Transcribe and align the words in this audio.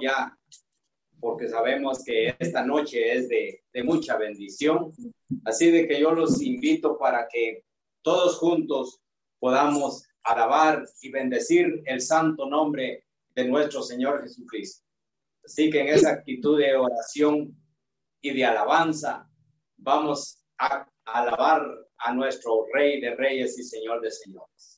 ya, 0.00 0.36
porque 1.20 1.48
sabemos 1.48 2.02
que 2.04 2.34
esta 2.38 2.64
noche 2.64 3.12
es 3.12 3.28
de, 3.28 3.62
de 3.72 3.82
mucha 3.82 4.16
bendición. 4.16 4.92
Así 5.44 5.70
de 5.70 5.88
que 5.88 6.00
yo 6.00 6.12
los 6.12 6.42
invito 6.42 6.98
para 6.98 7.26
que 7.28 7.64
todos 8.02 8.38
juntos 8.38 9.00
podamos 9.38 10.06
alabar 10.22 10.84
y 11.02 11.10
bendecir 11.10 11.82
el 11.86 12.00
santo 12.00 12.46
nombre 12.46 13.04
de 13.34 13.44
nuestro 13.44 13.82
Señor 13.82 14.22
Jesucristo. 14.22 14.84
Así 15.44 15.70
que 15.70 15.80
en 15.80 15.88
esa 15.88 16.10
actitud 16.10 16.58
de 16.58 16.74
oración 16.74 17.54
y 18.22 18.32
de 18.32 18.44
alabanza, 18.44 19.28
vamos 19.76 20.42
a 20.58 20.88
alabar 21.04 21.66
a 21.98 22.14
nuestro 22.14 22.66
Rey 22.72 23.00
de 23.00 23.14
Reyes 23.14 23.58
y 23.58 23.62
Señor 23.62 24.00
de 24.00 24.10
Señores. 24.10 24.73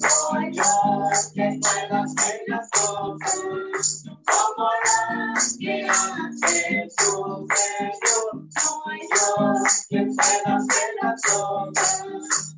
no 0.00 0.38
hay 0.38 0.50
Dios 0.50 1.32
que 1.34 1.58
pueda 1.60 2.02
hacer 2.02 2.40
las 2.46 2.70
cosas 2.70 4.04
como 4.06 4.68
las 4.84 5.56
que 5.58 5.86
hace 5.88 6.88
tu 6.96 7.46
Señor. 7.54 8.34
No 8.34 8.90
hay 8.90 9.00
Dios 9.00 9.86
que 9.88 9.98
pueda 10.06 10.56
hacer 10.56 10.90
las 11.02 11.22
cosas 11.22 12.57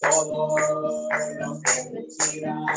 venceremos 0.00 0.60
en 1.10 1.22
el 1.22 1.38
nombre 1.40 1.72
del 1.92 2.10
Señor. 2.10 2.70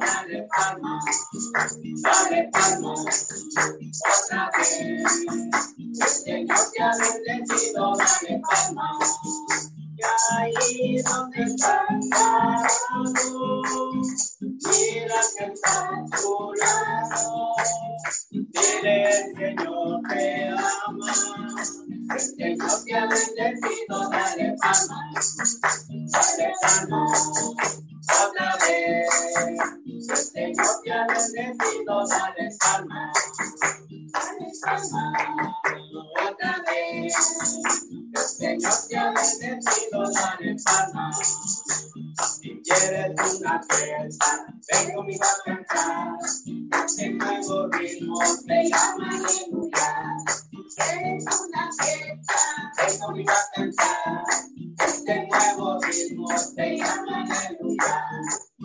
dale 0.00 0.48
palma, 0.56 0.98
dale 2.02 2.50
palma. 2.52 2.94
Otra 2.94 4.50
vez. 4.56 5.04
Señor 6.24 6.58
te 6.72 6.82
ha 6.82 6.90
bendecido, 7.26 7.94
dale 7.96 8.40
palma. 8.48 8.88
Y 9.96 10.02
ahí 10.32 11.02
donde 11.02 11.44
parado, 11.60 13.06
mira 14.42 15.20
que 15.38 15.44
está 15.44 15.74
a 15.88 16.04
tu 16.16 16.32
lado. 16.60 17.54
Dile, 18.30 18.96
Señor, 19.36 20.00
te 20.08 20.48
ama. 20.48 21.12
Señor 22.18 22.84
te 22.84 22.94
ha 22.94 23.06
bendecido, 23.06 23.96
dale 24.10 24.56
palma, 24.60 24.98
dale 26.10 26.52
palma. 26.60 27.93
Háblame, 28.08 29.06
yo 29.86 30.14
tengo 30.32 30.62
que 30.82 30.92
arrepentido, 30.92 32.06
dales 32.08 32.58
calma, 32.58 33.12
dales 34.12 34.60
calma. 34.62 35.12
Otra 36.30 36.62
vez, 36.66 37.14
yo 37.90 38.20
tengo 38.38 38.70
que 38.88 38.96
arrepentido, 38.96 40.12
dales 40.12 40.64
calma. 40.64 41.12
Si 41.12 42.62
quieres 42.62 43.40
una 43.40 43.62
fiesta, 43.62 44.46
vengo 44.72 45.02
mi 45.04 45.14
a 45.14 45.44
cantar, 45.44 46.18
tengo 46.96 47.24
nuevo 47.24 47.68
ritmo, 47.68 48.18
te 48.46 48.68
llama 48.68 49.08
aleluya. 49.10 50.53
Es 50.66 50.80
una 51.46 51.70
es 54.86 55.04
de 55.04 55.26
nuevos 55.26 55.86
ritmos 55.86 56.54
te 56.54 56.74
el. 56.74 56.84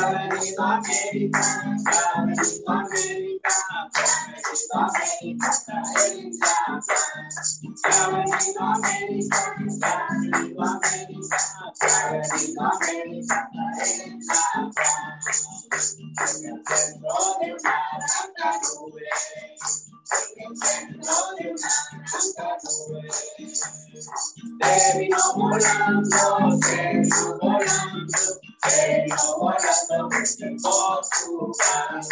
no 25.11 25.37
more 25.37 25.61
love, 25.61 26.05
no, 26.11 26.61
baby, 26.61 27.09
no 27.09 27.39
more 27.43 27.61
love. 27.61 28.50
Baby, 28.64 29.12
I'm 29.12 29.40
looking 29.40 30.59
to 30.59 31.52
find. 31.62 32.05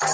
Por 0.00 0.08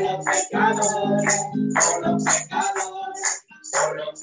los 0.00 0.24
pecadores, 0.24 1.36
por 1.74 2.00
los 2.02 2.24
pecadores, 2.24 3.45
por 3.76 3.96
los 3.96 4.20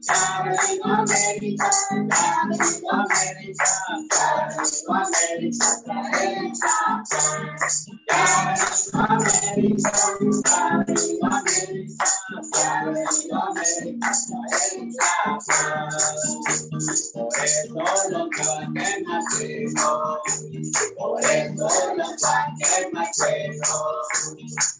Por 0.00 0.08
eso 21.24 21.68
lo 21.96 22.04
saqué 22.18 22.90
más 22.92 23.18
lejos. 23.18 24.79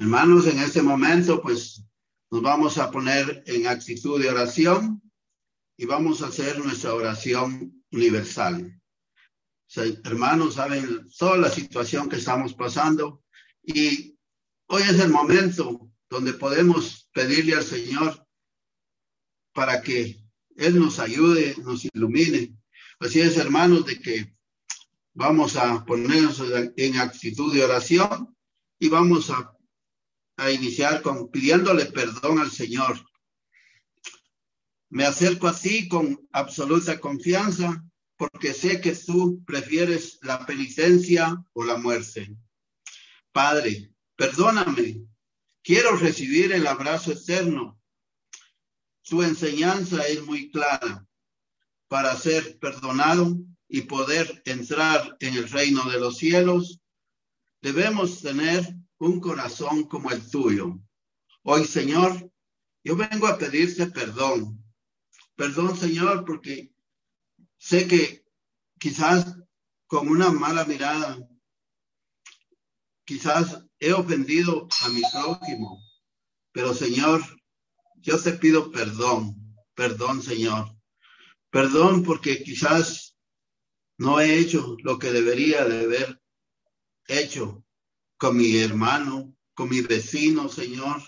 Hermanos, 0.00 0.46
en 0.46 0.60
este 0.60 0.80
momento, 0.80 1.42
pues 1.42 1.82
nos 2.30 2.40
vamos 2.40 2.78
a 2.78 2.88
poner 2.88 3.42
en 3.46 3.66
actitud 3.66 4.22
de 4.22 4.30
oración 4.30 5.02
y 5.76 5.86
vamos 5.86 6.22
a 6.22 6.28
hacer 6.28 6.56
nuestra 6.60 6.94
oración 6.94 7.82
universal. 7.90 8.80
Hermanos, 10.04 10.54
saben 10.54 11.10
toda 11.18 11.36
la 11.36 11.50
situación 11.50 12.08
que 12.08 12.14
estamos 12.14 12.54
pasando 12.54 13.24
y 13.60 14.16
hoy 14.68 14.82
es 14.82 15.00
el 15.00 15.10
momento 15.10 15.90
donde 16.08 16.32
podemos 16.34 17.10
pedirle 17.12 17.56
al 17.56 17.64
Señor 17.64 18.24
para 19.52 19.82
que 19.82 20.16
Él 20.54 20.78
nos 20.78 21.00
ayude, 21.00 21.56
nos 21.64 21.84
ilumine. 21.86 22.56
Así 23.00 23.20
es, 23.20 23.36
hermanos, 23.36 23.84
de 23.84 24.00
que 24.00 24.32
vamos 25.12 25.56
a 25.56 25.84
ponernos 25.84 26.40
en 26.76 26.98
actitud 26.98 27.52
de 27.52 27.64
oración 27.64 28.36
y 28.78 28.88
vamos 28.88 29.30
a 29.30 29.57
a 30.38 30.50
iniciar 30.50 31.02
con 31.02 31.30
pidiéndole 31.30 31.86
perdón 31.86 32.38
al 32.38 32.50
Señor. 32.50 33.04
Me 34.88 35.04
acerco 35.04 35.48
así 35.48 35.88
con 35.88 36.26
absoluta 36.32 36.98
confianza 36.98 37.84
porque 38.16 38.54
sé 38.54 38.80
que 38.80 38.94
tú 38.94 39.44
prefieres 39.44 40.18
la 40.22 40.46
penitencia 40.46 41.36
o 41.52 41.64
la 41.64 41.76
muerte. 41.76 42.34
Padre, 43.32 43.92
perdóname. 44.16 45.02
Quiero 45.62 45.96
recibir 45.96 46.52
el 46.52 46.66
abrazo 46.66 47.12
eterno. 47.12 47.78
Su 49.02 49.22
enseñanza 49.22 50.06
es 50.06 50.24
muy 50.24 50.50
clara. 50.50 51.04
Para 51.88 52.16
ser 52.16 52.58
perdonado 52.58 53.38
y 53.68 53.82
poder 53.82 54.42
entrar 54.44 55.16
en 55.20 55.34
el 55.34 55.48
reino 55.48 55.88
de 55.90 55.98
los 55.98 56.16
cielos, 56.16 56.80
debemos 57.60 58.22
tener 58.22 58.66
un 58.98 59.20
corazón 59.20 59.84
como 59.84 60.10
el 60.10 60.28
tuyo. 60.28 60.78
Hoy, 61.42 61.64
Señor, 61.64 62.30
yo 62.84 62.96
vengo 62.96 63.26
a 63.26 63.38
pedirte 63.38 63.86
perdón. 63.86 64.64
Perdón, 65.36 65.76
Señor, 65.76 66.24
porque 66.24 66.72
sé 67.56 67.86
que 67.86 68.24
quizás 68.78 69.36
con 69.86 70.08
una 70.08 70.30
mala 70.30 70.64
mirada, 70.64 71.18
quizás 73.04 73.64
he 73.78 73.92
ofendido 73.92 74.68
a 74.82 74.88
mi 74.88 75.00
prójimo, 75.12 75.80
pero 76.52 76.74
Señor, 76.74 77.22
yo 77.96 78.20
te 78.20 78.32
pido 78.32 78.70
perdón, 78.70 79.54
perdón, 79.74 80.22
Señor. 80.22 80.76
Perdón 81.50 82.02
porque 82.02 82.42
quizás 82.42 83.16
no 83.96 84.20
he 84.20 84.38
hecho 84.38 84.76
lo 84.82 84.98
que 84.98 85.10
debería 85.10 85.64
de 85.64 85.84
haber 85.84 86.22
hecho 87.06 87.64
con 88.18 88.36
mi 88.36 88.58
hermano, 88.58 89.34
con 89.54 89.68
mi 89.70 89.80
vecino, 89.80 90.48
Señor. 90.48 91.02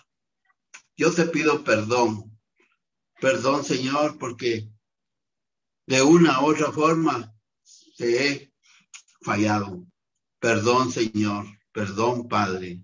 Yo 0.97 1.13
te 1.13 1.27
pido 1.27 1.63
perdón. 1.65 2.39
Perdón, 3.21 3.65
Señor, 3.65 4.19
porque 4.19 4.73
de 5.87 6.03
una 6.03 6.41
u 6.41 6.47
otra 6.51 6.73
forma 6.73 7.35
te 7.97 8.27
he 8.27 8.55
fallado. 9.21 9.85
Perdón, 10.39 10.91
Señor. 10.91 11.47
Perdón, 11.73 12.29
Padre. 12.29 12.83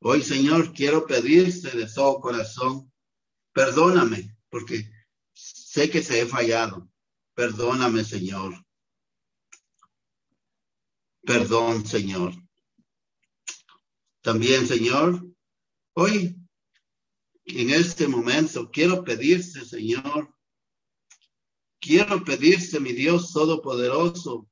Hoy, 0.00 0.22
Señor, 0.22 0.72
quiero 0.72 1.06
pedirte 1.06 1.70
de 1.70 1.86
todo 1.86 2.20
corazón, 2.20 2.92
perdóname, 3.52 4.36
porque 4.48 4.90
sé 5.32 5.90
que 5.90 6.00
te 6.00 6.20
he 6.20 6.26
fallado. 6.26 6.88
Perdóname, 7.34 8.04
Señor. 8.04 8.54
Perdón, 11.24 11.86
Señor. 11.86 12.34
También, 14.22 14.68
Señor, 14.68 15.26
hoy, 15.94 16.36
en 17.44 17.70
este 17.70 18.06
momento, 18.06 18.70
quiero 18.70 19.02
pedirte, 19.02 19.64
Señor, 19.64 20.32
quiero 21.80 22.22
pedirte, 22.22 22.78
mi 22.78 22.92
Dios 22.92 23.32
Todopoderoso. 23.32 24.48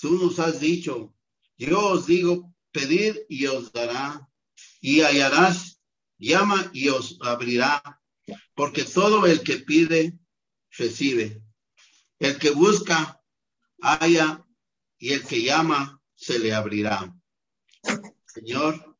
Tú 0.00 0.12
nos 0.12 0.38
has 0.38 0.60
dicho, 0.60 1.14
yo 1.58 1.88
os 1.88 2.06
digo, 2.06 2.54
pedid 2.72 3.16
y 3.28 3.44
os 3.46 3.70
dará, 3.70 4.26
y 4.80 5.02
hallarás, 5.02 5.78
llama 6.16 6.70
y 6.72 6.88
os 6.88 7.18
abrirá, 7.20 7.82
porque 8.54 8.84
todo 8.84 9.26
el 9.26 9.42
que 9.42 9.58
pide, 9.58 10.18
recibe. 10.70 11.42
El 12.18 12.38
que 12.38 12.50
busca, 12.50 13.22
halla, 13.82 14.42
y 14.98 15.12
el 15.12 15.22
que 15.22 15.42
llama, 15.42 16.02
se 16.14 16.38
le 16.38 16.54
abrirá. 16.54 17.17
Señor, 18.26 18.96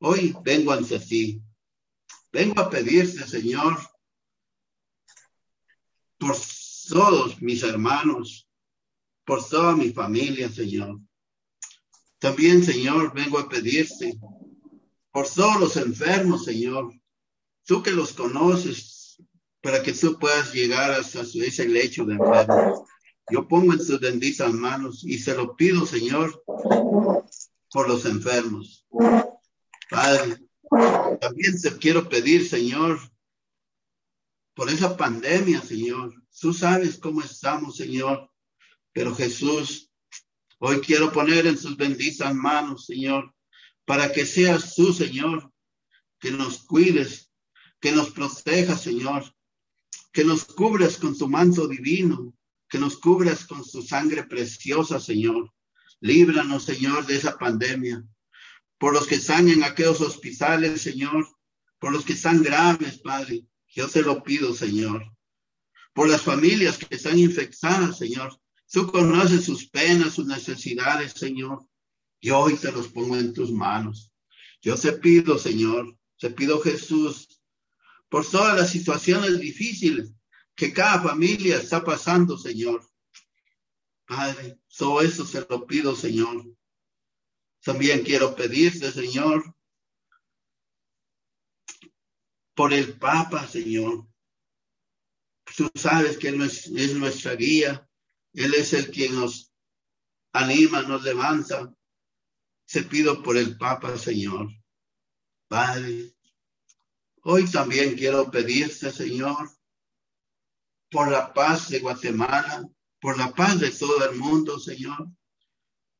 hoy 0.00 0.36
vengo 0.42 0.72
ante 0.72 0.98
ti. 0.98 1.42
Vengo 2.32 2.60
a 2.60 2.70
pedirte, 2.70 3.26
Señor, 3.26 3.78
por 6.18 6.36
todos 6.88 7.40
mis 7.40 7.62
hermanos, 7.62 8.48
por 9.24 9.46
toda 9.46 9.76
mi 9.76 9.90
familia, 9.90 10.50
Señor. 10.50 11.00
También, 12.18 12.64
Señor, 12.64 13.14
vengo 13.14 13.38
a 13.38 13.48
pedirte 13.48 14.18
por 15.12 15.28
todos 15.28 15.60
los 15.60 15.76
enfermos, 15.76 16.44
Señor. 16.44 16.92
Tú 17.64 17.82
que 17.82 17.92
los 17.92 18.12
conoces, 18.12 19.22
para 19.60 19.82
que 19.82 19.92
tú 19.92 20.18
puedas 20.18 20.52
llegar 20.52 20.90
hasta 20.90 21.22
ese 21.22 21.66
lecho 21.66 22.04
de 22.04 22.14
enfermo. 22.14 22.86
Yo 23.30 23.48
pongo 23.48 23.72
en 23.72 23.78
tus 23.78 23.98
benditas 23.98 24.52
manos 24.52 25.02
y 25.04 25.18
se 25.18 25.34
lo 25.34 25.56
pido, 25.56 25.86
Señor, 25.86 26.44
por 27.74 27.88
los 27.88 28.04
enfermos. 28.04 28.86
Padre, 29.90 30.38
también 31.20 31.60
te 31.60 31.76
quiero 31.76 32.08
pedir, 32.08 32.48
Señor, 32.48 33.00
por 34.54 34.70
esa 34.70 34.96
pandemia, 34.96 35.60
Señor. 35.60 36.14
Tú 36.40 36.54
sabes 36.54 36.98
cómo 36.98 37.20
estamos, 37.20 37.76
Señor. 37.76 38.30
Pero 38.92 39.12
Jesús, 39.12 39.90
hoy 40.60 40.82
quiero 40.82 41.10
poner 41.10 41.48
en 41.48 41.58
sus 41.58 41.76
benditas 41.76 42.32
manos, 42.32 42.86
Señor, 42.86 43.34
para 43.84 44.12
que 44.12 44.24
seas 44.24 44.76
tú, 44.76 44.92
Señor, 44.92 45.52
que 46.20 46.30
nos 46.30 46.62
cuides, 46.62 47.32
que 47.80 47.90
nos 47.90 48.10
protejas, 48.10 48.82
Señor, 48.82 49.34
que 50.12 50.22
nos 50.22 50.44
cubras 50.44 50.96
con 50.96 51.18
tu 51.18 51.26
manto 51.26 51.66
divino, 51.66 52.32
que 52.68 52.78
nos 52.78 52.96
cubras 52.98 53.44
con 53.44 53.68
tu 53.68 53.82
sangre 53.82 54.22
preciosa, 54.22 55.00
Señor. 55.00 55.53
Líbranos, 56.04 56.64
Señor, 56.64 57.06
de 57.06 57.16
esa 57.16 57.38
pandemia. 57.38 58.04
Por 58.76 58.92
los 58.92 59.06
que 59.06 59.14
están 59.14 59.48
en 59.48 59.64
aquellos 59.64 60.02
hospitales, 60.02 60.82
Señor, 60.82 61.26
por 61.78 61.92
los 61.92 62.04
que 62.04 62.12
están 62.12 62.42
graves, 62.42 62.98
Padre, 62.98 63.46
yo 63.68 63.88
te 63.88 64.02
lo 64.02 64.22
pido, 64.22 64.52
Señor. 64.52 65.02
Por 65.94 66.10
las 66.10 66.20
familias 66.20 66.76
que 66.76 66.94
están 66.94 67.18
infectadas, 67.18 67.96
Señor. 67.96 68.38
Tú 68.70 68.86
conoces 68.92 69.46
sus 69.46 69.66
penas, 69.70 70.12
sus 70.12 70.26
necesidades, 70.26 71.12
Señor. 71.12 71.66
Y 72.20 72.28
hoy 72.28 72.56
te 72.58 72.70
los 72.70 72.88
pongo 72.88 73.16
en 73.16 73.32
tus 73.32 73.50
manos. 73.50 74.12
Yo 74.60 74.76
te 74.76 74.92
pido, 74.92 75.38
Señor, 75.38 75.96
te 76.18 76.28
pido, 76.28 76.60
Jesús, 76.60 77.40
por 78.10 78.28
todas 78.28 78.54
las 78.54 78.68
situaciones 78.68 79.40
difíciles 79.40 80.12
que 80.54 80.70
cada 80.70 81.00
familia 81.00 81.56
está 81.56 81.82
pasando, 81.82 82.36
Señor. 82.36 82.86
Padre, 84.06 84.58
todo 84.76 85.00
eso 85.00 85.24
se 85.24 85.46
lo 85.48 85.66
pido, 85.66 85.94
Señor. 85.96 86.44
También 87.62 88.04
quiero 88.04 88.34
pedirte, 88.36 88.92
Señor, 88.92 89.54
por 92.54 92.72
el 92.72 92.98
Papa, 92.98 93.46
Señor. 93.46 94.06
Tú 95.56 95.70
sabes 95.74 96.18
que 96.18 96.28
Él 96.28 96.42
es, 96.42 96.66
es 96.66 96.94
nuestra 96.94 97.34
guía. 97.34 97.88
Él 98.34 98.54
es 98.54 98.72
el 98.72 98.90
quien 98.90 99.14
nos 99.14 99.52
anima, 100.32 100.82
nos 100.82 101.02
levanta. 101.02 101.74
Se 102.66 102.82
pido 102.82 103.22
por 103.22 103.36
el 103.36 103.56
Papa, 103.56 103.96
Señor. 103.96 104.48
Padre, 105.48 106.14
hoy 107.22 107.50
también 107.50 107.94
quiero 107.96 108.30
pedirte, 108.30 108.90
Señor, 108.90 109.48
por 110.90 111.10
la 111.10 111.32
paz 111.32 111.68
de 111.68 111.80
Guatemala, 111.80 112.68
por 113.04 113.18
la 113.18 113.34
paz 113.34 113.60
de 113.60 113.70
todo 113.70 114.10
el 114.10 114.16
mundo, 114.16 114.58
Señor. 114.58 115.06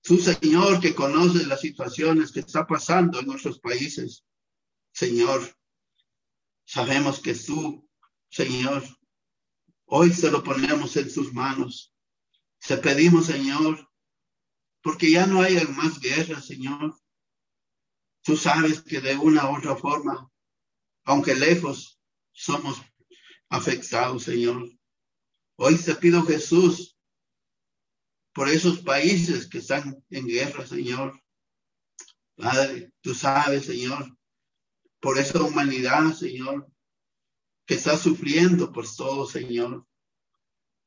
Tú, 0.01 0.17
Señor, 0.17 0.81
que 0.81 0.95
conoces 0.95 1.47
las 1.47 1.61
situaciones 1.61 2.33
que 2.33 2.41
está 2.41 2.67
pasando 2.67 3.21
en 3.21 3.27
nuestros 3.27 3.59
países. 3.61 4.25
Señor, 4.91 5.55
Sabemos 6.65 7.21
que 7.21 7.35
tú, 7.35 7.87
Señor, 8.31 8.83
hoy 9.85 10.15
se 10.15 10.31
lo 10.31 10.43
ponemos 10.43 10.97
en 10.97 11.13
tus 11.13 11.31
manos. 11.35 11.95
Te 12.67 12.79
pedimos, 12.79 13.27
Señor, 13.27 13.87
porque 14.83 15.11
ya 15.11 15.27
no 15.27 15.43
hay 15.43 15.63
más 15.67 16.01
guerra, 16.01 16.41
Señor. 16.41 16.99
Tú 18.23 18.35
sabes 18.39 18.81
que 18.81 19.03
de 19.03 19.15
una 19.15 19.51
u 19.51 19.59
otra 19.59 19.77
forma, 19.77 20.33
aunque 21.05 21.35
lejos, 21.35 22.01
somos 22.33 22.81
afectados, 23.51 24.23
Señor. 24.23 24.71
Hoy 25.57 25.77
te 25.77 25.95
pido, 25.97 26.23
Jesús, 26.23 26.94
por 28.35 28.49
esos 28.49 28.81
países 28.81 29.47
que 29.47 29.59
están 29.59 30.05
en 30.11 30.27
guerra, 30.27 30.67
Señor. 30.67 31.23
Padre, 32.37 32.93
tú 33.01 33.15
sabes, 33.15 33.67
Señor, 33.67 34.19
por 35.01 35.19
esa 35.19 35.41
humanidad, 35.41 36.13
Señor, 36.13 36.67
que 37.65 37.75
está 37.75 37.97
sufriendo 37.97 38.73
por 38.73 38.87
todo, 38.93 39.27
Señor. 39.27 39.87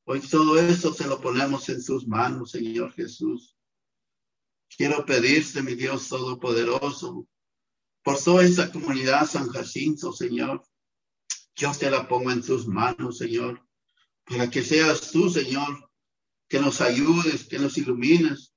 Hoy 0.06 0.20
todo 0.20 0.60
esto 0.60 0.94
se 0.94 1.08
lo 1.08 1.22
ponemos 1.22 1.70
en 1.70 1.82
sus 1.82 2.06
manos, 2.06 2.52
Señor 2.52 2.94
Jesús. 2.94 3.58
Quiero 4.70 5.06
pedirte, 5.06 5.64
mi 5.64 5.76
Dios 5.76 6.10
Todopoderoso, 6.10 7.28
por 8.04 8.22
toda 8.22 8.44
esta 8.44 8.72
comunidad 8.72 9.26
San 9.26 9.48
Jacinto, 9.48 10.12
Señor. 10.12 10.64
Yo 11.56 11.72
te 11.72 11.90
la 11.90 12.08
pongo 12.08 12.32
en 12.32 12.42
tus 12.42 12.68
manos, 12.68 13.18
Señor, 13.18 13.66
para 14.26 14.50
que 14.50 14.64
seas 14.64 15.12
tú, 15.12 15.30
Señor, 15.30 15.87
que 16.48 16.60
nos 16.60 16.82
ayudes, 16.82 17.46
que 17.46 17.60
nos 17.60 17.78
ilumines, 17.78 18.54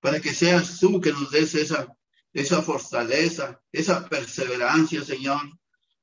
para 0.00 0.20
que 0.20 0.32
seas 0.32 0.78
tú 0.78 1.00
que 1.00 1.12
nos 1.12 1.30
des 1.30 1.54
esa 1.54 1.96
esa 2.36 2.60
fortaleza, 2.60 3.62
esa 3.72 4.06
perseverancia, 4.06 5.02
Señor, 5.02 5.40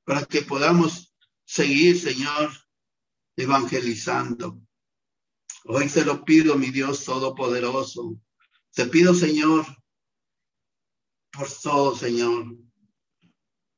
para 0.02 0.24
que 0.24 0.42
podamos 0.42 1.14
seguir, 1.44 1.96
Señor, 1.96 2.50
evangelizando. 3.36 4.60
Hoy 5.64 5.88
te 5.88 6.04
lo 6.04 6.24
pido, 6.24 6.56
mi 6.56 6.70
Dios 6.70 7.04
Todopoderoso. 7.04 8.20
Te 8.72 8.86
pido, 8.86 9.14
Señor, 9.14 9.64
por 11.30 11.48
todo, 11.62 11.96
Señor, 11.96 12.56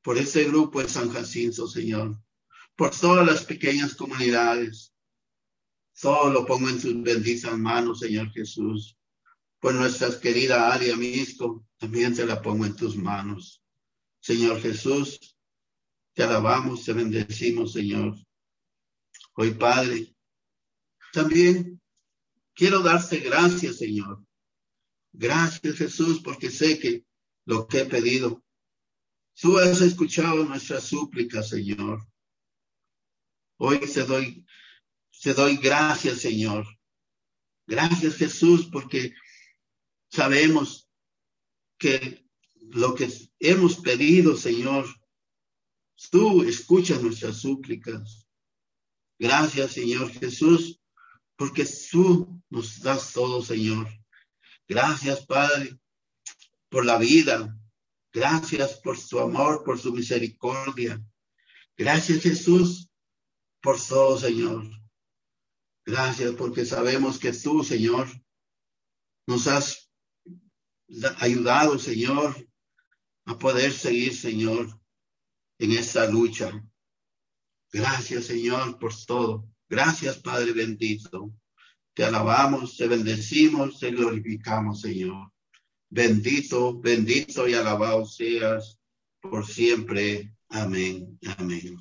por 0.01 0.17
este 0.17 0.45
grupo 0.45 0.81
de 0.81 0.89
San 0.89 1.11
Jacinto, 1.11 1.67
Señor, 1.67 2.19
por 2.75 2.89
todas 2.89 3.23
las 3.23 3.43
pequeñas 3.43 3.93
comunidades. 3.93 4.95
Todo 5.99 6.29
lo 6.31 6.45
pongo 6.45 6.69
en 6.69 6.79
tus 6.79 7.01
benditas 7.01 7.57
manos, 7.57 7.99
Señor 7.99 8.31
Jesús. 8.31 8.95
Por 9.59 9.73
nuestra 9.73 10.19
querida 10.19 10.71
área 10.71 10.95
Misco, 10.95 11.65
también 11.77 12.15
te 12.15 12.25
la 12.25 12.41
pongo 12.41 12.65
en 12.65 12.75
tus 12.75 12.95
manos. 12.95 13.63
Señor 14.19 14.61
Jesús, 14.61 15.35
te 16.13 16.23
alabamos, 16.23 16.83
te 16.85 16.93
bendecimos, 16.93 17.73
Señor. 17.73 18.15
Hoy, 19.33 19.51
Padre, 19.51 20.15
también 21.13 21.81
quiero 22.53 22.81
darte 22.81 23.17
gracias, 23.17 23.77
Señor. 23.77 24.23
Gracias, 25.13 25.75
Jesús, 25.75 26.21
porque 26.23 26.51
sé 26.51 26.77
que 26.79 27.05
lo 27.45 27.67
que 27.67 27.81
he 27.81 27.85
pedido, 27.85 28.43
tú 29.33 29.57
has 29.57 29.81
escuchado 29.81 30.43
nuestra 30.43 30.79
súplica, 30.81 31.41
Señor. 31.41 32.05
Hoy 33.57 33.79
te 33.79 34.03
doy, 34.03 34.45
te 35.21 35.33
doy 35.33 35.57
gracias, 35.57 36.21
Señor. 36.21 36.65
Gracias, 37.65 38.15
Jesús, 38.15 38.69
porque 38.71 39.13
sabemos 40.09 40.89
que 41.77 42.25
lo 42.69 42.95
que 42.95 43.11
hemos 43.39 43.77
pedido, 43.77 44.35
Señor, 44.35 44.85
tú 46.11 46.43
escuchas 46.43 47.01
nuestras 47.01 47.37
súplicas. 47.37 48.27
Gracias, 49.19 49.71
Señor 49.73 50.11
Jesús, 50.11 50.79
porque 51.35 51.65
tú 51.91 52.41
nos 52.49 52.81
das 52.81 53.13
todo, 53.13 53.41
Señor. 53.41 53.87
Gracias, 54.67 55.25
Padre, 55.25 55.77
por 56.69 56.85
la 56.85 56.97
vida. 56.97 57.57
Gracias 58.13 58.79
por 58.79 58.97
su 58.97 59.19
amor, 59.19 59.63
por 59.63 59.79
su 59.79 59.93
misericordia. 59.93 61.01
Gracias, 61.75 62.21
Jesús, 62.21 62.89
por 63.61 63.79
todo, 63.79 64.17
Señor. 64.17 64.65
Gracias 65.87 66.33
porque 66.33 66.65
sabemos 66.65 67.17
que 67.17 67.31
tú, 67.31 67.63
Señor, 67.63 68.09
nos 69.25 69.47
has 69.47 69.89
ayudado, 71.19 71.79
Señor, 71.79 72.35
a 73.25 73.39
poder 73.39 73.71
seguir, 73.71 74.13
Señor, 74.13 74.67
en 75.57 75.71
esta 75.71 76.09
lucha. 76.09 76.61
Gracias, 77.71 78.25
Señor, 78.25 78.77
por 78.79 78.93
todo. 79.05 79.47
Gracias, 79.69 80.17
Padre 80.17 80.51
bendito. 80.51 81.31
Te 81.93 82.03
alabamos, 82.03 82.75
te 82.75 82.89
bendecimos, 82.89 83.79
te 83.79 83.91
glorificamos, 83.91 84.81
Señor. 84.81 85.31
Bendito, 85.89 86.77
bendito 86.81 87.47
y 87.47 87.53
alabado 87.53 88.05
seas 88.05 88.77
por 89.21 89.47
siempre. 89.47 90.35
Amén. 90.49 91.17
Amén. 91.37 91.77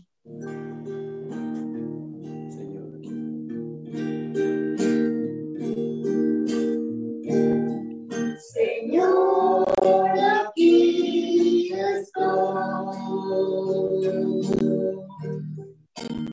Hoy 9.87 10.19
aquí 10.19 11.73
estoy. 11.73 12.97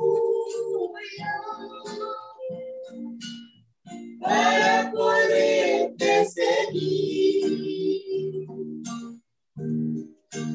Orgullo, 0.00 1.34
para 4.20 4.90
poderte 4.92 6.24
seguir. 6.26 7.30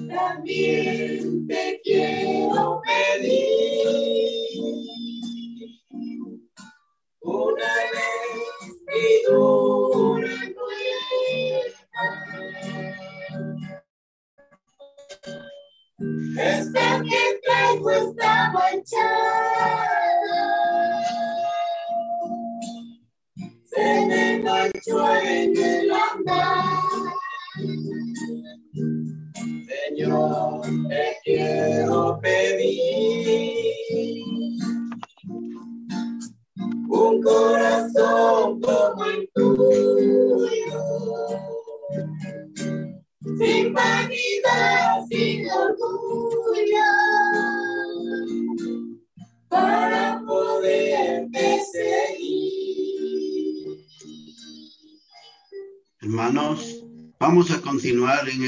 También 0.10 0.85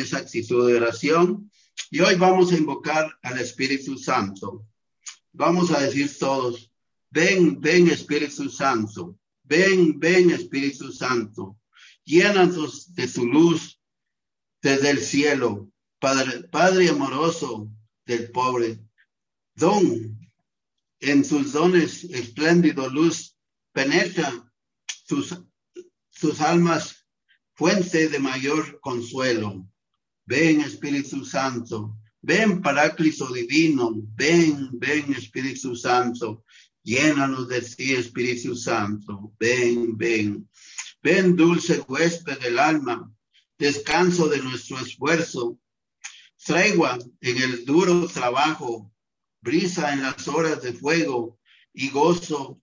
esa 0.08 0.20
actitud 0.20 0.68
de 0.68 0.78
oración 0.78 1.52
y 1.92 2.00
hoy 2.00 2.16
vamos 2.16 2.52
a 2.52 2.58
invocar 2.58 3.14
al 3.22 3.40
Espíritu 3.40 3.98
Santo. 3.98 4.66
Vamos 5.34 5.72
a 5.72 5.82
decir 5.82 6.10
todos, 6.18 6.72
ven, 7.10 7.60
ven 7.60 7.90
Espíritu 7.90 8.50
Santo, 8.50 9.20
ven, 9.44 10.00
ven 10.00 10.32
Espíritu 10.32 10.94
Santo, 10.94 11.60
llénanos 12.06 12.96
de 12.96 13.08
tu 13.08 13.26
luz 13.26 13.82
desde 14.62 14.92
el 14.92 15.00
cielo, 15.00 15.70
Padre, 16.00 16.44
Padre 16.44 16.90
amoroso 16.90 17.70
del 18.06 18.32
pobre, 18.32 18.80
don 19.56 20.18
en 21.02 21.28
tus 21.28 21.52
dones 21.52 22.06
espléndido 22.06 22.90
luz, 22.90 23.36
penetra 23.74 24.52
sus, 25.06 25.38
sus 26.10 26.40
almas 26.40 27.06
fuente 27.54 28.08
de 28.08 28.20
mayor 28.20 28.80
consuelo. 28.80 29.68
Ven 30.28 30.60
Espíritu 30.60 31.24
Santo, 31.24 31.98
ven 32.22 32.62
Paráclito 32.62 33.32
Divino, 33.32 33.94
ven, 34.14 34.70
ven 34.74 35.14
Espíritu 35.14 35.74
Santo, 35.74 36.44
llénanos 36.84 37.48
de 37.48 37.62
ti 37.62 37.94
Espíritu 37.94 38.54
Santo, 38.54 39.34
ven, 39.40 39.98
ven, 39.98 40.50
ven 41.02 41.34
dulce 41.34 41.82
huésped 41.88 42.40
del 42.40 42.60
alma, 42.60 43.10
descanso 43.58 44.28
de 44.28 44.40
nuestro 44.40 44.78
esfuerzo, 44.80 45.58
tregua 46.46 47.00
en 47.22 47.38
el 47.38 47.64
duro 47.64 48.06
trabajo, 48.08 48.92
brisa 49.42 49.94
en 49.94 50.02
las 50.02 50.28
horas 50.28 50.62
de 50.62 50.74
fuego 50.74 51.40
y 51.74 51.90
gozo 51.90 52.62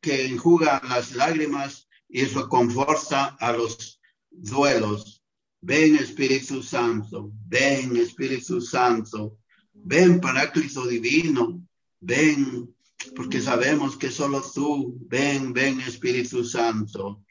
que 0.00 0.26
enjuga 0.26 0.82
las 0.88 1.14
lágrimas 1.14 1.88
y 2.08 2.24
reconforta 2.24 3.36
a 3.38 3.52
los 3.52 4.00
duelos. 4.30 5.21
Ven 5.64 5.96
Espíritu 5.96 6.60
Santo, 6.60 7.32
ven 7.48 7.96
Espíritu 7.96 8.60
Santo, 8.60 9.38
ven 9.72 10.20
Paráclito 10.20 10.86
Divino, 10.88 11.62
ven, 12.00 12.74
porque 13.14 13.40
sabemos 13.40 13.96
que 13.96 14.10
solo 14.10 14.42
tú, 14.42 14.98
ven, 15.08 15.52
ven 15.52 15.80
Espíritu 15.80 16.44
Santo. 16.44 17.24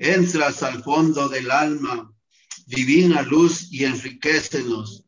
Entras 0.00 0.64
al 0.64 0.82
fondo 0.82 1.28
del 1.28 1.48
alma, 1.50 2.12
divina 2.66 3.22
luz 3.22 3.72
y 3.72 3.84
enriquecenos. 3.84 5.04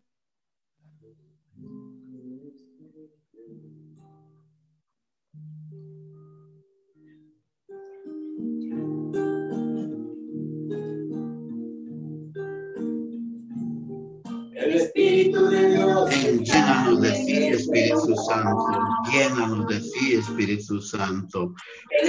El 14.72 14.80
Espíritu 14.80 15.50
de 15.50 15.68
Dios. 15.74 16.10
Llénanos 16.40 17.00
de 17.02 17.10
ti, 17.10 17.44
Espíritu 17.48 18.16
Santo, 18.16 18.66
llénanos 19.12 19.66
de 19.68 19.80
ti, 19.80 20.14
Espíritu 20.14 20.80
Santo. 20.80 21.54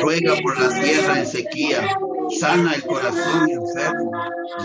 Ruega 0.01 0.35
por 0.41 0.57
la 0.57 0.69
tierra 0.81 1.19
en 1.19 1.27
sequía, 1.27 1.97
sana 2.39 2.75
el 2.75 2.83
corazón 2.83 3.49
enfermo, 3.49 4.11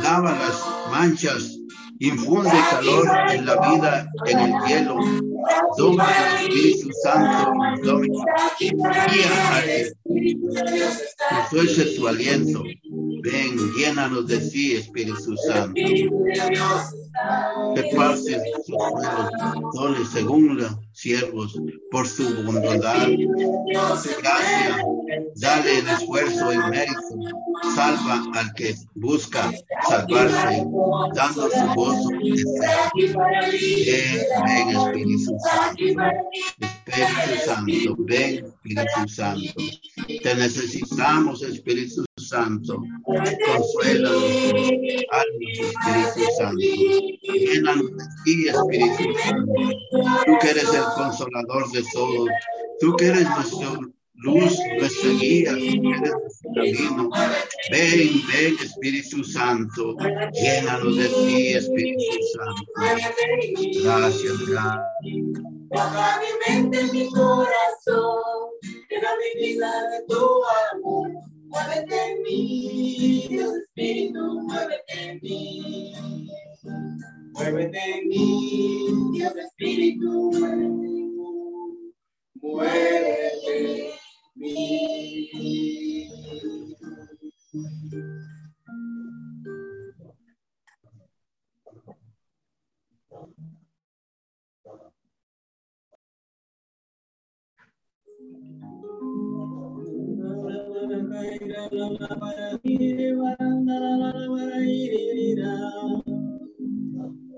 lava 0.01 0.31
las 0.31 0.65
manchas, 0.93 1.59
infunde 1.99 2.53
calor 2.71 3.09
en 3.33 3.47
la 3.47 3.69
vida, 3.69 4.13
en 4.27 4.39
el 4.39 4.53
hielo. 4.69 5.28
Toma 5.77 6.09
el 6.41 6.49
Espíritu 6.49 6.89
Santo, 7.03 8.01
guía 8.61 9.57
a 9.57 9.63
que 9.63 9.93
suelce 11.51 11.85
tu 11.97 12.09
aliento. 12.09 12.63
Ven, 13.23 13.57
llénanos 13.77 14.27
de 14.29 14.39
ti, 14.39 14.77
Espíritu 14.77 15.37
Santo. 15.37 15.75
Que 17.75 17.83
pases 17.97 18.41
sus 18.65 18.77
buenos 18.77 19.31
dones 19.75 20.09
según 20.13 20.57
los 20.57 20.77
siervos 20.93 21.61
por 21.91 22.07
su 22.07 22.25
bondad. 22.45 23.09
Gracias, 24.23 24.77
dale 25.37 25.79
el 25.79 25.89
esfuerzo 25.89 26.53
y 26.53 26.59
mérito. 26.71 27.48
Salva 27.75 28.25
al 28.35 28.53
que 28.55 28.75
busca 28.95 29.51
salvarse, 29.89 30.65
dando 31.15 31.51
su 31.51 31.67
gozo. 31.75 32.09
Ven, 32.11 33.17
ven, 34.47 34.69
Espíritu 34.77 35.37
Santo. 35.45 35.85
Espíritu 36.87 37.45
Santo, 37.45 37.97
ven, 37.99 38.45
Espíritu 38.47 39.09
Santo. 39.09 39.63
Te 40.23 40.35
necesitamos, 40.35 41.43
Espíritu 41.43 42.05
Santo. 42.17 42.83
Consuela 43.05 44.11
nuestras 44.11 45.03
almas, 45.13 45.55
Espíritu 45.61 46.23
Santo. 46.39 46.67
Llénanos 47.23 47.91
de 47.97 48.05
ti, 48.25 48.49
Espíritu 48.49 49.19
Santo. 49.25 49.53
Tú 50.27 50.33
que 50.41 50.51
eres 50.51 50.75
el 50.75 50.85
consolador 50.97 51.71
de 51.73 51.85
todos. 51.93 52.29
Tú 52.81 52.97
que 52.97 53.07
eres 53.07 53.29
nuestra 53.29 53.81
luz, 54.19 54.59
nuestra 54.79 55.11
guía, 55.21 55.53
nuestro 55.53 56.51
camino. 56.55 57.11
Ven, 57.71 58.23
ven, 58.29 58.57
Espíritu 58.63 59.25
Santo. 59.25 59.97
Llénanos 60.33 60.97
de 60.97 61.09
ti, 61.09 61.53
Espíritu 61.55 62.03
Santo. 62.35 62.63
Gracias, 63.83 64.47
gracias. 64.47 64.89
Toca 65.71 66.21
mi 66.21 66.55
mente, 66.55 66.85
mi 66.93 67.11
corazón, 67.11 68.51
que 68.89 68.97
la 69.01 69.11
divinidad 69.35 69.91
de 69.91 70.07
tu 70.09 70.23
amor. 70.73 71.11
Muévete 71.49 71.97
en 72.11 72.23
mí, 72.23 73.27
Dios 73.29 73.53
Espíritu, 73.57 74.41
muévete 74.43 75.11
en 75.11 75.21
mí. 75.23 75.93
Muévete 77.33 77.79
en 77.79 78.09
mí, 78.09 78.87
Dios 79.13 79.37
Espíritu, 79.37 80.31
muévete 80.33 80.65
en 80.65 80.81
mí. 80.81 81.09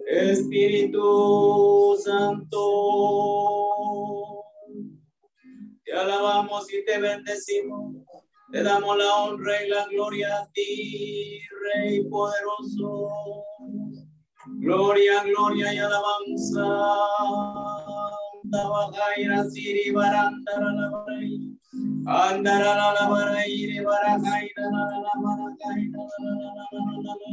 Espíritu 0.06 1.00
te 6.86 6.98
bendecimos. 7.00 7.96
Te 8.52 8.62
damos 8.62 8.98
la 8.98 9.14
honra 9.16 9.64
y 9.64 9.68
la 9.70 9.86
gloria 9.86 10.38
a 10.38 10.46
ti, 10.52 11.40
Rey 11.74 12.04
poderoso. 12.10 13.44
Gloria, 14.60 15.22
gloria 15.24 15.74
y 15.74 15.78
alabanza. 15.78 16.66
Tabajaira 18.52 19.44
siri 19.50 19.92
barandara 19.92 20.72
la. 20.72 20.90
Andara 22.06 22.74
la 22.76 22.92
la 22.94 23.08
barai 23.10 23.66
re 23.70 23.84
barajaira 23.84 24.64
la 24.72 24.82
la 24.90 24.98
la 25.04 25.14
barajaira 25.22 26.02
la 26.18 26.30
la 26.40 26.50
la 26.56 26.66
la 26.72 26.96
la 27.04 27.14
la. 27.20 27.30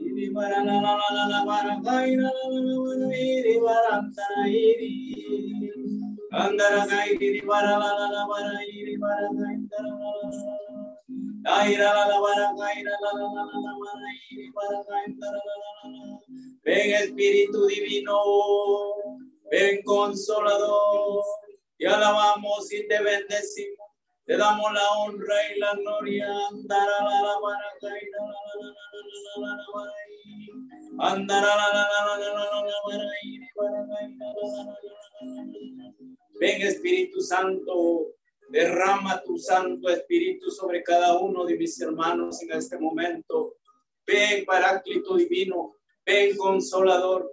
Iri 0.00 0.30
bara 0.34 0.64
la 0.64 0.80
la 0.80 0.94
la 1.16 1.24
la 1.32 1.44
barajaira 1.44 2.22
la 2.22 2.48
la 2.50 2.74
la 4.36 4.48
iri. 4.48 5.63
Bara 6.34 6.82
Diribara 8.66 9.28
Daira 11.44 11.88
Lala 11.94 12.18
Bara 12.24 12.48
Gaira 12.58 12.94
Lala 13.02 13.26
Lala 13.36 13.72
Bara 13.78 14.10
Diribara 14.26 14.80
Gaira 14.88 15.30
Ven 16.64 16.90
Espíritu 16.90 17.66
Divino, 17.68 18.18
ven 19.50 19.82
Consolador, 19.84 21.22
te 21.78 21.86
alabamos 21.86 22.72
y 22.72 22.88
te 22.88 23.00
bendecimos, 23.00 23.90
te 24.26 24.36
damos 24.36 24.72
la 24.72 24.90
honra 24.98 25.36
y 25.54 25.60
la 25.60 25.74
gloria. 25.74 26.26
Andara 26.50 27.04
Lala 27.04 27.34
Bara 27.42 27.70
Gaira 27.80 28.18
Lala 28.26 28.74
Lala 29.36 29.66
Bara 29.72 31.12
Andara 31.12 31.56
la 31.56 31.68
la 31.74 31.82
la 31.90 32.00
la 32.06 32.16
la 32.16 32.28
la 32.34 32.98
la 32.98 33.24
Ven 36.40 36.62
Espíritu 36.62 37.20
Santo, 37.20 38.14
derrama 38.48 39.22
tu 39.22 39.38
Santo 39.38 39.88
Espíritu 39.88 40.50
sobre 40.50 40.82
cada 40.82 41.18
uno 41.18 41.44
de 41.44 41.56
mis 41.56 41.80
hermanos 41.80 42.42
en 42.42 42.52
este 42.52 42.78
momento. 42.78 43.56
Ven 44.06 44.44
Paráclito 44.44 45.16
Divino, 45.16 45.76
ven 46.04 46.36
Consolador. 46.36 47.30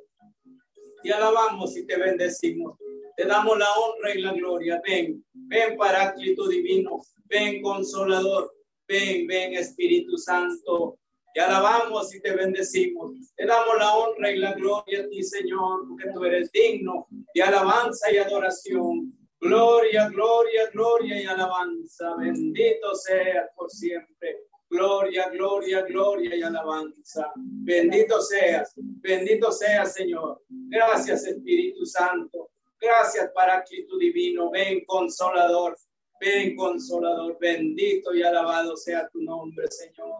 Te 1.03 1.11
alabamos 1.11 1.75
y 1.77 1.85
te 1.85 1.97
bendecimos. 1.97 2.77
Te 3.17 3.25
damos 3.25 3.57
la 3.57 3.71
honra 3.73 4.15
y 4.15 4.21
la 4.21 4.33
gloria. 4.33 4.81
Ven, 4.85 5.23
ven 5.33 5.77
Paráclito 5.77 6.47
Divino, 6.47 7.01
ven 7.25 7.61
Consolador, 7.61 8.53
ven, 8.87 9.27
ven 9.27 9.53
Espíritu 9.55 10.17
Santo. 10.17 10.97
Te 11.33 11.39
alabamos 11.39 12.13
y 12.13 12.21
te 12.21 12.35
bendecimos. 12.35 13.11
Te 13.35 13.45
damos 13.45 13.77
la 13.77 13.95
honra 13.95 14.31
y 14.31 14.37
la 14.37 14.53
gloria 14.53 15.01
a 15.01 15.07
ti, 15.07 15.23
Señor, 15.23 15.87
porque 15.87 16.09
tú 16.13 16.25
eres 16.25 16.51
digno 16.51 17.07
de 17.33 17.41
alabanza 17.41 18.11
y 18.11 18.17
adoración. 18.17 19.13
Gloria, 19.39 20.09
gloria, 20.09 20.69
gloria 20.71 21.21
y 21.21 21.25
alabanza. 21.25 22.15
Bendito 22.17 22.93
sea 22.95 23.49
por 23.55 23.69
siempre. 23.71 24.45
Gloria, 24.69 25.29
gloria, 25.29 25.81
gloria 25.81 26.35
y 26.35 26.43
alabanza. 26.43 27.31
Bendito 27.35 28.21
seas, 28.21 28.73
bendito 28.75 29.51
seas, 29.51 29.93
Señor. 29.93 30.41
Gracias, 30.47 31.25
Espíritu 31.25 31.85
Santo. 31.85 32.51
Gracias, 32.79 33.31
Paráclito 33.33 33.97
Divino. 33.97 34.49
Ven, 34.51 34.85
Consolador. 34.85 35.77
Ven, 36.19 36.55
Consolador. 36.55 37.37
Bendito 37.39 38.13
y 38.13 38.23
alabado 38.23 38.77
sea 38.77 39.09
tu 39.09 39.21
nombre, 39.21 39.67
Señor. 39.69 40.19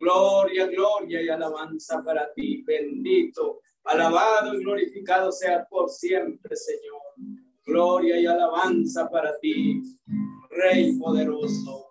Gloria, 0.00 0.66
gloria 0.66 1.22
y 1.22 1.28
alabanza 1.28 2.02
para 2.02 2.32
ti. 2.32 2.64
Bendito, 2.66 3.60
alabado 3.84 4.54
y 4.54 4.64
glorificado 4.64 5.30
sea 5.30 5.66
por 5.68 5.90
siempre, 5.90 6.56
Señor. 6.56 7.02
Gloria 7.66 8.18
y 8.18 8.24
alabanza 8.24 9.10
para 9.10 9.38
ti, 9.40 9.82
Rey 10.48 10.98
poderoso. 10.98 11.86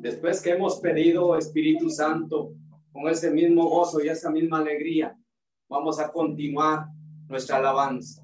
Después 0.00 0.40
que 0.40 0.50
hemos 0.52 0.80
pedido 0.80 1.36
Espíritu 1.36 1.90
Santo, 1.90 2.54
con 2.92 3.08
ese 3.08 3.30
mismo 3.30 3.68
gozo 3.68 4.02
y 4.02 4.08
esa 4.08 4.30
misma 4.30 4.60
alegría, 4.60 5.14
vamos 5.68 5.98
a 5.98 6.10
continuar 6.10 6.86
nuestra 7.28 7.58
alabanza. 7.58 8.23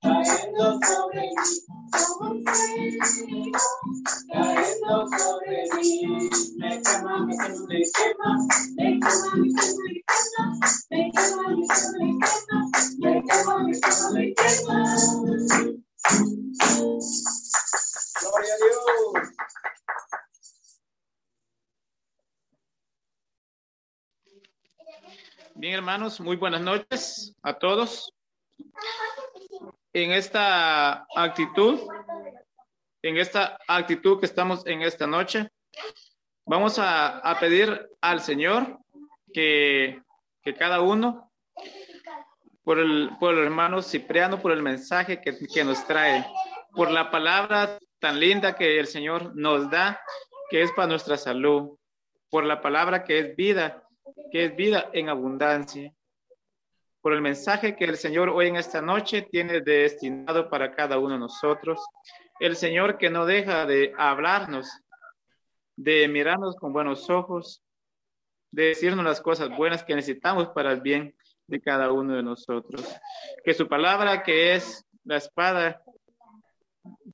cayendo 0.00 0.78
sobre 0.86 1.22
mí, 1.22 1.54
como 1.92 2.40
fuego, 2.44 3.52
cayendo 4.32 5.06
sobre 5.18 5.58
mí, 5.76 6.30
me 6.58 6.82
quema, 6.82 7.26
me 7.26 7.34
quema, 7.36 7.66
me 7.66 7.80
quema, 7.94 8.30
me 8.76 8.86
quema, 9.00 9.32
me 9.36 9.48
quema, 9.50 10.38
me 10.90 11.02
quema, 11.10 11.40
me 11.40 12.10
quema, 12.18 12.58
me 12.98 13.12
quema, 13.22 13.56
me 13.58 13.72
quema, 13.72 14.04
me 14.12 14.34
quema. 14.34 14.78
Gloria 18.20 18.52
a 18.52 18.58
Dios. 18.58 19.28
Bien, 25.54 25.74
hermanos, 25.74 26.20
muy 26.20 26.36
buenas 26.36 26.60
noches 26.60 27.34
a 27.42 27.58
todos. 27.58 28.12
En 29.92 30.12
esta 30.12 31.06
actitud, 31.16 31.80
en 33.02 33.16
esta 33.16 33.58
actitud 33.66 34.20
que 34.20 34.26
estamos 34.26 34.66
en 34.66 34.82
esta 34.82 35.06
noche, 35.06 35.48
vamos 36.46 36.78
a, 36.78 37.18
a 37.18 37.38
pedir 37.38 37.88
al 38.00 38.20
Señor 38.20 38.78
que, 39.32 40.02
que 40.42 40.54
cada 40.54 40.80
uno 40.80 41.30
por 42.68 42.78
el, 42.78 43.10
por 43.18 43.38
hermano 43.38 43.80
Cipriano, 43.80 44.42
por 44.42 44.52
el 44.52 44.62
mensaje 44.62 45.20
que, 45.22 45.38
que 45.38 45.64
nos 45.64 45.86
trae, 45.86 46.26
por 46.72 46.90
la 46.90 47.10
palabra 47.10 47.78
tan 47.98 48.20
linda 48.20 48.56
que 48.56 48.78
el 48.78 48.86
Señor 48.86 49.34
nos 49.34 49.70
da, 49.70 50.00
que 50.50 50.62
es 50.62 50.70
para 50.72 50.88
nuestra 50.88 51.16
salud, 51.16 51.78
por 52.28 52.44
la 52.44 52.60
palabra 52.60 53.04
que 53.04 53.18
es 53.20 53.36
vida, 53.36 53.82
que 54.30 54.44
es 54.44 54.56
vida 54.56 54.90
en 54.92 55.08
abundancia, 55.08 55.92
por 57.00 57.12
el 57.12 57.20
mensaje 57.20 57.76
que 57.76 57.84
el 57.84 57.96
Señor 57.96 58.28
hoy 58.28 58.48
en 58.48 58.56
esta 58.56 58.82
noche 58.82 59.22
tiene 59.22 59.60
destinado 59.60 60.48
para 60.50 60.74
cada 60.74 60.98
uno 60.98 61.14
de 61.14 61.20
nosotros, 61.20 61.80
el 62.40 62.56
Señor 62.56 62.98
que 62.98 63.10
no 63.10 63.26
deja 63.26 63.66
de 63.66 63.92
hablarnos, 63.96 64.68
de 65.76 66.08
mirarnos 66.08 66.56
con 66.56 66.72
buenos 66.72 67.08
ojos, 67.10 67.62
de 68.50 68.66
decirnos 68.66 69.04
las 69.04 69.20
cosas 69.20 69.48
buenas 69.56 69.84
que 69.84 69.94
necesitamos 69.94 70.48
para 70.48 70.72
el 70.72 70.80
bien 70.80 71.14
de 71.46 71.60
cada 71.60 71.92
uno 71.92 72.14
de 72.14 72.22
nosotros. 72.22 72.84
Que 73.44 73.54
su 73.54 73.68
palabra, 73.68 74.22
que 74.22 74.54
es 74.54 74.84
la 75.04 75.16
espada 75.16 75.82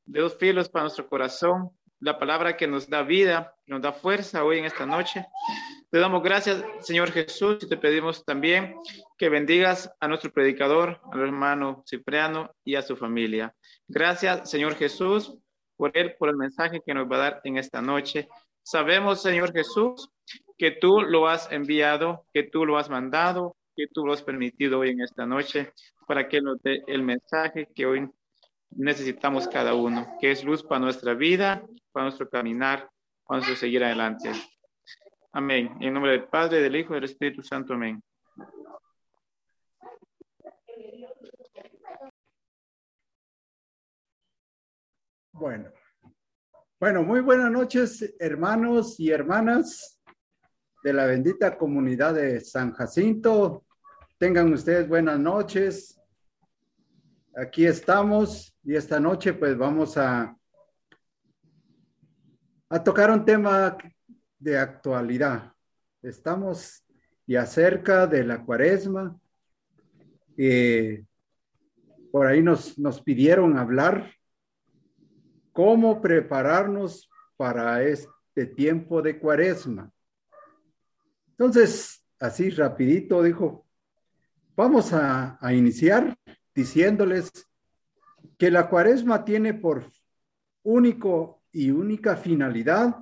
de 0.06 0.20
dos 0.20 0.36
filos 0.36 0.68
para 0.68 0.84
nuestro 0.84 1.08
corazón, 1.08 1.70
la 2.00 2.18
palabra 2.18 2.56
que 2.56 2.66
nos 2.66 2.88
da 2.88 3.02
vida, 3.02 3.54
nos 3.66 3.80
da 3.80 3.92
fuerza 3.92 4.44
hoy 4.44 4.58
en 4.58 4.66
esta 4.66 4.86
noche. 4.86 5.24
Te 5.94 6.00
damos 6.00 6.24
gracias, 6.24 6.64
Señor 6.80 7.12
Jesús, 7.12 7.58
y 7.62 7.68
te 7.68 7.76
pedimos 7.76 8.24
también 8.24 8.74
que 9.16 9.28
bendigas 9.28 9.94
a 10.00 10.08
nuestro 10.08 10.32
predicador, 10.32 11.00
al 11.12 11.20
hermano 11.20 11.84
Cipriano 11.88 12.50
y 12.64 12.74
a 12.74 12.82
su 12.82 12.96
familia. 12.96 13.54
Gracias, 13.86 14.50
Señor 14.50 14.74
Jesús, 14.74 15.38
por 15.76 15.96
él, 15.96 16.16
por 16.18 16.30
el 16.30 16.36
mensaje 16.36 16.82
que 16.84 16.94
nos 16.94 17.08
va 17.08 17.14
a 17.14 17.18
dar 17.20 17.40
en 17.44 17.58
esta 17.58 17.80
noche. 17.80 18.26
Sabemos, 18.64 19.22
Señor 19.22 19.52
Jesús, 19.52 20.10
que 20.58 20.72
tú 20.72 21.00
lo 21.00 21.28
has 21.28 21.52
enviado, 21.52 22.26
que 22.34 22.42
tú 22.42 22.66
lo 22.66 22.76
has 22.76 22.90
mandado, 22.90 23.54
que 23.76 23.86
tú 23.86 24.04
lo 24.04 24.14
has 24.14 24.22
permitido 24.24 24.80
hoy 24.80 24.90
en 24.90 25.00
esta 25.00 25.26
noche 25.26 25.74
para 26.08 26.28
que 26.28 26.40
nos 26.40 26.60
dé 26.60 26.82
el 26.88 27.04
mensaje 27.04 27.68
que 27.72 27.86
hoy 27.86 28.10
necesitamos 28.70 29.46
cada 29.46 29.74
uno, 29.74 30.08
que 30.20 30.32
es 30.32 30.42
luz 30.42 30.64
para 30.64 30.80
nuestra 30.80 31.14
vida, 31.14 31.64
para 31.92 32.06
nuestro 32.06 32.28
caminar, 32.28 32.90
para 33.24 33.38
nuestro 33.38 33.54
seguir 33.54 33.84
adelante. 33.84 34.32
Amén. 35.36 35.76
En 35.80 35.92
nombre 35.92 36.12
del 36.12 36.28
Padre, 36.28 36.60
del 36.60 36.76
Hijo 36.76 36.92
y 36.92 36.94
del 36.94 37.10
Espíritu 37.10 37.42
Santo. 37.42 37.74
Amén. 37.74 38.00
Bueno. 45.32 45.72
Bueno, 46.78 47.02
muy 47.02 47.18
buenas 47.18 47.50
noches, 47.50 48.14
hermanos 48.20 49.00
y 49.00 49.10
hermanas 49.10 50.00
de 50.84 50.92
la 50.92 51.06
bendita 51.06 51.58
comunidad 51.58 52.14
de 52.14 52.38
San 52.38 52.72
Jacinto. 52.72 53.64
Tengan 54.16 54.52
ustedes 54.52 54.88
buenas 54.88 55.18
noches. 55.18 56.00
Aquí 57.34 57.66
estamos 57.66 58.56
y 58.62 58.76
esta 58.76 59.00
noche 59.00 59.32
pues 59.32 59.58
vamos 59.58 59.98
a, 59.98 60.36
a 62.68 62.84
tocar 62.84 63.10
un 63.10 63.24
tema 63.24 63.76
de 64.44 64.58
actualidad. 64.58 65.52
Estamos 66.02 66.84
ya 67.26 67.46
cerca 67.46 68.06
de 68.06 68.22
la 68.24 68.44
cuaresma. 68.44 69.18
Eh, 70.36 71.04
por 72.12 72.26
ahí 72.26 72.42
nos, 72.42 72.78
nos 72.78 73.00
pidieron 73.00 73.56
hablar 73.56 74.12
cómo 75.52 76.02
prepararnos 76.02 77.08
para 77.36 77.82
este 77.82 78.46
tiempo 78.54 79.00
de 79.00 79.18
cuaresma. 79.18 79.90
Entonces, 81.30 82.04
así 82.20 82.50
rapidito 82.50 83.22
dijo, 83.22 83.66
vamos 84.54 84.92
a, 84.92 85.38
iniciar 85.52 86.16
diciéndoles 86.54 87.30
que 88.36 88.50
la 88.50 88.68
cuaresma 88.68 89.24
tiene 89.24 89.54
por 89.54 89.90
único 90.62 91.42
y 91.50 91.70
única 91.70 92.16
finalidad 92.16 92.96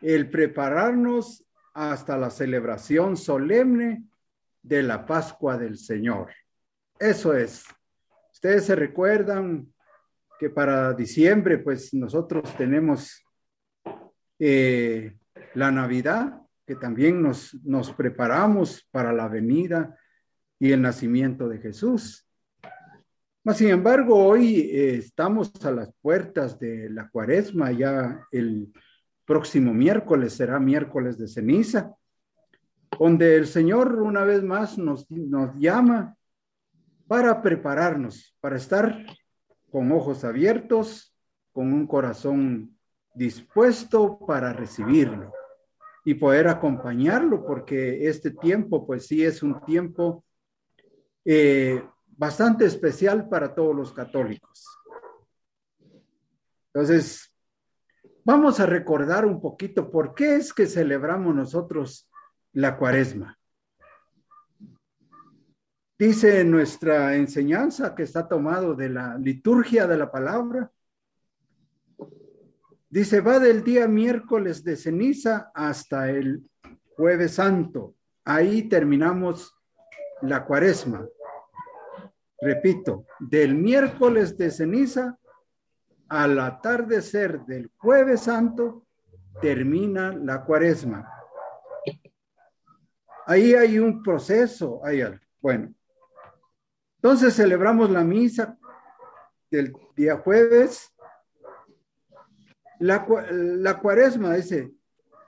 el 0.00 0.30
prepararnos 0.30 1.44
hasta 1.74 2.16
la 2.16 2.30
celebración 2.30 3.16
solemne 3.16 4.04
de 4.62 4.82
la 4.82 5.06
Pascua 5.06 5.56
del 5.56 5.78
Señor. 5.78 6.30
Eso 6.98 7.34
es. 7.34 7.64
Ustedes 8.32 8.64
se 8.66 8.76
recuerdan 8.76 9.72
que 10.38 10.50
para 10.50 10.92
diciembre, 10.94 11.58
pues 11.58 11.92
nosotros 11.92 12.54
tenemos 12.56 13.22
eh, 14.38 15.16
la 15.54 15.70
Navidad 15.70 16.40
que 16.66 16.76
también 16.76 17.20
nos, 17.22 17.54
nos 17.64 17.92
preparamos 17.92 18.86
para 18.90 19.12
la 19.12 19.28
venida 19.28 19.98
y 20.58 20.72
el 20.72 20.82
nacimiento 20.82 21.48
de 21.48 21.58
Jesús. 21.58 22.26
Mas, 23.42 23.56
sin 23.56 23.70
embargo, 23.70 24.16
hoy 24.24 24.70
eh, 24.70 24.96
estamos 24.96 25.52
a 25.64 25.70
las 25.70 25.92
puertas 26.00 26.58
de 26.60 26.90
la 26.90 27.08
cuaresma, 27.08 27.72
ya 27.72 28.26
el 28.30 28.72
próximo 29.30 29.72
miércoles 29.72 30.32
será 30.32 30.58
miércoles 30.58 31.16
de 31.16 31.28
ceniza, 31.28 31.94
donde 32.98 33.36
el 33.36 33.46
Señor 33.46 34.02
una 34.02 34.24
vez 34.24 34.42
más 34.42 34.76
nos, 34.76 35.08
nos 35.08 35.54
llama 35.56 36.16
para 37.06 37.40
prepararnos, 37.40 38.36
para 38.40 38.56
estar 38.56 39.06
con 39.70 39.92
ojos 39.92 40.24
abiertos, 40.24 41.14
con 41.52 41.72
un 41.72 41.86
corazón 41.86 42.76
dispuesto 43.14 44.18
para 44.18 44.52
recibirlo 44.52 45.32
y 46.04 46.14
poder 46.14 46.48
acompañarlo, 46.48 47.46
porque 47.46 48.08
este 48.08 48.32
tiempo, 48.32 48.84
pues 48.84 49.06
sí, 49.06 49.24
es 49.24 49.44
un 49.44 49.60
tiempo 49.60 50.24
eh, 51.24 51.80
bastante 52.08 52.64
especial 52.64 53.28
para 53.28 53.54
todos 53.54 53.76
los 53.76 53.92
católicos. 53.92 54.66
Entonces, 56.74 57.29
vamos 58.30 58.60
a 58.60 58.66
recordar 58.66 59.26
un 59.26 59.40
poquito 59.40 59.90
por 59.90 60.14
qué 60.14 60.36
es 60.36 60.54
que 60.54 60.66
celebramos 60.66 61.34
nosotros 61.34 62.08
la 62.52 62.76
cuaresma. 62.76 63.36
Dice 65.98 66.44
nuestra 66.44 67.16
enseñanza 67.16 67.92
que 67.94 68.04
está 68.04 68.28
tomado 68.28 68.76
de 68.76 68.88
la 68.88 69.18
liturgia 69.18 69.88
de 69.88 69.98
la 69.98 70.12
palabra, 70.12 70.70
Dice, 72.92 73.20
va 73.20 73.38
del 73.38 73.62
día 73.62 73.86
miércoles 73.86 74.64
de 74.64 74.74
ceniza 74.74 75.52
hasta 75.54 76.10
el 76.10 76.42
jueves 76.96 77.34
santo. 77.34 77.94
Ahí 78.24 78.64
terminamos 78.68 79.56
la 80.22 80.44
cuaresma. 80.44 81.06
Repito, 82.40 83.06
del 83.20 83.54
miércoles 83.54 84.36
de 84.36 84.50
ceniza 84.50 85.19
al 86.10 86.38
atardecer 86.38 87.40
del 87.46 87.72
jueves 87.78 88.20
santo 88.20 88.86
termina 89.40 90.12
la 90.12 90.44
cuaresma. 90.44 91.10
Ahí 93.26 93.54
hay 93.54 93.78
un 93.78 94.02
proceso, 94.02 94.84
hay. 94.84 95.02
Bueno, 95.40 95.72
entonces 96.96 97.34
celebramos 97.34 97.88
la 97.88 98.04
misa 98.04 98.58
del 99.50 99.72
día 99.96 100.18
jueves 100.18 100.92
la, 102.80 103.78
cuaresma, 103.80 104.34
dice, 104.34 104.72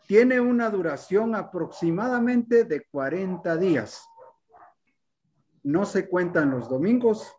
tiene 0.07 0.41
una 0.41 0.71
duración 0.71 1.35
aproximadamente 1.35 2.65
de 2.65 2.87
40 2.87 3.57
días. 3.59 4.09
No 5.63 5.85
se 5.85 6.09
cuentan 6.09 6.51
los 6.51 6.69
domingos. 6.69 7.31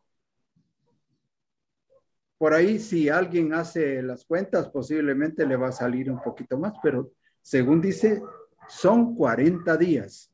Por 2.44 2.54
ahí, 2.54 2.78
si 2.78 3.08
alguien 3.08 3.54
hace 3.54 4.04
las 4.04 4.26
cuentas, 4.26 4.68
posiblemente 4.68 5.46
le 5.46 5.56
va 5.56 5.70
a 5.70 5.72
salir 5.72 6.12
un 6.12 6.22
poquito 6.22 6.58
más, 6.60 6.74
pero 6.84 7.14
según 7.42 7.80
dice, 7.80 8.22
son 8.68 9.16
40 9.16 9.78
días. 9.78 10.30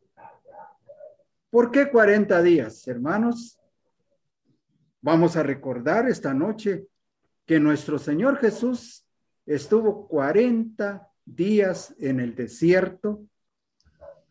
¿Por 1.51 1.69
qué 1.69 1.91
40 1.91 2.41
días, 2.41 2.87
hermanos? 2.87 3.59
Vamos 5.01 5.37
a 5.37 5.43
recordar 5.43 6.09
esta 6.09 6.33
noche 6.33 6.87
que 7.45 7.59
nuestro 7.59 7.99
Señor 7.99 8.37
Jesús 8.37 9.05
estuvo 9.45 10.07
40 10.07 11.07
días 11.23 11.93
en 11.99 12.21
el 12.21 12.33
desierto. 12.33 13.21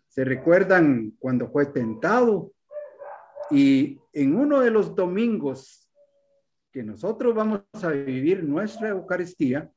¿Se 0.09 0.25
recuerdan 0.25 1.13
cuando 1.21 1.49
fue 1.49 1.67
tentado? 1.67 2.51
Y 3.53 4.01
en 4.13 4.35
uno 4.35 4.63
de 4.63 4.73
los 4.73 4.97
domingos 4.97 5.88
que 6.71 6.83
nosotros 6.83 7.35
vamos 7.35 7.63
a 7.83 7.89
vivir 7.89 8.45
nuestra 8.45 8.89
Eucaristía, 8.89 9.71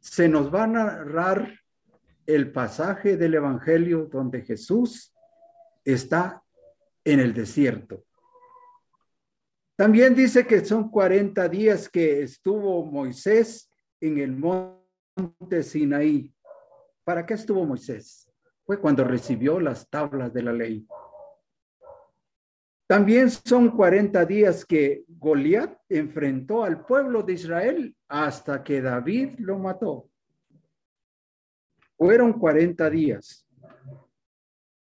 se 0.00 0.28
nos 0.28 0.54
va 0.54 0.64
a 0.64 0.68
narrar 0.68 1.60
el 2.26 2.52
pasaje 2.52 3.16
del 3.16 3.34
Evangelio 3.34 4.08
donde 4.10 4.42
Jesús 4.42 5.14
está 5.84 6.42
en 7.04 7.20
el 7.20 7.32
desierto. 7.32 8.04
También 9.76 10.14
dice 10.14 10.46
que 10.46 10.64
son 10.64 10.90
40 10.90 11.48
días 11.48 11.88
que 11.88 12.22
estuvo 12.22 12.84
Moisés 12.84 13.70
en 14.00 14.18
el 14.18 14.32
monte 14.32 15.62
Sinaí. 15.62 16.32
¿Para 17.04 17.24
qué 17.26 17.34
estuvo 17.34 17.64
Moisés? 17.64 18.30
Fue 18.64 18.80
cuando 18.80 19.04
recibió 19.04 19.60
las 19.60 19.88
tablas 19.88 20.32
de 20.32 20.42
la 20.42 20.52
ley. 20.52 20.86
También 22.86 23.30
son 23.30 23.70
40 23.70 24.24
días 24.26 24.64
que 24.64 25.04
Goliat 25.08 25.76
enfrentó 25.88 26.62
al 26.62 26.86
pueblo 26.86 27.22
de 27.22 27.32
Israel 27.32 27.96
hasta 28.06 28.62
que 28.62 28.80
David 28.80 29.38
lo 29.38 29.58
mató. 29.58 30.08
Fueron 31.98 32.34
40 32.34 32.88
días. 32.90 33.44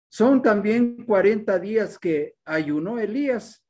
Son 0.09 0.41
también 0.41 1.05
40 1.05 1.59
días 1.59 1.99
que 1.99 2.37
ayunó 2.45 2.99
Elías 2.99 3.65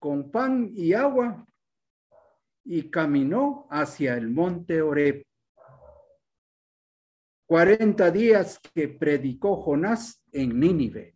con 0.00 0.30
pan 0.30 0.70
y 0.74 0.92
agua 0.92 1.46
y 2.64 2.90
caminó 2.90 3.66
hacia 3.70 4.16
el 4.16 4.28
monte 4.28 4.82
Oreb. 4.82 5.24
40 7.46 8.10
días 8.10 8.58
que 8.74 8.88
predicó 8.88 9.56
Jonás 9.56 10.22
en 10.32 10.58
Nínive. 10.58 11.14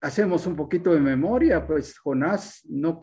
Hacemos 0.00 0.46
un 0.46 0.54
poquito 0.54 0.92
de 0.92 1.00
memoria, 1.00 1.66
pues 1.66 1.98
Jonás 1.98 2.64
no 2.68 3.00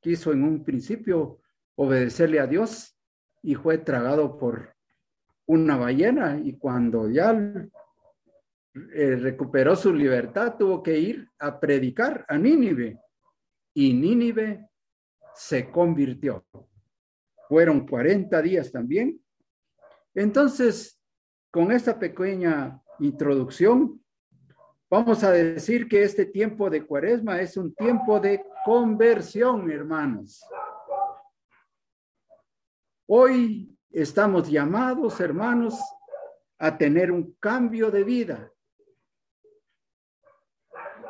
quiso 0.00 0.32
en 0.32 0.44
un 0.44 0.64
principio 0.64 1.40
obedecerle 1.74 2.40
a 2.40 2.46
Dios 2.46 2.96
y 3.42 3.54
fue 3.54 3.78
tragado 3.78 4.38
por 4.38 4.74
una 5.46 5.76
ballena 5.76 6.38
y 6.42 6.56
cuando 6.56 7.08
ya 7.08 7.32
eh, 7.32 9.16
recuperó 9.16 9.74
su 9.74 9.92
libertad 9.92 10.56
tuvo 10.58 10.82
que 10.82 10.98
ir 10.98 11.28
a 11.38 11.58
predicar 11.58 12.24
a 12.28 12.36
Nínive 12.36 12.98
y 13.74 13.92
Nínive 13.92 14.68
se 15.34 15.70
convirtió. 15.70 16.44
Fueron 17.48 17.86
40 17.86 18.42
días 18.42 18.72
también. 18.72 19.20
Entonces, 20.14 21.00
con 21.50 21.70
esta 21.70 21.98
pequeña 21.98 22.82
introducción, 23.00 24.02
vamos 24.96 25.22
a 25.24 25.30
decir 25.30 25.88
que 25.88 26.02
este 26.02 26.24
tiempo 26.24 26.70
de 26.70 26.86
cuaresma 26.86 27.38
es 27.38 27.58
un 27.58 27.74
tiempo 27.74 28.18
de 28.18 28.42
conversión, 28.64 29.70
hermanos. 29.70 30.42
Hoy 33.06 33.76
estamos 33.90 34.48
llamados, 34.50 35.20
hermanos, 35.20 35.78
a 36.58 36.78
tener 36.78 37.12
un 37.12 37.36
cambio 37.38 37.90
de 37.90 38.04
vida. 38.04 38.50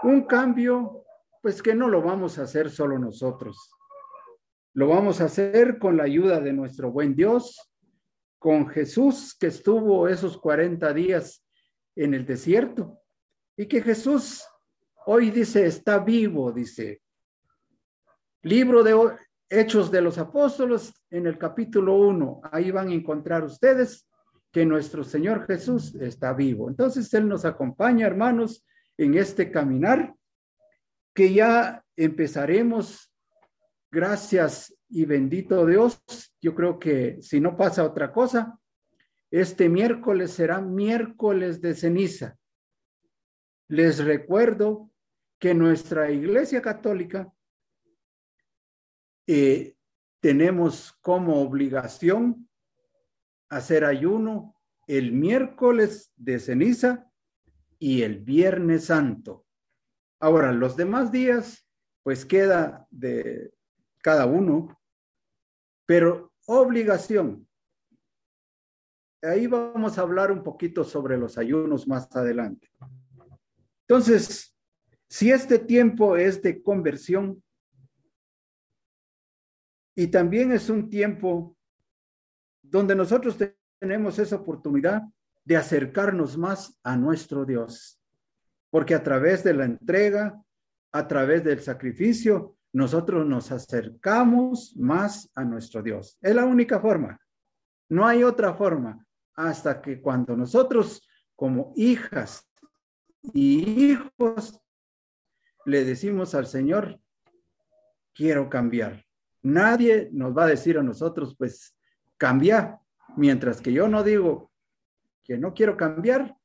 Un 0.03 0.24
cambio, 0.24 1.05
pues 1.41 1.62
que 1.62 1.72
no 1.76 1.87
lo 1.89 2.03
vamos 2.03 2.41
a 2.41 2.43
hacer 2.43 2.70
solo 2.70 2.99
nosotros. 2.99 3.70
Lo 4.74 4.89
vamos 4.89 5.20
a 5.20 5.26
hacer 5.26 5.78
con 5.78 5.97
la 5.97 6.03
ayuda 6.03 6.41
de 6.41 6.53
nuestro 6.53 6.91
buen 6.91 7.14
Dios, 7.14 7.72
con 8.41 8.66
Jesús 8.66 9.37
que 9.39 9.47
estuvo 9.47 10.09
esos 10.09 10.39
40 10.39 10.93
días 10.93 11.47
en 11.95 12.14
el 12.14 12.26
desierto 12.26 13.01
y 13.57 13.67
que 13.67 13.83
Jesús 13.83 14.45
hoy 15.07 15.31
dice, 15.31 15.67
está 15.67 15.99
vivo, 15.99 16.53
dice. 16.53 17.01
Libro 18.43 18.83
de 18.83 19.17
Hechos 19.49 19.91
de 19.91 20.03
los 20.03 20.19
Apóstoles, 20.19 20.93
en 21.11 21.27
el 21.27 21.39
capítulo 21.39 21.97
1, 21.97 22.43
ahí 22.53 22.71
van 22.71 22.89
a 22.89 22.95
encontrar 22.95 23.45
ustedes 23.45 24.09
que 24.53 24.67
nuestro 24.67 25.05
Señor 25.05 25.47
Jesús 25.47 25.95
está 25.97 26.33
vivo. 26.33 26.69
Entonces 26.69 27.13
Él 27.15 27.29
nos 27.29 27.45
acompaña, 27.45 28.07
hermanos, 28.07 28.65
en 28.97 29.15
este 29.15 29.51
caminar 29.51 30.15
que 31.15 31.33
ya 31.33 31.85
empezaremos, 31.97 33.13
gracias 33.91 34.75
y 34.89 35.05
bendito 35.05 35.65
Dios. 35.67 36.03
Yo 36.41 36.55
creo 36.55 36.79
que 36.79 37.19
si 37.21 37.41
no 37.41 37.57
pasa 37.57 37.85
otra 37.85 38.13
cosa, 38.13 38.59
este 39.31 39.69
miércoles 39.69 40.33
será 40.33 40.61
miércoles 40.61 41.61
de 41.61 41.75
ceniza. 41.75 42.37
Les 43.69 43.99
recuerdo 44.05 44.91
que 45.39 45.55
nuestra 45.55 46.11
Iglesia 46.11 46.62
Católica 46.62 47.33
eh, 49.27 49.77
tenemos 50.21 50.93
como 51.01 51.43
obligación 51.43 52.49
hacer 53.49 53.85
ayuno 53.85 54.55
el 54.87 55.12
miércoles 55.12 56.12
de 56.17 56.39
ceniza 56.39 57.11
y 57.79 58.03
el 58.03 58.21
viernes 58.21 58.87
santo. 58.87 59.47
Ahora, 60.21 60.53
los 60.53 60.77
demás 60.77 61.12
días, 61.12 61.69
pues 62.03 62.25
queda 62.25 62.87
de 62.91 63.53
cada 64.01 64.27
uno, 64.27 64.81
pero 65.85 66.33
obligación. 66.47 67.49
Ahí 69.23 69.47
vamos 69.47 69.99
a 69.99 70.03
hablar 70.03 70.31
un 70.31 70.43
poquito 70.43 70.85
sobre 70.85 71.19
los 71.19 71.37
ayunos 71.37 71.89
más 71.89 72.14
adelante. 72.14 72.71
Entonces, 73.89 74.57
si 75.09 75.30
este 75.30 75.59
tiempo 75.59 76.16
es 76.16 76.43
de 76.43 76.62
conversión, 76.62 77.43
y 79.95 80.09
también 80.09 80.53
es 80.53 80.68
un 80.68 80.91
tiempo 80.91 81.57
donde 82.62 82.95
nosotros 82.95 83.37
tenemos 83.78 84.18
esa 84.18 84.37
oportunidad 84.37 85.03
de 85.45 85.57
acercarnos 85.57 86.37
más 86.37 86.78
a 86.82 86.97
nuestro 86.97 87.47
Dios. 87.47 88.01
Porque 88.68 88.95
a 88.95 89.03
través 89.03 89.43
de 89.45 89.55
la 89.55 89.64
entrega, 89.64 90.43
a 90.93 91.09
través 91.09 91.45
del 91.45 91.61
sacrificio, 91.61 92.57
nosotros 92.72 93.24
nos 93.24 93.53
acercamos 93.53 94.76
más 94.76 95.30
a 95.34 95.45
nuestro 95.45 95.82
Dios. 95.82 96.18
Es 96.20 96.34
la 96.34 96.45
única 96.45 96.78
forma. 96.80 97.18
No 97.89 98.07
hay 98.07 98.22
otra 98.22 98.53
forma 98.55 99.07
hasta 99.34 99.80
que 99.80 100.03
cuando 100.03 100.37
nosotros 100.37 101.09
como 101.34 101.72
hijas 101.76 102.47
y 103.33 103.93
hijos 103.93 104.61
le 105.64 105.85
decimos 105.85 106.35
al 106.35 106.47
Señor, 106.47 107.01
quiero 108.14 108.49
cambiar. 108.49 109.05
Nadie 109.43 110.09
nos 110.12 110.37
va 110.37 110.45
a 110.45 110.49
decir 110.49 110.79
a 110.79 110.83
nosotros, 110.83 111.35
pues, 111.37 111.77
cambia, 112.16 112.81
mientras 113.16 113.61
que 113.61 113.72
yo 113.72 113.89
no 113.89 114.03
digo 114.03 114.51
que 115.24 115.39
no 115.39 115.55
quiero 115.55 115.77
cambiar, 115.77 116.37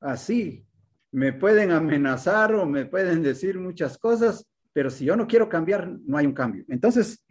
así 0.00 0.66
me 1.10 1.32
pueden 1.32 1.70
amenazar 1.70 2.54
o 2.54 2.64
me 2.66 2.86
pueden 2.86 3.22
decir 3.22 3.58
muchas 3.58 3.98
cosas, 3.98 4.46
pero 4.72 4.90
si 4.90 5.04
yo 5.04 5.16
no 5.16 5.26
quiero 5.26 5.48
cambiar, 5.48 5.88
no 5.88 6.16
hay 6.16 6.26
un 6.26 6.32
cambio. 6.32 6.64
Entonces, 6.68 7.22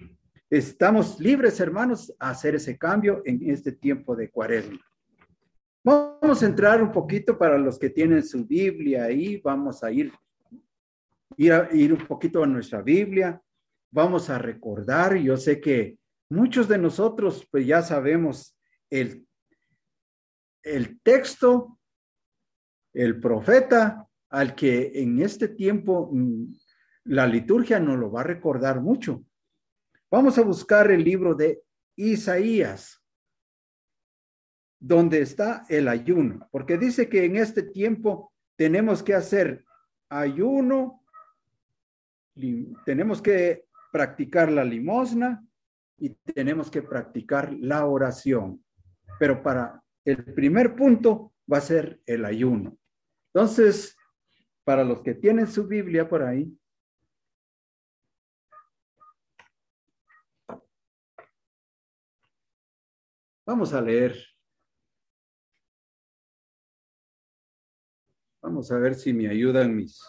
estamos 0.49 1.19
libres, 1.19 1.59
hermanos, 1.59 2.13
a 2.19 2.29
hacer 2.29 2.55
ese 2.55 2.77
cambio 2.77 3.23
en 3.25 3.49
este 3.49 3.71
tiempo 3.71 4.15
de 4.15 4.29
cuaresma. 4.29 4.79
Vamos 5.83 6.43
a 6.43 6.45
entrar 6.45 6.81
un 6.81 6.91
poquito 6.91 7.37
para 7.37 7.57
los 7.57 7.79
que 7.79 7.89
tienen 7.89 8.23
su 8.23 8.45
Biblia 8.45 9.05
ahí, 9.05 9.37
vamos 9.37 9.83
a 9.83 9.91
ir, 9.91 10.11
ir, 11.37 11.53
a, 11.53 11.69
ir 11.73 11.93
un 11.93 12.05
poquito 12.05 12.43
a 12.43 12.47
nuestra 12.47 12.81
Biblia 12.81 13.41
vamos 13.91 14.29
a 14.29 14.37
recordar, 14.37 15.17
yo 15.17 15.37
sé 15.37 15.59
que 15.59 15.99
muchos 16.29 16.67
de 16.67 16.77
nosotros 16.77 17.47
pues 17.51 17.67
ya 17.67 17.81
sabemos 17.81 18.57
el, 18.89 19.27
el 20.63 20.99
texto, 21.01 21.77
el 22.93 23.19
profeta 23.19 24.07
al 24.29 24.55
que 24.55 24.91
en 24.95 25.21
este 25.21 25.49
tiempo 25.49 26.09
mm, 26.11 26.53
la 27.05 27.27
liturgia 27.27 27.79
nos 27.79 27.99
lo 27.99 28.11
va 28.11 28.21
a 28.21 28.25
recordar 28.25 28.79
mucho. 28.79 29.25
Vamos 30.09 30.37
a 30.37 30.41
buscar 30.41 30.89
el 30.91 31.03
libro 31.03 31.35
de 31.35 31.61
Isaías, 31.97 33.00
donde 34.81 35.21
está 35.21 35.63
el 35.69 35.87
ayuno, 35.87 36.49
porque 36.51 36.75
dice 36.75 37.07
que 37.07 37.23
en 37.23 37.35
este 37.35 37.61
tiempo 37.61 38.33
tenemos 38.55 39.03
que 39.03 39.13
hacer 39.13 39.63
ayuno, 40.09 41.03
tenemos 42.83 43.21
que 43.21 43.67
practicar 43.91 44.51
la 44.51 44.65
limosna 44.65 45.45
y 45.99 46.09
tenemos 46.09 46.71
que 46.71 46.81
practicar 46.81 47.53
la 47.53 47.85
oración. 47.85 48.65
Pero 49.19 49.43
para 49.43 49.83
el 50.03 50.33
primer 50.33 50.75
punto 50.75 51.31
va 51.51 51.57
a 51.57 51.61
ser 51.61 52.01
el 52.07 52.25
ayuno. 52.25 52.75
Entonces, 53.33 53.95
para 54.63 54.83
los 54.83 55.01
que 55.01 55.13
tienen 55.13 55.45
su 55.45 55.67
Biblia 55.67 56.09
por 56.09 56.23
ahí, 56.23 56.57
vamos 63.45 63.73
a 63.73 63.81
leer. 63.81 64.30
Vamos 68.41 68.71
a 68.71 68.77
ver 68.77 68.95
si 68.95 69.13
me 69.13 69.27
ayudan 69.27 69.75
mis, 69.75 70.01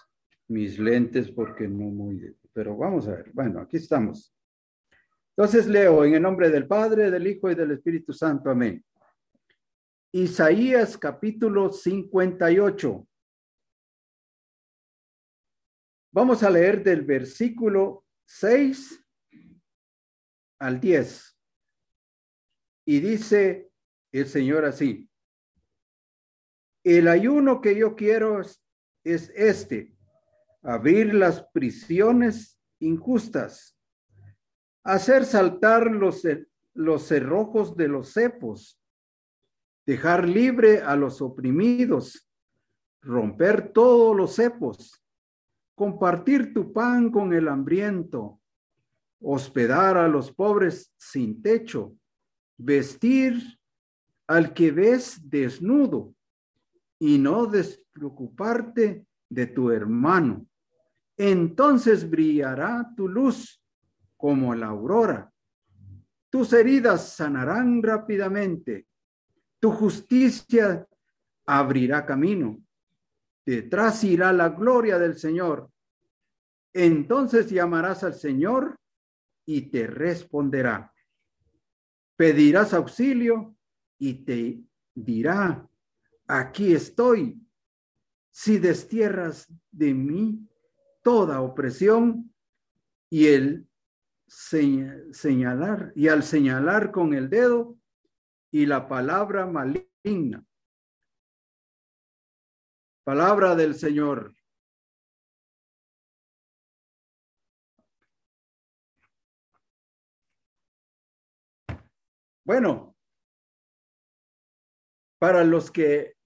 mis 0.49 0.79
lentes 0.79 1.31
porque 1.31 1.69
no 1.69 1.85
muy 1.91 2.35
pero 2.53 2.77
vamos 2.77 3.09
a 3.09 3.13
ver. 3.13 3.31
Bueno, 3.33 3.61
aquí 3.61 3.79
estamos. 3.79 4.35
Entonces 5.37 5.67
leo 5.67 6.05
en 6.05 6.15
el 6.15 6.23
nombre 6.23 6.51
del 6.51 6.67
Padre, 6.67 7.11
del 7.11 7.27
Hijo 7.27 7.51
y 7.51 7.55
del 7.55 7.71
Espíritu 7.71 8.13
Santo. 8.13 8.51
Amén. 8.51 8.85
Isaías 10.13 10.99
capítulo 10.99 11.73
58. 11.73 13.09
Vamos 16.15 16.43
a 16.43 16.51
leer 16.51 16.85
del 16.85 17.03
versículo 17.03 18.05
6 18.27 19.03
al 20.59 20.79
10. 20.79 21.39
Y 22.85 23.01
dice 23.01 23.71
el 24.13 24.27
Señor 24.27 24.67
así. 24.67 25.09
El 26.85 27.09
ayuno 27.09 27.61
que 27.61 27.77
yo 27.77 27.95
quiero 27.95 28.41
es, 28.41 28.63
es 29.05 29.31
este 29.35 29.95
abrir 30.63 31.15
las 31.15 31.43
prisiones 31.53 32.59
injustas, 32.79 33.77
hacer 34.85 35.25
saltar 35.25 35.91
los, 35.91 36.23
los 36.75 37.03
cerrojos 37.03 37.77
de 37.77 37.89
los 37.89 38.13
cepos, 38.13 38.81
dejar 39.87 40.29
libre 40.29 40.83
a 40.83 40.97
los 40.97 41.21
oprimidos, 41.21 42.29
romper 43.01 43.73
todos 43.73 44.17
los 44.17 44.37
cepos, 44.37 45.05
compartir 45.75 46.53
tu 46.55 46.73
pan 46.73 47.11
con 47.11 47.33
el 47.33 47.49
hambriento, 47.49 48.41
hospedar 49.21 49.97
a 49.97 50.09
los 50.09 50.33
pobres 50.33 50.93
sin 50.97 51.43
techo, 51.43 51.95
vestir 52.57 53.41
al 54.27 54.55
que 54.55 54.71
ves 54.71 55.19
desnudo 55.29 56.15
y 57.03 57.19
no 57.19 57.47
despreocuparte 57.47 59.09
de 59.29 59.47
tu 59.49 59.73
hermano. 59.73 60.47
Entonces 61.17 62.09
brillará 62.09 62.93
tu 62.97 63.09
luz 63.09 63.61
como 64.17 64.55
la 64.55 64.69
aurora. 64.69 65.29
Tus 66.31 66.53
heridas 66.53 67.09
sanarán 67.09 67.83
rápidamente. 67.83 68.87
Tu 69.59 69.73
justicia 69.73 70.87
abrirá 71.45 72.07
camino. 72.07 72.63
Detrás 73.45 74.05
irá 74.05 74.33
la 74.33 74.51
gloria 74.51 74.97
del 74.97 75.19
Señor. 75.19 75.73
Entonces 76.73 77.51
llamarás 77.51 78.05
al 78.05 78.15
Señor 78.15 78.79
y 79.45 79.63
te 79.73 79.89
responderá. 79.89 80.95
Pedirás 82.15 82.73
auxilio 82.73 83.57
y 83.99 84.25
te 84.25 84.63
dirá, 84.95 85.69
aquí 86.27 86.75
estoy. 86.75 87.39
Si 88.31 88.59
destierras 88.59 89.53
de 89.71 89.93
mí 89.95 90.49
toda 91.03 91.41
opresión 91.41 92.35
y 93.11 93.27
el 93.27 93.69
señalar 94.27 95.93
y 95.95 96.09
al 96.09 96.23
señalar 96.23 96.91
con 96.91 97.13
el 97.13 97.29
dedo 97.29 97.77
y 98.51 98.65
la 98.67 98.89
palabra 98.89 99.47
maligna. 99.47 100.45
Palabra 103.05 103.55
del 103.55 103.75
Señor. 103.75 104.35
Bueno, 112.45 112.92
para 115.23 115.45
los 115.45 115.71
que 115.71 116.17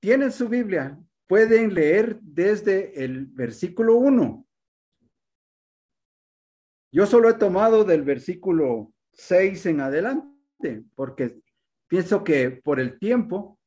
tienen 0.00 0.30
su 0.30 0.48
Biblia, 0.48 0.96
pueden 1.26 1.74
leer 1.74 2.20
desde 2.20 3.02
el 3.02 3.26
versículo 3.26 3.96
1. 3.96 4.46
Yo 6.92 7.06
solo 7.06 7.30
he 7.30 7.34
tomado 7.34 7.82
del 7.82 8.02
versículo 8.02 8.94
6 9.14 9.66
en 9.66 9.80
adelante, 9.80 10.84
porque 10.94 11.40
pienso 11.88 12.22
que 12.22 12.52
por 12.52 12.78
el 12.78 13.00
tiempo, 13.00 13.58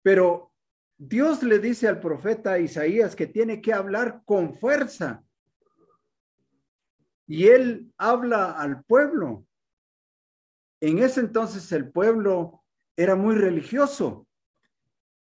pero 0.00 0.52
Dios 0.96 1.42
le 1.42 1.58
dice 1.58 1.88
al 1.88 1.98
profeta 1.98 2.60
Isaías 2.60 3.16
que 3.16 3.26
tiene 3.26 3.60
que 3.60 3.72
hablar 3.72 4.22
con 4.24 4.54
fuerza. 4.54 5.24
Y 7.26 7.48
él 7.48 7.92
habla 7.98 8.52
al 8.52 8.84
pueblo. 8.84 9.44
En 10.80 10.98
ese 11.00 11.18
entonces 11.18 11.72
el 11.72 11.90
pueblo 11.90 12.62
era 12.98 13.14
muy 13.14 13.36
religioso 13.36 14.26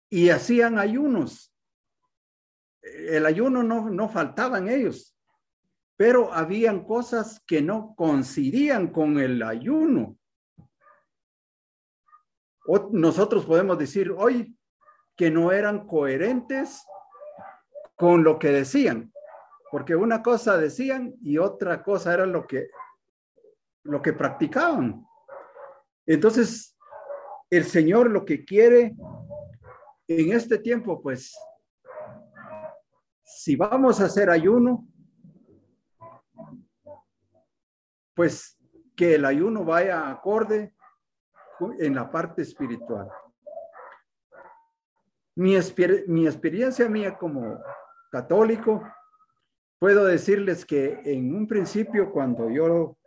y 0.09 0.29
hacían 0.29 0.79
ayunos. 0.79 1.53
El 2.81 3.25
ayuno 3.25 3.61
no, 3.61 3.89
no 3.89 4.07
faltaba 4.07 4.57
en 4.57 4.69
ellos, 4.69 5.13
pero 5.97 6.33
habían 6.33 6.85
cosas 6.85 7.43
que 7.45 7.61
no 7.61 7.93
coincidían 7.97 8.87
con 8.87 9.19
el 9.19 9.43
ayuno. 9.43 10.17
Nosotros 12.93 13.45
podemos 13.45 13.77
decir 13.77 14.11
hoy 14.17 14.57
que 15.17 15.29
no 15.29 15.51
eran 15.51 15.87
coherentes 15.87 16.85
con 17.97 18.23
lo 18.23 18.39
que 18.39 18.47
decían, 18.47 19.11
porque 19.71 19.93
una 19.93 20.23
cosa 20.23 20.57
decían 20.57 21.15
y 21.21 21.37
otra 21.37 21.83
cosa 21.83 22.13
era 22.13 22.25
lo 22.25 22.47
que 22.47 22.69
lo 23.83 24.01
que 24.01 24.13
practicaban. 24.13 25.05
Entonces, 26.05 26.76
el 27.49 27.65
Señor 27.65 28.09
lo 28.09 28.25
que 28.25 28.43
quiere 28.43 28.95
en 30.07 30.31
este 30.31 30.57
tiempo, 30.57 31.01
pues, 31.01 31.37
si 33.23 33.55
vamos 33.55 33.99
a 33.99 34.05
hacer 34.05 34.29
ayuno, 34.29 34.87
pues 38.13 38.57
que 38.95 39.15
el 39.15 39.25
ayuno 39.25 39.63
vaya 39.63 40.09
acorde 40.09 40.73
en 41.79 41.95
la 41.95 42.09
parte 42.09 42.41
espiritual. 42.41 43.09
Mi, 45.35 45.55
mi 46.07 46.25
experiencia 46.25 46.89
mía 46.89 47.15
como 47.17 47.61
católico, 48.11 48.81
puedo 49.77 50.05
decirles 50.05 50.65
que 50.65 50.99
en 51.03 51.35
un 51.35 51.47
principio 51.47 52.11
cuando 52.11 52.49
yo 52.49 52.97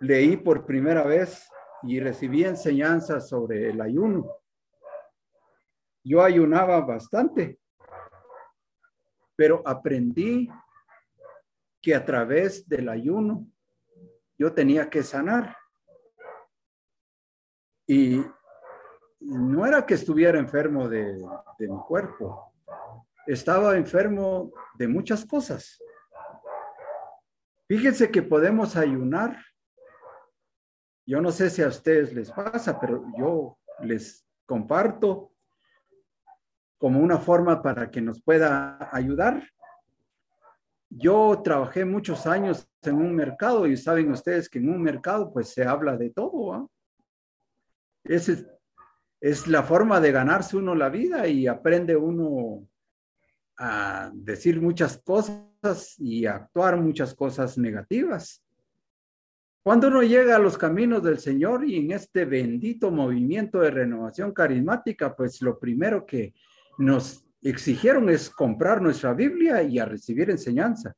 leí 0.00 0.36
por 0.36 0.64
primera 0.64 1.04
vez 1.04 1.46
y 1.82 2.00
recibí 2.00 2.44
enseñanzas 2.44 3.28
sobre 3.28 3.70
el 3.70 3.80
ayuno, 3.80 4.30
yo 6.04 6.22
ayunaba 6.22 6.80
bastante, 6.80 7.58
pero 9.36 9.62
aprendí 9.64 10.48
que 11.80 11.94
a 11.94 12.04
través 12.04 12.68
del 12.68 12.88
ayuno 12.88 13.46
yo 14.38 14.52
tenía 14.52 14.88
que 14.88 15.02
sanar. 15.02 15.56
Y 17.86 18.24
no 19.20 19.66
era 19.66 19.84
que 19.84 19.94
estuviera 19.94 20.38
enfermo 20.38 20.88
de, 20.88 21.16
mi 21.58 21.78
cuerpo, 21.86 22.52
estaba 23.26 23.76
enfermo 23.76 24.52
de 24.76 24.88
muchas 24.88 25.24
cosas. 25.24 25.82
Fíjense 27.66 28.10
que 28.10 28.22
podemos 28.22 28.76
ayunar. 28.76 29.36
Yo 31.08 31.22
no 31.22 31.32
sé 31.32 31.48
si 31.48 31.62
a 31.62 31.68
ustedes 31.68 32.12
les 32.12 32.30
pasa, 32.30 32.78
pero 32.78 33.02
yo 33.16 33.56
les 33.80 34.26
comparto 34.44 35.32
como 36.76 37.00
una 37.00 37.16
forma 37.16 37.62
para 37.62 37.90
que 37.90 38.02
nos 38.02 38.20
pueda 38.22 38.94
ayudar. 38.94 39.42
Yo 40.90 41.40
trabajé 41.42 41.86
muchos 41.86 42.26
años 42.26 42.68
en 42.82 42.96
un 42.96 43.14
mercado 43.14 43.66
y 43.66 43.78
saben 43.78 44.12
ustedes 44.12 44.50
que 44.50 44.58
en 44.58 44.68
un 44.68 44.82
mercado 44.82 45.32
pues 45.32 45.48
se 45.48 45.64
habla 45.64 45.96
de 45.96 46.10
todo. 46.10 46.52
¿ah? 46.52 46.66
Es, 48.04 48.46
es 49.22 49.46
la 49.48 49.62
forma 49.62 50.00
de 50.00 50.12
ganarse 50.12 50.58
uno 50.58 50.74
la 50.74 50.90
vida 50.90 51.26
y 51.26 51.46
aprende 51.46 51.96
uno 51.96 52.68
a 53.56 54.10
decir 54.12 54.60
muchas 54.60 54.98
cosas 54.98 55.94
y 55.96 56.26
a 56.26 56.34
actuar 56.34 56.76
muchas 56.76 57.14
cosas 57.14 57.56
negativas. 57.56 58.44
Cuando 59.68 59.88
uno 59.88 60.02
llega 60.02 60.34
a 60.34 60.38
los 60.38 60.56
caminos 60.56 61.02
del 61.02 61.18
Señor 61.18 61.62
y 61.62 61.76
en 61.76 61.90
este 61.90 62.24
bendito 62.24 62.90
movimiento 62.90 63.60
de 63.60 63.70
renovación 63.70 64.32
carismática, 64.32 65.14
pues 65.14 65.42
lo 65.42 65.58
primero 65.58 66.06
que 66.06 66.32
nos 66.78 67.22
exigieron 67.42 68.08
es 68.08 68.30
comprar 68.30 68.80
nuestra 68.80 69.12
Biblia 69.12 69.62
y 69.62 69.78
a 69.78 69.84
recibir 69.84 70.30
enseñanza. 70.30 70.96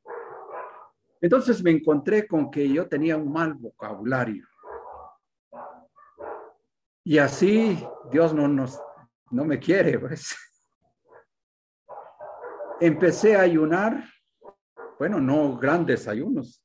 Entonces 1.21 1.61
me 1.65 1.73
encontré 1.73 2.29
con 2.29 2.49
que 2.49 2.73
yo 2.73 2.87
tenía 2.87 3.17
un 3.17 3.33
mal 3.33 3.55
vocabulario. 3.55 4.47
Y 7.03 7.19
así 7.19 7.77
Dios 8.13 8.33
no 8.33 8.47
nos 8.47 8.81
no 9.33 9.45
me 9.45 9.59
quiere, 9.59 9.99
pues. 9.99 10.37
Empecé 12.81 13.35
a 13.35 13.41
ayunar, 13.41 14.05
bueno, 14.97 15.19
no 15.19 15.59
grandes 15.59 16.07
ayunos, 16.07 16.65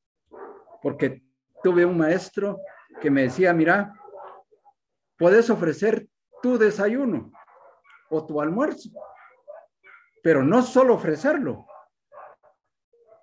porque 0.83 1.25
tuve 1.63 1.85
un 1.85 1.97
maestro 1.97 2.59
que 3.01 3.09
me 3.09 3.23
decía, 3.23 3.53
mira, 3.53 3.93
puedes 5.17 5.49
ofrecer 5.49 6.07
tu 6.41 6.57
desayuno 6.57 7.31
o 8.09 8.25
tu 8.25 8.41
almuerzo, 8.41 8.89
pero 10.21 10.43
no 10.43 10.61
solo 10.61 10.95
ofrecerlo. 10.95 11.65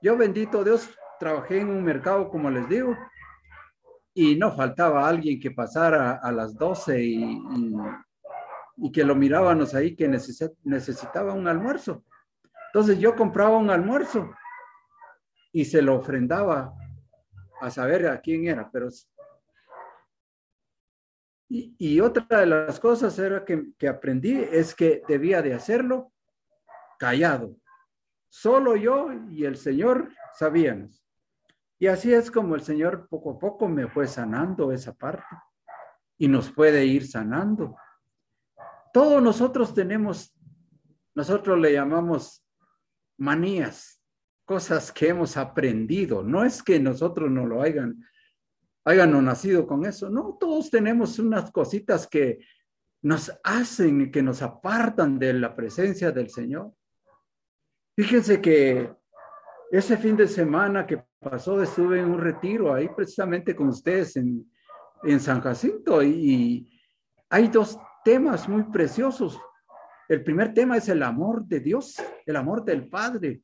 Yo 0.01 0.17
bendito 0.17 0.65
Dios, 0.65 0.91
trabajé 1.21 1.61
en 1.61 1.71
un 1.71 1.85
mercado, 1.85 2.29
como 2.29 2.51
les 2.51 2.69
digo, 2.69 2.97
y 4.15 4.37
no 4.37 4.55
faltaba 4.55 5.09
alguien 5.09 5.41
que 5.41 5.53
pasara 5.53 6.19
a 6.23 6.33
las 6.33 6.55
12 6.57 7.03
y, 7.03 7.39
y, 8.77 8.93
que 8.93 9.05
lo 9.05 9.15
mirábamos 9.15 9.75
ahí 9.75 9.95
que 9.95 10.09
necesitaba 10.09 11.33
un 11.33 11.47
almuerzo. 11.47 12.05
Entonces 12.67 12.99
yo 12.99 13.15
compraba 13.15 13.57
un 13.57 13.71
almuerzo 13.71 14.31
y 15.53 15.65
se 15.65 15.81
lo 15.81 15.97
ofrendaba 15.97 16.75
a 17.63 17.71
saber 17.71 18.09
a 18.09 18.21
quién 18.21 18.47
era, 18.47 18.69
pero 18.71 18.89
y, 21.49 22.01
otra 22.01 22.41
de 22.41 22.47
las 22.47 22.81
cosas 22.81 23.19
era 23.19 23.45
que, 23.45 23.73
que, 23.79 23.87
aprendí 23.87 24.33
es 24.33 24.75
que 24.75 25.03
debía 25.07 25.43
de 25.43 25.53
hacerlo 25.53 26.11
callado. 26.99 27.55
Solo 28.31 28.75
yo 28.75 29.13
y 29.31 29.45
el 29.45 29.59
Señor 29.59 30.09
sabíamos. 30.33 31.05
Y 31.79 31.89
así 31.89 32.15
es 32.15 32.31
como 32.31 32.55
el 32.55 32.63
Señor 32.63 33.07
poco 33.07 33.33
a 33.33 33.39
poco 33.39 33.69
me 33.69 33.87
fue 33.87 34.07
sanando 34.07 34.73
esa 34.73 34.95
parte 34.95 35.27
y 36.17 36.27
nos 36.27 36.51
puede 36.51 36.87
ir 36.87 37.07
sanando. 37.07 37.77
Todos 38.95 39.23
nosotros 39.23 39.75
tenemos, 39.75 40.35
nosotros 41.15 41.59
le 41.59 41.75
llamamos 41.75 42.43
manías, 43.19 44.02
cosas 44.45 44.93
que 44.93 45.09
hemos 45.09 45.37
aprendido. 45.37 46.23
No 46.23 46.45
es 46.45 46.63
que 46.63 46.79
nosotros 46.79 47.31
no 47.31 47.47
lo 47.47 47.63
hayan, 47.63 48.03
hayan 48.85 49.25
nacido 49.25 49.67
con 49.67 49.85
eso. 49.85 50.11
No, 50.11 50.37
todos 50.39 50.71
tenemos 50.71 51.19
unas 51.19 51.51
cositas 51.51 52.07
que 52.07 52.41
nos 53.03 53.33
hacen 53.43 54.03
y 54.03 54.11
que 54.11 54.23
nos 54.23 54.43
apartan 54.43 55.19
de 55.19 55.33
la 55.35 55.55
presencia 55.55 56.13
del 56.13 56.31
Señor. 56.31 56.73
Fíjense 57.97 58.41
que 58.41 58.91
ese 59.71 59.97
fin 59.97 60.17
de 60.17 60.29
semana 60.29 60.87
que 60.87 61.03
pasó 61.19 61.63
estuve 61.63 62.01
en 62.01 62.11
un 62.11 62.21
retiro 62.21 62.73
ahí 62.73 62.89
precisamente 62.95 63.57
con 63.57 63.69
ustedes 63.69 64.17
en, 64.17 64.51
en 65.03 65.21
San 65.21 65.41
Jacinto 65.41 66.03
y 66.03 66.69
hay 67.29 67.49
dos 67.49 67.79
temas 68.05 68.49
muy 68.49 68.65
preciosos. 68.65 69.41
El 70.09 70.23
primer 70.23 70.53
tema 70.53 70.77
es 70.77 70.89
el 70.89 71.03
amor 71.03 71.45
de 71.45 71.61
Dios, 71.61 71.97
el 72.27 72.37
amor 72.37 72.65
del 72.65 72.89
Padre. 72.89 73.43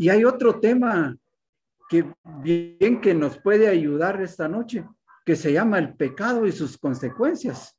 Y 0.00 0.08
hay 0.08 0.24
otro 0.24 0.58
tema 0.60 1.14
que 1.90 2.10
bien 2.42 3.02
que 3.02 3.12
nos 3.12 3.38
puede 3.38 3.68
ayudar 3.68 4.22
esta 4.22 4.48
noche, 4.48 4.88
que 5.26 5.36
se 5.36 5.52
llama 5.52 5.78
el 5.78 5.94
pecado 5.94 6.46
y 6.46 6.52
sus 6.52 6.78
consecuencias. 6.78 7.78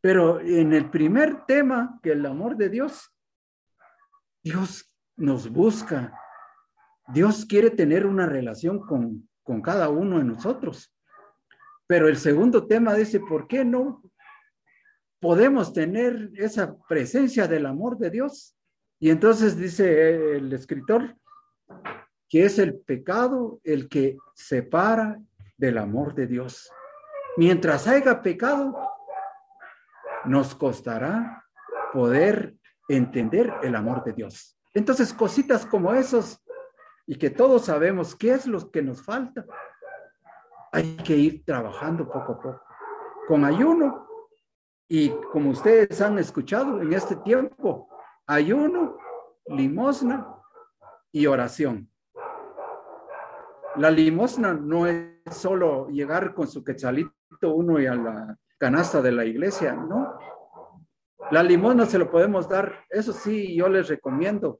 Pero 0.00 0.40
en 0.40 0.72
el 0.72 0.90
primer 0.90 1.44
tema, 1.46 2.00
que 2.02 2.10
el 2.10 2.26
amor 2.26 2.56
de 2.56 2.68
Dios, 2.68 3.14
Dios 4.42 4.92
nos 5.14 5.48
busca. 5.48 6.12
Dios 7.14 7.46
quiere 7.46 7.70
tener 7.70 8.06
una 8.06 8.26
relación 8.26 8.80
con, 8.80 9.28
con 9.44 9.62
cada 9.62 9.88
uno 9.88 10.18
de 10.18 10.24
nosotros. 10.24 10.92
Pero 11.86 12.08
el 12.08 12.16
segundo 12.16 12.66
tema 12.66 12.94
dice, 12.94 13.20
¿por 13.20 13.46
qué 13.46 13.64
no 13.64 14.02
podemos 15.20 15.72
tener 15.72 16.32
esa 16.34 16.76
presencia 16.88 17.46
del 17.46 17.66
amor 17.66 17.98
de 17.98 18.10
Dios? 18.10 18.56
Y 18.98 19.10
entonces 19.10 19.56
dice 19.56 20.36
el 20.36 20.52
escritor 20.52 21.16
que 22.28 22.44
es 22.44 22.58
el 22.58 22.78
pecado 22.78 23.60
el 23.64 23.88
que 23.88 24.16
separa 24.34 25.18
del 25.58 25.78
amor 25.78 26.14
de 26.14 26.26
Dios. 26.26 26.70
Mientras 27.36 27.86
haya 27.86 28.22
pecado, 28.22 28.76
nos 30.24 30.54
costará 30.54 31.44
poder 31.92 32.54
entender 32.88 33.52
el 33.62 33.74
amor 33.74 34.04
de 34.04 34.12
Dios. 34.12 34.56
Entonces, 34.74 35.12
cositas 35.12 35.66
como 35.66 35.92
esos, 35.92 36.40
y 37.06 37.16
que 37.16 37.30
todos 37.30 37.64
sabemos 37.64 38.14
qué 38.14 38.32
es 38.32 38.46
lo 38.46 38.70
que 38.70 38.82
nos 38.82 39.02
falta, 39.04 39.44
hay 40.72 40.96
que 40.98 41.16
ir 41.16 41.44
trabajando 41.44 42.06
poco 42.06 42.32
a 42.32 42.40
poco, 42.40 42.62
con 43.26 43.44
ayuno. 43.44 44.06
Y 44.88 45.10
como 45.32 45.50
ustedes 45.50 46.00
han 46.00 46.18
escuchado 46.18 46.80
en 46.80 46.92
este 46.92 47.16
tiempo, 47.16 47.88
ayuno, 48.26 48.96
limosna 49.46 50.39
y 51.12 51.26
oración. 51.26 51.90
La 53.76 53.90
limosna 53.90 54.52
no 54.52 54.86
es 54.86 55.10
solo 55.30 55.88
llegar 55.88 56.34
con 56.34 56.48
su 56.48 56.64
quetzalito 56.64 57.14
uno 57.54 57.80
y 57.80 57.86
a 57.86 57.94
la 57.94 58.36
canasta 58.58 59.00
de 59.00 59.12
la 59.12 59.24
iglesia, 59.24 59.72
¿no? 59.74 60.18
La 61.30 61.42
limosna 61.42 61.86
se 61.86 61.98
lo 61.98 62.10
podemos 62.10 62.48
dar, 62.48 62.84
eso 62.90 63.12
sí, 63.12 63.54
yo 63.54 63.68
les 63.68 63.88
recomiendo. 63.88 64.58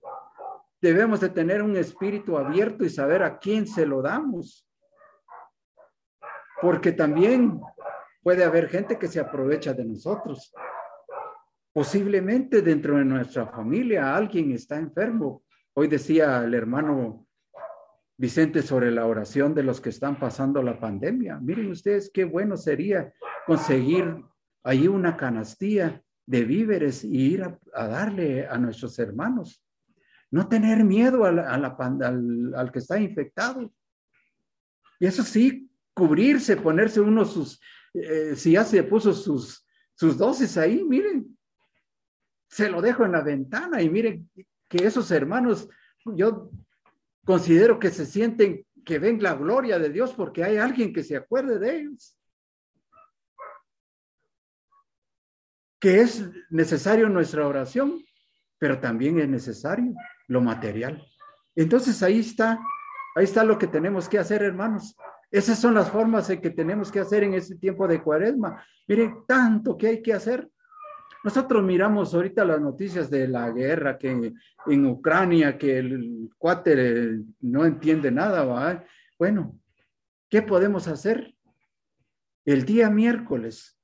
Debemos 0.81 1.21
de 1.21 1.29
tener 1.29 1.63
un 1.63 1.77
espíritu 1.77 2.39
abierto 2.39 2.85
y 2.85 2.91
saber 2.91 3.23
a 3.23 3.39
quién 3.39 3.67
se 3.67 3.85
lo 3.85 4.01
damos. 4.01 4.67
Porque 6.63 6.93
también 6.93 7.61
puede 8.23 8.45
haber 8.45 8.69
gente 8.69 8.99
que 8.99 9.09
se 9.09 9.19
aprovecha 9.19 9.75
de 9.75 9.85
nosotros. 9.85 10.55
Posiblemente 11.73 12.63
dentro 12.63 12.97
de 12.97 13.05
nuestra 13.05 13.47
familia 13.47 14.15
alguien 14.15 14.53
está 14.53 14.77
enfermo. 14.77 15.43
Hoy 15.75 15.87
decía 15.87 16.45
el 16.45 16.55
hermano 16.55 17.27
Vicente 18.17 18.61
sobre 18.63 18.91
la 18.91 19.07
oración 19.07 19.55
de 19.55 19.63
los 19.63 19.81
que 19.81 19.89
están 19.89 20.19
pasando 20.19 20.63
la 20.63 20.79
pandemia. 20.79 21.39
Miren 21.41 21.71
ustedes 21.71 22.11
qué 22.13 22.25
bueno 22.25 22.57
sería 22.57 23.15
conseguir 23.47 24.23
ahí 24.63 24.89
una 24.89 25.17
canastilla 25.17 26.03
de 26.27 26.45
víveres 26.45 27.03
y 27.05 27.33
ir 27.33 27.45
a, 27.45 27.87
darle 27.87 28.47
a 28.47 28.59
nuestros 28.59 28.99
hermanos. 28.99 29.65
No 30.31 30.49
tener 30.49 30.85
miedo 30.85 31.25
a 31.25 31.33
la, 31.33 31.51
al, 31.51 32.55
al, 32.55 32.73
que 32.73 32.79
está 32.81 33.01
infectado. 33.01 33.73
Y 34.99 35.07
eso 35.07 35.23
sí, 35.23 35.71
cubrirse, 35.95 36.57
ponerse 36.57 37.01
uno 37.01 37.25
sus, 37.25 37.61
eh, 37.95 38.35
si 38.37 38.53
ya 38.53 38.65
se 38.65 38.83
puso 38.83 39.13
sus, 39.13 39.67
sus 39.95 40.19
dosis 40.19 40.59
ahí, 40.59 40.85
miren, 40.85 41.39
se 42.49 42.69
lo 42.69 42.83
dejo 42.83 43.05
en 43.05 43.13
la 43.13 43.23
ventana 43.23 43.81
y 43.81 43.89
miren 43.89 44.29
que 44.71 44.87
esos 44.87 45.11
hermanos, 45.11 45.69
yo 46.07 46.51
Considero 47.25 47.79
que 47.79 47.91
se 47.91 48.07
sienten 48.07 48.67
que 48.85 48.99
ven 48.99 49.23
la 49.23 49.35
gloria 49.35 49.79
de 49.79 49.91
Dios 49.91 50.15
porque 50.15 50.43
hay 50.43 50.57
alguien 50.57 50.93
que 50.93 51.05
se 51.05 51.17
acuerde 51.17 51.59
de 51.59 51.77
ellos. 51.77 52.17
Que 55.79 56.01
es 56.01 56.29
necesario 56.51 57.09
nuestra 57.09 57.47
oración, 57.47 58.03
pero 58.59 58.81
también 58.81 59.21
es 59.21 59.29
necesario 59.29 59.95
lo 60.29 60.41
material. 60.41 61.07
Entonces 61.55 62.03
ahí 62.03 62.21
está, 62.21 62.59
ahí 63.15 63.25
está 63.25 63.45
lo 63.45 63.59
que 63.59 63.67
tenemos 63.67 64.09
que 64.09 64.19
hacer, 64.19 64.43
hermanos. 64.43 64.97
Esas 65.31 65.59
son 65.59 65.75
las 65.75 65.91
formas 65.91 66.29
en 66.31 66.41
que 66.41 66.51
tenemos 66.51 66.91
que 66.91 67.01
hacer 67.01 67.23
en 67.23 67.35
este 67.35 67.57
tiempo 67.57 67.87
de 67.87 68.03
cuaresma. 68.03 68.65
Miren, 68.89 69.25
tanto 69.27 69.77
que 69.77 69.87
hay 69.87 70.03
que 70.03 70.13
hacer. 70.13 70.51
Nosotros 71.23 71.63
miramos 71.63 72.15
ahorita 72.15 72.45
las 72.45 72.61
noticias 72.61 73.11
de 73.11 73.29
la 73.29 73.51
guerra 73.51 73.99
que 73.99 74.33
en 74.67 74.87
Ucrania, 74.87 75.59
que 75.59 75.79
el 75.79 76.31
cuate 76.39 77.21
no 77.41 77.67
entiende 77.67 78.11
nada, 78.11 78.45
¿va? 78.45 78.85
Bueno, 79.19 79.59
¿qué 80.29 80.41
podemos 80.41 80.89
hacer? 80.89 81.35
El 82.45 82.65
día 82.65 82.89
miércoles 82.89 83.79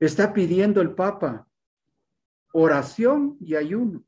está 0.00 0.32
pidiendo 0.32 0.80
el 0.80 0.94
Papa 0.94 1.46
oración 2.52 3.36
y 3.40 3.54
ayuno. 3.54 4.02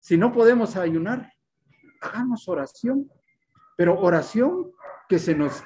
Si 0.00 0.16
no 0.16 0.32
podemos 0.32 0.74
ayunar, 0.76 1.32
hagamos 2.00 2.48
oración, 2.48 3.08
pero 3.76 4.00
oración 4.00 4.72
que 5.08 5.18
se 5.18 5.34
nos 5.34 5.62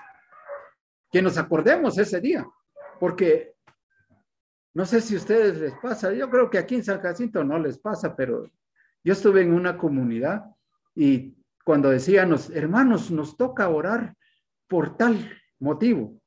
que 1.11 1.23
nos 1.23 1.39
acordemos 1.39 1.97
ese 1.97 2.21
día, 2.21 2.47
porque 2.99 3.56
no 4.77 4.85
sé 4.85 5.01
si 5.01 5.15
a 5.15 5.17
ustedes 5.17 5.59
les 5.59 5.73
pasa, 5.79 6.13
yo 6.13 6.29
creo 6.29 6.51
que 6.51 6.59
aquí 6.59 6.75
en 6.75 6.85
San 6.85 7.01
Jacinto 7.01 7.43
no 7.43 7.59
les 7.59 7.79
pasa, 7.79 8.15
pero 8.15 8.51
yo 9.03 9.15
estuve 9.15 9.41
en 9.41 9.55
una 9.55 9.79
comunidad 9.79 10.45
y 10.95 11.35
cuando 11.65 11.89
decían, 11.89 12.35
hermanos, 12.53 13.11
nos 13.11 13.39
toca 13.39 13.71
orar 13.71 14.15
por 14.69 14.95
tal 14.99 15.31
motivo. 15.61 16.21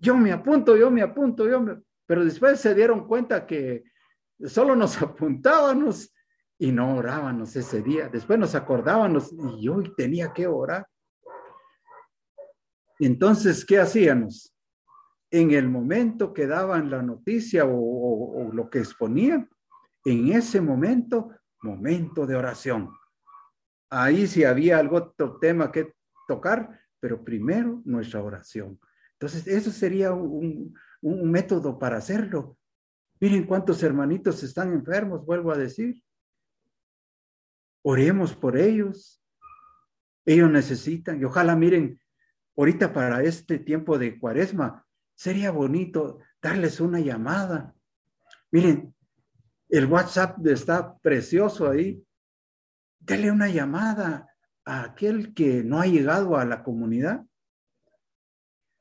Yo 0.00 0.16
me 0.16 0.32
apunto, 0.32 0.76
yo 0.76 0.90
me 0.90 1.00
apunto, 1.00 1.48
yo 1.48 1.60
me... 1.60 1.80
Pero 2.06 2.24
después 2.24 2.58
se 2.58 2.74
dieron 2.74 3.06
cuenta 3.06 3.46
que 3.46 3.84
solo 4.44 4.74
nos 4.74 5.00
apuntábamos 5.00 6.12
y 6.58 6.72
no 6.72 6.96
orábamos 6.96 7.54
ese 7.54 7.82
día. 7.82 8.08
Después 8.08 8.36
nos 8.36 8.56
acordábamos 8.56 9.32
y 9.32 9.62
yo 9.62 9.80
tenía 9.96 10.32
que 10.32 10.48
orar. 10.48 10.88
Entonces, 12.98 13.64
¿qué 13.64 13.78
hacíamos? 13.78 14.55
En 15.30 15.50
el 15.50 15.68
momento 15.68 16.32
que 16.32 16.46
daban 16.46 16.90
la 16.90 17.02
noticia 17.02 17.64
o, 17.66 18.50
lo 18.52 18.70
que 18.70 18.78
exponían, 18.78 19.48
en 20.04 20.32
ese 20.32 20.60
momento, 20.60 21.30
momento 21.62 22.26
de 22.26 22.36
oración. 22.36 22.90
Ahí 23.90 24.26
sí 24.26 24.44
había 24.44 24.78
algún 24.78 25.02
otro 25.02 25.38
tema 25.38 25.72
que 25.72 25.94
tocar, 26.28 26.80
pero 27.00 27.24
primero 27.24 27.82
nuestra 27.84 28.22
oración. 28.22 28.78
Entonces, 29.12 29.46
eso 29.46 29.70
sería 29.70 30.12
un, 30.12 30.74
un 31.00 31.30
método 31.30 31.78
para 31.78 31.96
hacerlo. 31.96 32.56
Miren 33.20 33.44
cuántos 33.44 33.82
hermanitos 33.82 34.42
están 34.42 34.72
enfermos, 34.72 35.24
vuelvo 35.24 35.50
a 35.50 35.58
decir. 35.58 36.02
Oremos 37.82 38.34
por 38.34 38.56
ellos. 38.56 39.22
Ellos 40.24 40.50
necesitan, 40.50 41.20
y 41.20 41.24
ojalá 41.24 41.54
miren, 41.54 42.00
ahorita 42.56 42.92
para 42.92 43.22
este 43.22 43.58
tiempo 43.60 43.96
de 43.96 44.18
cuaresma, 44.18 44.85
Sería 45.16 45.50
bonito 45.50 46.18
darles 46.40 46.80
una 46.80 47.00
llamada. 47.00 47.74
Miren, 48.52 48.94
el 49.68 49.86
WhatsApp 49.86 50.46
está 50.46 50.96
precioso 50.98 51.68
ahí. 51.68 52.04
Dale 53.00 53.30
una 53.32 53.48
llamada 53.48 54.28
a 54.64 54.82
aquel 54.84 55.34
que 55.34 55.64
no 55.64 55.80
ha 55.80 55.86
llegado 55.86 56.36
a 56.36 56.44
la 56.44 56.62
comunidad. 56.62 57.24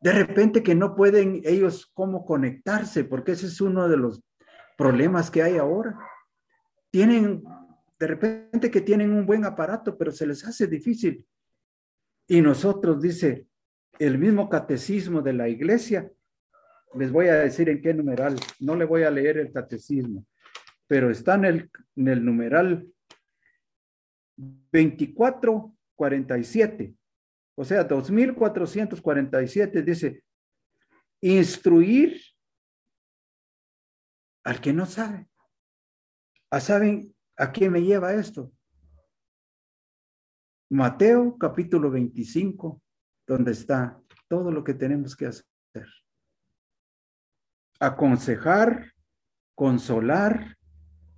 De 0.01 0.11
repente 0.11 0.61
que 0.61 0.75
no 0.75 0.95
pueden 0.95 1.41
ellos 1.45 1.89
cómo 1.93 2.25
conectarse, 2.25 3.05
porque 3.05 3.31
ese 3.31 3.47
es 3.47 3.61
uno 3.61 3.87
de 3.87 3.97
los 3.97 4.21
problemas 4.77 5.31
que 5.31 5.41
hay 5.41 5.57
ahora. 5.57 5.97
Tienen 6.91 7.43
de 7.97 8.07
repente 8.07 8.69
que 8.69 8.81
tienen 8.81 9.13
un 9.13 9.25
buen 9.25 9.45
aparato, 9.45 9.97
pero 9.97 10.11
se 10.11 10.27
les 10.27 10.45
hace 10.45 10.67
difícil. 10.67 11.25
Y 12.27 12.41
nosotros, 12.41 13.01
dice 13.01 13.47
el 13.99 14.17
mismo 14.17 14.49
catecismo 14.49 15.21
de 15.21 15.33
la 15.33 15.47
iglesia, 15.47 16.11
les 16.97 17.11
voy 17.11 17.27
a 17.27 17.35
decir 17.35 17.69
en 17.69 17.79
qué 17.81 17.93
numeral, 17.93 18.39
no 18.59 18.75
le 18.75 18.85
voy 18.85 19.03
a 19.03 19.11
leer 19.11 19.37
el 19.37 19.51
catecismo, 19.51 20.25
pero 20.87 21.11
está 21.11 21.35
en 21.35 21.45
el, 21.45 21.69
en 21.95 22.07
el 22.07 22.23
numeral 22.23 22.87
2447, 24.37 26.95
o 27.55 27.65
sea, 27.65 27.83
2447 27.83 29.81
dice, 29.81 30.23
instruir 31.21 32.21
al 34.43 34.61
que 34.61 34.73
no 34.73 34.85
sabe. 34.85 35.27
¿A 36.51 36.59
saben 36.59 37.15
a 37.37 37.51
qué 37.51 37.67
me 37.69 37.81
lleva 37.81 38.13
esto? 38.13 38.51
Mateo 40.69 41.37
capítulo 41.37 41.89
25, 41.89 42.81
donde 43.27 43.51
está 43.51 43.99
todo 44.27 44.51
lo 44.51 44.63
que 44.63 44.73
tenemos 44.73 45.15
que 45.15 45.27
hacer. 45.27 45.45
Aconsejar, 47.79 48.93
consolar, 49.53 50.57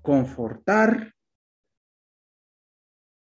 confortar. 0.02 1.14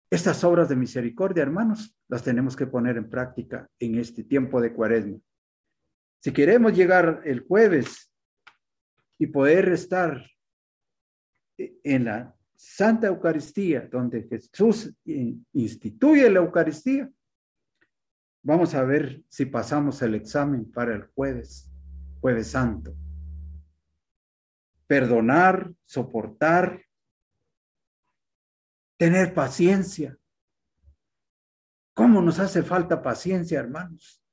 Estas 0.09 0.43
obras 0.43 0.69
de 0.69 0.77
misericordia, 0.77 1.43
hermanos, 1.43 1.97
las 2.07 2.23
tenemos 2.23 2.55
que 2.55 2.67
poner 2.67 2.95
en 2.95 3.09
práctica 3.09 3.69
en 3.79 3.97
este 3.97 4.23
tiempo 4.23 4.61
de 4.61 4.73
cuaresma. 4.73 5.17
Si 6.21 6.31
queremos 6.31 6.73
llegar 6.73 7.21
el 7.25 7.41
jueves 7.41 8.13
y 9.17 9.27
poder 9.27 9.69
estar 9.69 10.25
en 11.57 12.05
la 12.05 12.35
Santa 12.55 13.07
Eucaristía, 13.07 13.87
donde 13.91 14.23
Jesús 14.23 14.93
instituye 15.53 16.29
la 16.29 16.39
Eucaristía, 16.39 17.11
vamos 18.43 18.73
a 18.75 18.83
ver 18.83 19.23
si 19.29 19.45
pasamos 19.45 20.01
el 20.01 20.15
examen 20.15 20.71
para 20.71 20.95
el 20.95 21.03
jueves, 21.13 21.69
jueves 22.21 22.47
santo. 22.47 22.95
Perdonar, 24.87 25.71
soportar, 25.85 26.81
tener 28.97 29.33
paciencia. 29.33 30.17
¿Cómo 31.93 32.21
nos 32.21 32.39
hace 32.39 32.63
falta 32.63 33.01
paciencia, 33.01 33.59
hermanos? 33.59 34.23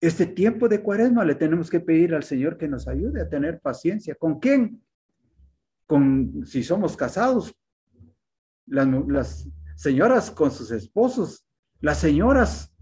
Este 0.00 0.26
tiempo 0.26 0.68
de 0.68 0.82
cuaresma 0.82 1.24
le 1.24 1.36
tenemos 1.36 1.70
que 1.70 1.80
pedir 1.80 2.14
al 2.14 2.24
Señor 2.24 2.58
que 2.58 2.66
nos 2.66 2.88
ayude 2.88 3.22
a 3.22 3.28
tener 3.28 3.60
paciencia. 3.60 4.16
¿Con 4.16 4.40
quién? 4.40 4.84
Con, 5.86 6.44
si 6.44 6.64
somos 6.64 6.96
casados, 6.96 7.54
las, 8.66 8.88
las 9.08 9.48
señoras 9.76 10.30
con 10.30 10.50
sus 10.50 10.70
esposos, 10.72 11.46
las 11.80 11.98
señoras 11.98 12.74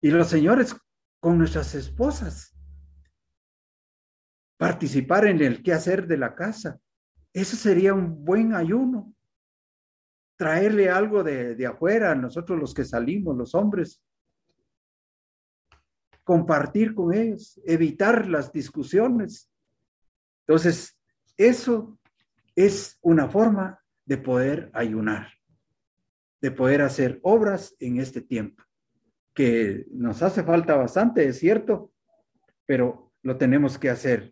y 0.00 0.10
los 0.10 0.28
señores 0.28 0.74
con 1.20 1.38
nuestras 1.38 1.74
esposas. 1.74 2.51
Participar 4.62 5.26
en 5.26 5.42
el 5.42 5.60
quehacer 5.60 6.06
de 6.06 6.16
la 6.16 6.36
casa. 6.36 6.78
Eso 7.32 7.56
sería 7.56 7.94
un 7.94 8.24
buen 8.24 8.54
ayuno. 8.54 9.12
Traerle 10.36 10.88
algo 10.88 11.24
de, 11.24 11.56
de 11.56 11.66
afuera 11.66 12.12
a 12.12 12.14
nosotros 12.14 12.60
los 12.60 12.72
que 12.72 12.84
salimos, 12.84 13.36
los 13.36 13.56
hombres, 13.56 14.00
compartir 16.22 16.94
con 16.94 17.12
ellos, 17.12 17.60
evitar 17.64 18.28
las 18.28 18.52
discusiones. 18.52 19.50
Entonces, 20.46 20.96
eso 21.36 21.98
es 22.54 23.00
una 23.02 23.28
forma 23.28 23.82
de 24.04 24.18
poder 24.18 24.70
ayunar, 24.74 25.26
de 26.40 26.52
poder 26.52 26.82
hacer 26.82 27.18
obras 27.24 27.74
en 27.80 27.98
este 27.98 28.20
tiempo, 28.20 28.62
que 29.34 29.86
nos 29.90 30.22
hace 30.22 30.44
falta 30.44 30.76
bastante, 30.76 31.26
es 31.26 31.40
cierto, 31.40 31.90
pero 32.64 33.12
lo 33.22 33.36
tenemos 33.36 33.76
que 33.76 33.90
hacer. 33.90 34.31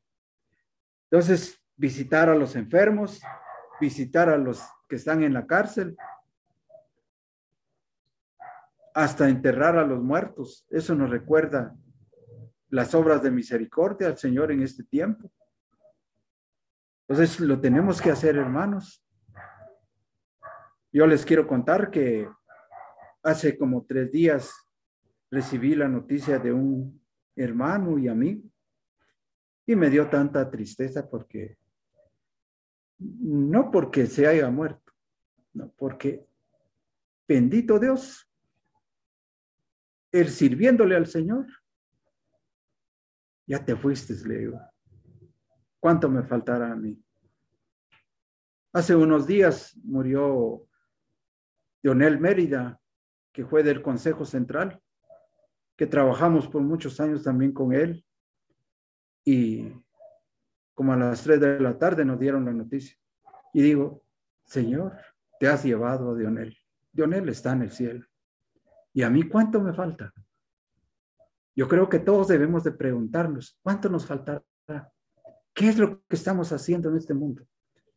Entonces, 1.10 1.60
visitar 1.76 2.28
a 2.28 2.36
los 2.36 2.54
enfermos, 2.54 3.20
visitar 3.80 4.28
a 4.28 4.36
los 4.36 4.62
que 4.88 4.96
están 4.96 5.24
en 5.24 5.34
la 5.34 5.46
cárcel, 5.46 5.96
hasta 8.94 9.28
enterrar 9.28 9.76
a 9.76 9.84
los 9.84 10.00
muertos. 10.00 10.66
Eso 10.70 10.94
nos 10.94 11.10
recuerda 11.10 11.74
las 12.68 12.94
obras 12.94 13.22
de 13.22 13.30
misericordia 13.32 14.06
al 14.06 14.18
Señor 14.18 14.52
en 14.52 14.62
este 14.62 14.84
tiempo. 14.84 15.32
Entonces 17.08 17.40
lo 17.40 17.60
tenemos 17.60 18.00
que 18.00 18.10
hacer, 18.10 18.36
hermanos. 18.36 19.04
Yo 20.92 21.06
les 21.08 21.24
quiero 21.24 21.46
contar 21.46 21.90
que 21.90 22.28
hace 23.22 23.58
como 23.58 23.84
tres 23.84 24.12
días 24.12 24.52
recibí 25.28 25.74
la 25.74 25.88
noticia 25.88 26.38
de 26.38 26.52
un 26.52 27.02
hermano 27.34 27.98
y 27.98 28.06
amigo 28.06 28.50
y 29.66 29.76
me 29.76 29.90
dio 29.90 30.08
tanta 30.08 30.50
tristeza 30.50 31.08
porque, 31.08 31.56
no 32.98 33.70
porque 33.70 34.06
se 34.06 34.26
haya 34.26 34.50
muerto, 34.50 34.92
no, 35.52 35.72
porque 35.76 36.26
bendito 37.26 37.78
Dios, 37.78 38.28
él 40.12 40.28
sirviéndole 40.28 40.96
al 40.96 41.06
Señor, 41.06 41.46
ya 43.46 43.64
te 43.64 43.76
fuiste, 43.76 44.14
le 44.28 44.38
digo. 44.38 44.60
¿Cuánto 45.80 46.08
me 46.08 46.22
faltará 46.22 46.72
a 46.72 46.76
mí? 46.76 47.02
Hace 48.72 48.94
unos 48.94 49.26
días 49.26 49.76
murió 49.82 50.66
Leonel 51.82 52.20
Mérida, 52.20 52.80
que 53.32 53.44
fue 53.44 53.62
del 53.62 53.82
Consejo 53.82 54.24
Central, 54.24 54.80
que 55.76 55.86
trabajamos 55.86 56.46
por 56.46 56.62
muchos 56.62 57.00
años 57.00 57.24
también 57.24 57.52
con 57.52 57.72
él. 57.72 58.04
Y 59.24 59.72
como 60.74 60.92
a 60.92 60.96
las 60.96 61.22
tres 61.22 61.40
de 61.40 61.60
la 61.60 61.78
tarde 61.78 62.04
nos 62.04 62.18
dieron 62.18 62.44
la 62.44 62.52
noticia. 62.52 62.96
Y 63.52 63.62
digo, 63.62 64.02
Señor, 64.44 64.96
te 65.38 65.48
has 65.48 65.64
llevado 65.64 66.12
a 66.12 66.16
Dionel. 66.16 66.56
Dionel 66.92 67.28
está 67.28 67.52
en 67.52 67.62
el 67.62 67.70
cielo. 67.70 68.06
¿Y 68.92 69.02
a 69.02 69.10
mí 69.10 69.28
cuánto 69.28 69.60
me 69.60 69.72
falta? 69.72 70.12
Yo 71.54 71.68
creo 71.68 71.88
que 71.88 71.98
todos 71.98 72.28
debemos 72.28 72.64
de 72.64 72.72
preguntarnos, 72.72 73.58
¿cuánto 73.62 73.88
nos 73.88 74.06
faltará? 74.06 74.42
¿Qué 75.52 75.68
es 75.68 75.78
lo 75.78 76.00
que 76.06 76.16
estamos 76.16 76.52
haciendo 76.52 76.88
en 76.88 76.96
este 76.96 77.14
mundo? 77.14 77.44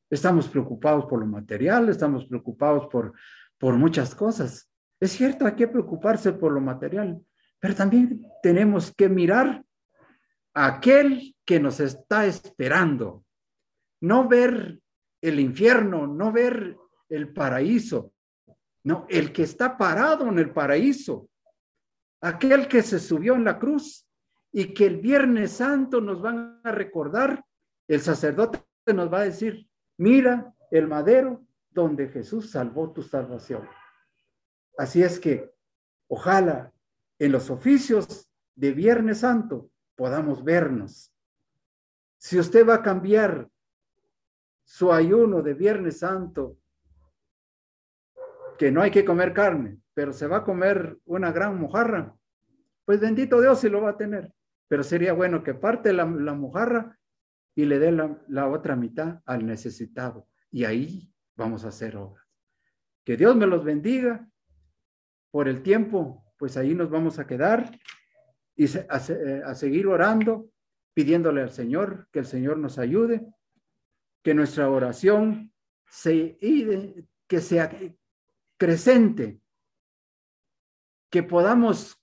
Estamos 0.10 0.48
preocupados 0.48 1.06
por 1.06 1.20
lo 1.20 1.26
material, 1.26 1.90
estamos 1.90 2.26
preocupados 2.26 2.88
por, 2.88 3.14
por 3.58 3.76
muchas 3.76 4.14
cosas. 4.14 4.70
Es 5.00 5.12
cierto, 5.12 5.46
hay 5.46 5.56
que 5.56 5.68
preocuparse 5.68 6.34
por 6.34 6.52
lo 6.52 6.62
material, 6.62 7.22
pero 7.60 7.76
también 7.76 8.26
tenemos 8.42 8.94
que 8.94 9.10
mirar 9.10 9.64
aquel 10.54 11.36
que 11.46 11.60
nos 11.60 11.80
está 11.80 12.26
esperando. 12.26 13.26
No 14.02 14.28
ver 14.28 14.80
el 15.22 15.40
infierno, 15.40 16.08
no 16.08 16.32
ver 16.32 16.78
el 17.10 17.34
paraíso, 17.34 18.14
no, 18.84 19.06
el 19.10 19.32
que 19.32 19.44
está 19.44 19.78
parado 19.78 20.28
en 20.28 20.40
el 20.40 20.52
paraíso, 20.52 21.30
aquel 22.22 22.68
que 22.68 22.82
se 22.82 23.00
subió 23.00 23.36
en 23.36 23.46
la 23.46 23.58
cruz 23.58 24.06
y 24.52 24.74
que 24.74 24.86
el 24.86 24.98
Viernes 24.98 25.54
Santo 25.54 26.02
nos 26.02 26.22
van 26.22 26.60
a 26.64 26.72
recordar, 26.72 27.46
el 27.88 28.02
sacerdote 28.02 28.60
nos 28.94 29.12
va 29.12 29.22
a 29.22 29.26
decir, 29.26 29.68
mira 29.98 30.54
el 30.72 30.88
madero 30.88 31.46
donde 31.70 32.10
Jesús 32.10 32.52
salvó 32.52 32.92
tu 32.92 33.02
salvación. 33.02 33.68
Así 34.78 35.02
es 35.02 35.20
que 35.20 35.54
ojalá 36.08 36.74
en 37.20 37.32
los 37.32 37.50
oficios 37.50 38.30
de 38.56 38.72
Viernes 38.72 39.20
Santo 39.20 39.70
podamos 39.96 40.44
vernos. 40.44 41.14
Si 42.18 42.40
usted 42.40 42.68
va 42.68 42.76
a 42.76 42.82
cambiar 42.82 43.50
su 44.64 44.92
ayuno 44.92 45.42
de 45.42 45.54
Viernes 45.54 46.00
Santo, 46.00 46.58
que 48.58 48.72
no 48.72 48.82
hay 48.82 48.92
que 48.92 49.06
comer 49.06 49.34
carne, 49.34 49.80
pero 49.94 50.14
se 50.14 50.28
va 50.28 50.38
a 50.38 50.44
comer 50.44 50.98
una 51.06 51.32
gran 51.32 51.60
mojarra, 51.60 52.16
pues 52.86 53.00
bendito 53.00 53.42
Dios 53.42 53.60
si 53.60 53.70
lo 53.70 53.82
va 53.82 53.92
a 53.92 53.98
tener. 53.98 54.34
Pero 54.68 54.84
sería 54.84 55.14
bueno 55.14 55.44
que 55.44 55.54
parte 55.54 55.94
la, 55.94 56.06
mojarra 56.06 56.98
y 57.56 57.66
le 57.66 57.80
dé 57.80 57.92
la 57.92 58.48
otra 58.48 58.76
mitad 58.76 59.22
al 59.26 59.46
necesitado. 59.46 60.28
Y 60.50 60.66
ahí 60.66 61.14
vamos 61.36 61.66
a 61.66 61.70
hacer 61.70 61.98
obras. 61.98 62.24
Que 63.04 63.18
Dios 63.18 63.36
me 63.36 63.48
los 63.48 63.64
bendiga. 63.64 64.28
Por 65.32 65.48
el 65.48 65.64
tiempo, 65.64 66.24
pues 66.38 66.58
ahí 66.58 66.76
nos 66.76 66.90
vamos 66.90 67.20
a 67.20 67.26
quedar 67.26 67.72
y 68.56 68.66
a, 68.78 69.02
eh, 69.10 69.42
a, 69.46 69.56
seguir 69.56 69.88
orando, 69.88 70.50
pidiéndole 70.94 71.42
al 71.42 71.52
Señor 71.52 72.08
que 72.12 72.20
el 72.20 72.26
Señor 72.26 72.58
nos 72.58 72.78
ayude, 72.78 73.26
que 74.24 74.34
nuestra 74.34 74.70
oración 74.70 75.54
se, 75.88 76.38
que 77.28 77.42
sea 77.42 77.72
crecente, 78.58 79.42
que 81.10 81.24
podamos 81.24 82.00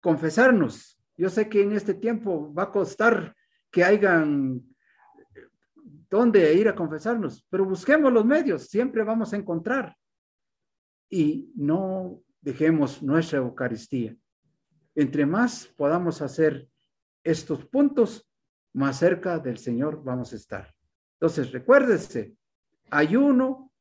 confesarnos. 0.00 0.98
Yo 1.16 1.28
sé 1.28 1.48
que 1.48 1.62
en 1.62 1.72
este 1.72 1.94
tiempo 1.94 2.52
va 2.52 2.64
a 2.64 2.72
costar 2.72 3.34
que 3.70 3.84
hayan 3.84 4.62
dónde 6.08 6.54
ir 6.54 6.68
a 6.68 6.74
confesarnos, 6.74 7.44
pero 7.50 7.64
busquemos 7.64 8.12
los 8.12 8.24
medios, 8.24 8.68
siempre 8.68 9.02
vamos 9.02 9.32
a 9.32 9.36
encontrar. 9.36 9.96
Y 11.10 11.52
no 11.56 12.22
dejemos 12.40 13.02
nuestra 13.02 13.38
Eucaristía. 13.38 14.16
Entre 14.94 15.26
más 15.26 15.66
podamos 15.76 16.22
hacer 16.22 16.68
estos 17.22 17.64
puntos, 17.66 18.28
más 18.74 18.98
cerca 18.98 19.38
del 19.38 19.58
Señor 19.58 20.02
vamos 20.02 20.32
a 20.32 20.36
estar. 20.36 20.74
Entonces, 21.20 21.52
recuérdese, 21.52 22.36
ayuno, 22.90 23.72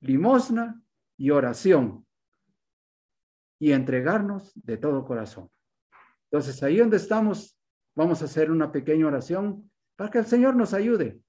limosna 0.00 0.82
y 1.16 1.30
oración. 1.30 2.06
Y 3.58 3.72
entregarnos 3.72 4.52
de 4.54 4.76
todo 4.76 5.04
corazón. 5.04 5.48
Entonces, 6.24 6.62
ahí 6.62 6.78
donde 6.78 6.96
estamos, 6.96 7.58
vamos 7.94 8.22
a 8.22 8.24
hacer 8.24 8.50
una 8.50 8.72
pequeña 8.72 9.06
oración 9.06 9.70
para 9.96 10.10
que 10.10 10.18
el 10.18 10.26
Señor 10.26 10.56
nos 10.56 10.74
ayude 10.74 11.20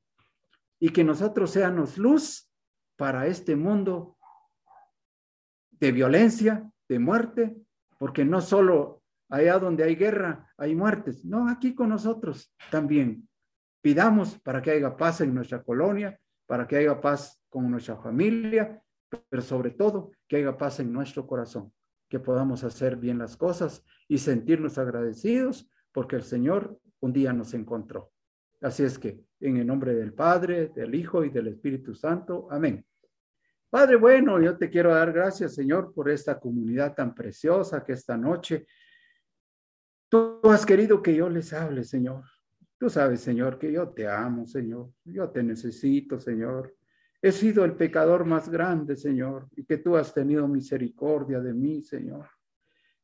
y 0.79 0.89
que 0.89 1.03
nosotros 1.03 1.51
seamos 1.51 1.97
luz 1.97 2.49
para 2.95 3.27
este 3.27 3.55
mundo 3.55 4.17
de 5.71 5.91
violencia, 5.91 6.71
de 6.87 6.99
muerte, 6.99 7.55
porque 7.97 8.25
no 8.25 8.41
solo 8.41 9.02
allá 9.33 9.57
donde 9.57 9.83
hay 9.83 9.95
guerra 9.95 10.47
hay 10.57 10.75
muertes, 10.75 11.25
no, 11.25 11.49
aquí 11.49 11.73
con 11.73 11.89
nosotros 11.89 12.53
también. 12.69 13.27
Pidamos 13.81 14.39
para 14.39 14.61
que 14.61 14.69
haya 14.69 14.95
paz 14.95 15.21
en 15.21 15.33
nuestra 15.33 15.63
colonia, 15.63 16.19
para 16.45 16.67
que 16.67 16.77
haya 16.77 17.01
paz 17.01 17.41
con 17.49 17.69
nuestra 17.71 17.97
familia, 17.97 18.79
pero 19.29 19.41
sobre 19.41 19.71
todo 19.71 20.11
que 20.27 20.37
haya 20.37 20.55
paz 20.55 20.79
en 20.81 20.93
nuestro 20.93 21.25
corazón, 21.25 21.73
que 22.07 22.19
podamos 22.19 22.63
hacer 22.63 22.95
bien 22.95 23.17
las 23.17 23.35
cosas 23.35 23.83
y 24.07 24.19
sentirnos 24.19 24.77
agradecidos 24.77 25.67
porque 25.91 26.15
el 26.15 26.23
Señor 26.23 26.77
un 26.99 27.11
día 27.11 27.33
nos 27.33 27.55
encontró. 27.55 28.11
Así 28.61 28.83
es 28.83 28.99
que 28.99 29.25
en 29.39 29.57
el 29.57 29.65
nombre 29.65 29.95
del 29.95 30.13
Padre, 30.13 30.67
del 30.75 30.93
Hijo 30.93 31.25
y 31.25 31.29
del 31.29 31.47
Espíritu 31.47 31.95
Santo. 31.95 32.47
Amén. 32.51 32.85
Padre 33.67 33.95
bueno, 33.95 34.39
yo 34.39 34.55
te 34.55 34.69
quiero 34.69 34.93
dar 34.93 35.11
gracias, 35.11 35.55
Señor, 35.55 35.91
por 35.91 36.07
esta 36.07 36.39
comunidad 36.39 36.93
tan 36.93 37.15
preciosa 37.15 37.83
que 37.83 37.93
esta 37.93 38.15
noche 38.15 38.67
tú 40.13 40.41
has 40.43 40.63
querido 40.63 41.01
que 41.01 41.15
yo 41.15 41.27
les 41.27 41.51
hable, 41.53 41.83
Señor. 41.83 42.23
Tú 42.77 42.87
sabes, 42.87 43.21
Señor, 43.21 43.57
que 43.57 43.71
yo 43.71 43.89
te 43.89 44.07
amo, 44.07 44.45
Señor. 44.45 44.91
Yo 45.05 45.31
te 45.31 45.41
necesito, 45.41 46.19
Señor. 46.19 46.75
He 47.19 47.31
sido 47.31 47.65
el 47.65 47.75
pecador 47.75 48.23
más 48.23 48.47
grande, 48.47 48.95
Señor, 48.95 49.47
y 49.55 49.65
que 49.65 49.79
tú 49.79 49.95
has 49.95 50.13
tenido 50.13 50.47
misericordia 50.47 51.39
de 51.39 51.55
mí, 51.55 51.81
Señor. 51.81 52.29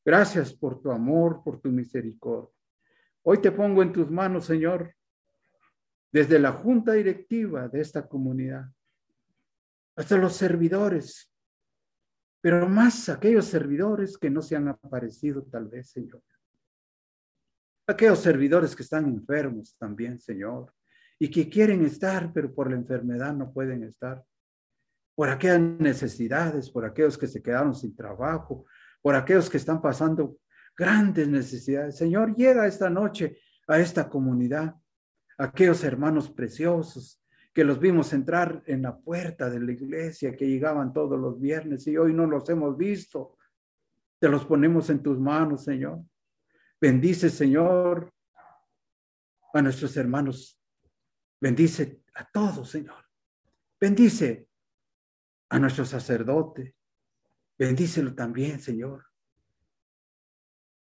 Gracias 0.06 0.54
por 0.54 0.80
tu 0.84 0.92
amor, 0.92 1.42
por 1.44 1.60
tu 1.60 1.72
misericordia. 1.72 2.54
Hoy 3.24 3.40
te 3.40 3.52
pongo 3.52 3.82
en 3.82 3.92
tus 3.92 4.12
manos, 4.12 4.46
Señor, 4.46 4.94
desde 6.12 6.38
la 6.38 6.52
junta 6.52 6.92
directiva 6.92 7.68
de 7.70 7.82
esta 7.82 8.08
comunidad 8.08 8.72
hasta 9.96 10.16
los 10.16 10.34
servidores, 10.36 11.34
pero 12.40 12.70
más 12.70 13.10
aquellos 13.10 13.46
servidores 13.46 14.16
que 14.16 14.30
no 14.30 14.44
se 14.44 14.56
han 14.56 14.68
aparecido 14.68 15.42
tal 15.46 15.70
vez, 15.70 15.90
Señor. 15.90 16.22
Aquellos 17.90 18.20
servidores 18.20 18.76
que 18.76 18.84
están 18.84 19.08
enfermos 19.08 19.76
también, 19.80 20.20
Señor, 20.20 20.72
y 21.18 21.28
que 21.28 21.50
quieren 21.50 21.84
estar, 21.84 22.32
pero 22.32 22.54
por 22.54 22.70
la 22.70 22.76
enfermedad 22.76 23.34
no 23.34 23.52
pueden 23.52 23.84
estar. 23.84 24.24
Por 25.16 25.28
aquellas 25.28 25.60
necesidades, 25.60 26.70
por 26.70 26.86
aquellos 26.86 27.18
que 27.18 27.26
se 27.26 27.42
quedaron 27.42 27.74
sin 27.74 27.96
trabajo, 27.96 28.68
por 29.02 29.16
aquellos 29.16 29.50
que 29.50 29.58
están 29.58 29.82
pasando 29.82 30.38
grandes 30.78 31.28
necesidades. 31.28 31.98
Señor, 31.98 32.36
llega 32.36 32.68
esta 32.68 32.92
noche 32.92 33.40
a 33.68 33.80
esta 33.80 34.08
comunidad, 34.08 34.76
aquellos 35.40 35.84
hermanos 35.84 36.30
preciosos 36.30 37.26
que 37.56 37.64
los 37.64 37.80
vimos 37.80 38.14
entrar 38.14 38.62
en 38.68 38.84
la 38.84 39.00
puerta 39.00 39.50
de 39.50 39.62
la 39.62 39.72
iglesia, 39.72 40.36
que 40.36 40.48
llegaban 40.48 40.94
todos 40.94 41.20
los 41.20 41.42
viernes 41.42 41.88
y 41.88 41.98
hoy 41.98 42.14
no 42.14 42.28
los 42.28 42.48
hemos 42.52 42.78
visto. 42.78 43.36
Te 44.20 44.30
los 44.30 44.46
ponemos 44.46 44.92
en 44.92 45.02
tus 45.02 45.20
manos, 45.20 45.64
Señor. 45.64 46.04
Bendice, 46.82 47.30
Señor, 47.30 48.14
a 49.54 49.62
nuestros 49.62 49.96
hermanos. 49.98 50.60
Bendice 51.42 52.04
a 52.16 52.30
todos, 52.30 52.70
Señor. 52.70 53.06
Bendice 53.80 54.48
a 55.50 55.60
nuestro 55.60 55.86
sacerdote. 55.86 56.76
Bendícelo 57.58 58.14
también, 58.14 58.60
Señor. 58.60 59.06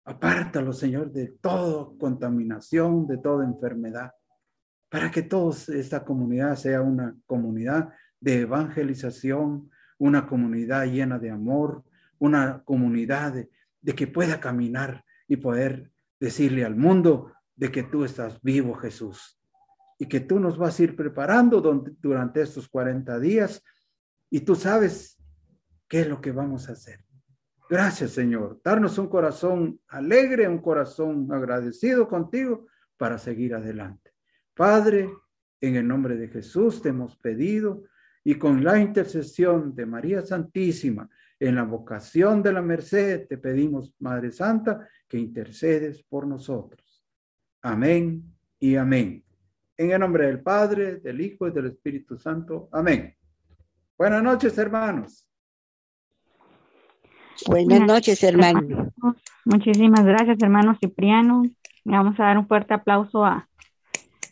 Apártalo, 0.05 0.73
Señor, 0.73 1.11
de 1.11 1.27
toda 1.41 1.97
contaminación, 1.97 3.07
de 3.07 3.17
toda 3.17 3.45
enfermedad 3.45 4.11
para 4.89 5.11
que 5.11 5.21
toda 5.21 5.55
esta 5.75 6.03
comunidad 6.03 6.55
sea 6.55 6.81
una 6.81 7.15
comunidad 7.25 7.89
de 8.19 8.41
evangelización, 8.41 9.69
una 9.97 10.27
comunidad 10.27 10.85
llena 10.85 11.19
de 11.19 11.29
amor, 11.29 11.83
una 12.19 12.63
comunidad 12.63 13.33
de, 13.33 13.95
que 13.95 14.07
pueda 14.07 14.39
caminar 14.39 15.03
y 15.27 15.37
poder 15.37 15.91
decirle 16.19 16.65
al 16.65 16.75
mundo 16.75 17.33
de 17.55 17.71
que 17.71 17.83
tú 17.83 18.05
estás 18.05 18.41
vivo, 18.41 18.73
Jesús, 18.75 19.39
y 19.99 20.07
que 20.07 20.19
tú 20.19 20.39
nos 20.39 20.57
vas 20.57 20.79
a 20.79 20.83
ir 20.83 20.95
preparando 20.95 21.61
durante 21.61 22.41
estos 22.41 22.67
40 22.69 23.19
días 23.19 23.63
y 24.29 24.41
tú 24.41 24.55
sabes 24.55 25.17
qué 25.87 26.01
es 26.01 26.07
lo 26.07 26.21
que 26.21 26.31
vamos 26.31 26.69
a 26.69 26.73
hacer. 26.73 27.03
Gracias, 27.69 28.11
Señor. 28.11 28.61
Darnos 28.63 28.97
un 28.97 29.07
corazón 29.07 29.79
alegre, 29.87 30.47
un 30.47 30.59
corazón 30.59 31.27
agradecido 31.31 32.07
contigo 32.07 32.67
para 32.95 33.17
seguir 33.17 33.55
adelante. 33.55 34.13
Padre, 34.53 35.09
en 35.59 35.75
el 35.75 35.87
nombre 35.87 36.15
de 36.15 36.29
Jesús 36.29 36.81
te 36.81 36.89
hemos 36.89 37.17
pedido 37.17 37.83
y 38.23 38.35
con 38.35 38.63
la 38.63 38.79
intercesión 38.79 39.75
de 39.75 39.85
María 39.85 40.21
Santísima, 40.21 41.09
en 41.39 41.55
la 41.55 41.63
vocación 41.63 42.41
de 42.41 42.53
la 42.53 42.61
merced, 42.61 43.27
te 43.27 43.37
pedimos, 43.37 43.93
Madre 43.99 44.31
Santa, 44.31 44.87
que 45.07 45.17
intercedes 45.17 46.03
por 46.03 46.27
nosotros. 46.27 47.05
Amén 47.61 48.23
y 48.59 48.75
amén. 48.75 49.23
En 49.77 49.91
el 49.91 49.99
nombre 49.99 50.27
del 50.27 50.41
Padre, 50.41 50.97
del 50.97 51.21
Hijo 51.21 51.47
y 51.47 51.51
del 51.51 51.67
Espíritu 51.67 52.17
Santo. 52.17 52.69
Amén. 52.71 53.15
Buenas 53.97 54.23
noches, 54.23 54.57
hermanos. 54.57 55.27
Buenas 57.45 57.81
noches, 57.81 58.23
hermano. 58.23 58.91
Muchísimas 59.45 60.03
gracias, 60.03 60.37
hermano 60.41 60.75
Cipriano. 60.79 61.43
vamos 61.83 62.19
a 62.19 62.23
dar 62.23 62.37
un 62.37 62.47
fuerte 62.47 62.73
aplauso 62.73 63.23
a, 63.23 63.47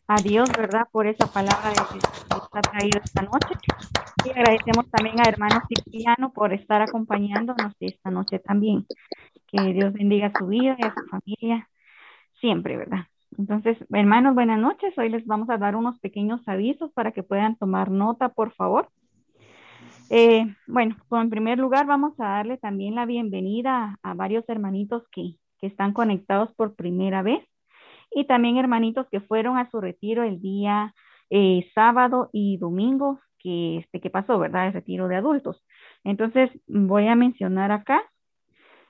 a 0.08 0.16
Dios, 0.22 0.50
¿verdad? 0.58 0.88
Por 0.92 1.08
esa 1.08 1.28
palabra 1.28 1.72
que 1.92 1.98
está 1.98 2.62
traído 2.62 3.00
esta 3.04 3.22
noche. 3.22 3.56
Y 4.26 4.30
agradecemos 4.32 4.90
también 4.90 5.20
a 5.20 5.30
hermano 5.30 5.62
Cipriano 5.68 6.34
por 6.34 6.54
estar 6.54 6.82
acompañándonos 6.82 7.74
esta 7.80 8.10
noche 8.10 8.40
también. 8.40 8.86
Dios 9.64 9.94
bendiga 9.94 10.32
su 10.38 10.48
vida 10.48 10.76
y 10.78 10.84
a 10.84 10.94
su 10.94 11.06
familia 11.08 11.70
siempre, 12.42 12.76
¿verdad? 12.78 13.06
Entonces, 13.38 13.78
hermanos, 13.92 14.36
buenas 14.36 14.60
noches. 14.60 14.98
Hoy 14.98 15.10
les 15.10 15.26
vamos 15.26 15.50
a 15.50 15.58
dar 15.58 15.76
unos 15.76 15.98
pequeños 16.00 16.42
avisos 16.48 16.92
para 16.92 17.12
que 17.12 17.24
puedan 17.24 17.56
tomar 17.56 17.90
nota, 17.90 18.30
por 18.30 18.54
favor. 18.54 18.90
Eh, 20.10 20.46
bueno, 20.68 20.98
pues 21.08 21.22
en 21.22 21.30
primer 21.30 21.58
lugar 21.58 21.86
vamos 21.86 22.20
a 22.20 22.26
darle 22.26 22.58
también 22.58 22.96
la 22.96 23.06
bienvenida 23.06 23.98
a 24.04 24.14
varios 24.14 24.48
hermanitos 24.50 25.04
que, 25.12 25.38
que 25.60 25.68
están 25.68 25.94
conectados 25.94 26.54
por 26.56 26.76
primera 26.76 27.22
vez 27.22 27.44
y 28.12 28.26
también 28.26 28.58
hermanitos 28.58 29.08
que 29.10 29.22
fueron 29.22 29.58
a 29.58 29.70
su 29.72 29.80
retiro 29.82 30.24
el 30.24 30.42
día 30.42 30.94
eh, 31.30 31.70
sábado 31.74 32.30
y 32.34 32.58
domingo 32.58 33.20
que, 33.40 33.78
este, 33.78 34.02
que 34.02 34.10
pasó, 34.10 34.38
¿verdad? 34.38 34.68
El 34.68 34.74
retiro 34.74 35.08
de 35.08 35.16
adultos. 35.16 35.64
Entonces, 36.04 36.52
voy 36.68 37.08
a 37.08 37.16
mencionar 37.16 37.72
acá 37.72 38.04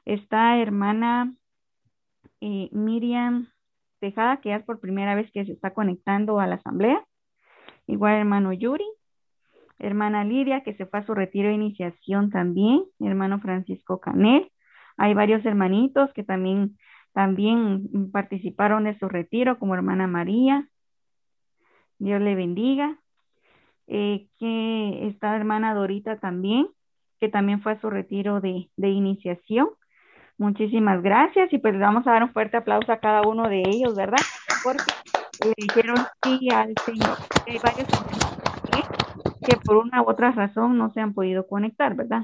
esta 0.05 0.57
hermana 0.57 1.33
eh, 2.41 2.69
Miriam 2.71 3.49
Tejada, 3.99 4.37
que 4.41 4.53
es 4.53 4.63
por 4.63 4.79
primera 4.79 5.15
vez 5.15 5.31
que 5.31 5.45
se 5.45 5.51
está 5.51 5.73
conectando 5.73 6.39
a 6.39 6.47
la 6.47 6.55
asamblea. 6.55 7.03
Igual 7.87 8.15
hermano 8.15 8.53
Yuri, 8.53 8.85
hermana 9.79 10.23
Lidia, 10.23 10.61
que 10.63 10.75
se 10.75 10.85
fue 10.85 10.99
a 10.99 11.05
su 11.05 11.13
retiro 11.13 11.49
de 11.49 11.55
iniciación 11.55 12.29
también, 12.29 12.83
hermano 12.99 13.39
Francisco 13.39 13.99
Canel. 13.99 14.51
Hay 14.97 15.13
varios 15.13 15.45
hermanitos 15.45 16.13
que 16.13 16.23
también 16.23 16.77
también 17.13 18.11
participaron 18.11 18.83
de 18.83 18.99
su 18.99 19.07
retiro 19.07 19.57
como 19.57 19.73
hermana 19.73 20.05
María. 20.05 20.67
Dios 21.97 22.21
le 22.21 22.35
bendiga. 22.35 22.99
Eh, 23.87 24.27
que 24.39 25.07
esta 25.07 25.35
hermana 25.35 25.73
Dorita 25.75 26.19
también, 26.19 26.67
que 27.19 27.29
también 27.29 27.61
fue 27.61 27.73
a 27.73 27.79
su 27.79 27.89
retiro 27.89 28.41
de, 28.41 28.69
iniciación. 28.77 29.69
Muchísimas 30.37 31.01
gracias 31.01 31.51
y 31.53 31.57
pues 31.59 31.73
le 31.73 31.79
vamos 31.79 32.05
a 32.07 32.11
dar 32.11 32.23
un 32.23 32.33
fuerte 32.33 32.57
aplauso 32.57 32.91
a 32.91 32.99
cada 32.99 33.21
uno 33.21 33.47
de 33.47 33.61
ellos, 33.65 33.95
¿verdad? 33.95 34.19
Porque 34.63 34.91
le 35.45 35.53
dijeron 35.57 35.97
sí 36.23 36.49
al 36.53 36.73
Señor. 36.85 37.17
Hay 37.47 37.57
varios 37.59 37.87
que 39.45 39.57
por 39.63 39.77
una 39.77 40.01
u 40.01 40.09
otra 40.09 40.31
razón 40.31 40.77
no 40.77 40.91
se 40.91 41.01
han 41.01 41.13
podido 41.13 41.47
conectar, 41.47 41.95
¿verdad? 41.95 42.23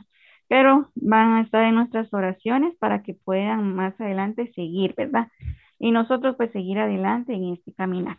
pero 0.51 0.91
van 0.95 1.35
a 1.35 1.41
estar 1.43 1.63
en 1.63 1.75
nuestras 1.75 2.13
oraciones 2.13 2.75
para 2.77 3.03
que 3.03 3.13
puedan 3.13 3.73
más 3.73 3.93
adelante 4.01 4.51
seguir, 4.53 4.93
¿verdad? 4.97 5.29
Y 5.79 5.91
nosotros 5.91 6.35
pues 6.35 6.51
seguir 6.51 6.77
adelante 6.77 7.31
en 7.31 7.53
este 7.53 7.73
caminar. 7.73 8.17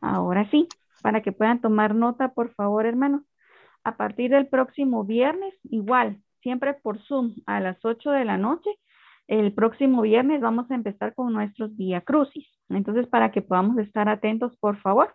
Ahora 0.00 0.50
sí, 0.50 0.66
para 1.00 1.22
que 1.22 1.30
puedan 1.30 1.60
tomar 1.60 1.94
nota, 1.94 2.34
por 2.34 2.52
favor, 2.54 2.86
hermanos. 2.86 3.22
A 3.84 3.96
partir 3.96 4.32
del 4.32 4.48
próximo 4.48 5.04
viernes, 5.04 5.54
igual, 5.62 6.20
siempre 6.42 6.74
por 6.74 6.98
Zoom 7.06 7.36
a 7.46 7.60
las 7.60 7.84
8 7.84 8.10
de 8.10 8.24
la 8.24 8.36
noche, 8.36 8.70
el 9.28 9.52
próximo 9.52 10.02
viernes 10.02 10.40
vamos 10.40 10.70
a 10.70 10.74
empezar 10.74 11.14
con 11.14 11.32
nuestros 11.32 11.76
Vía 11.76 12.00
Crucis. 12.00 12.48
Entonces, 12.70 13.06
para 13.06 13.30
que 13.30 13.42
podamos 13.42 13.78
estar 13.78 14.08
atentos, 14.08 14.56
por 14.56 14.78
favor, 14.78 15.14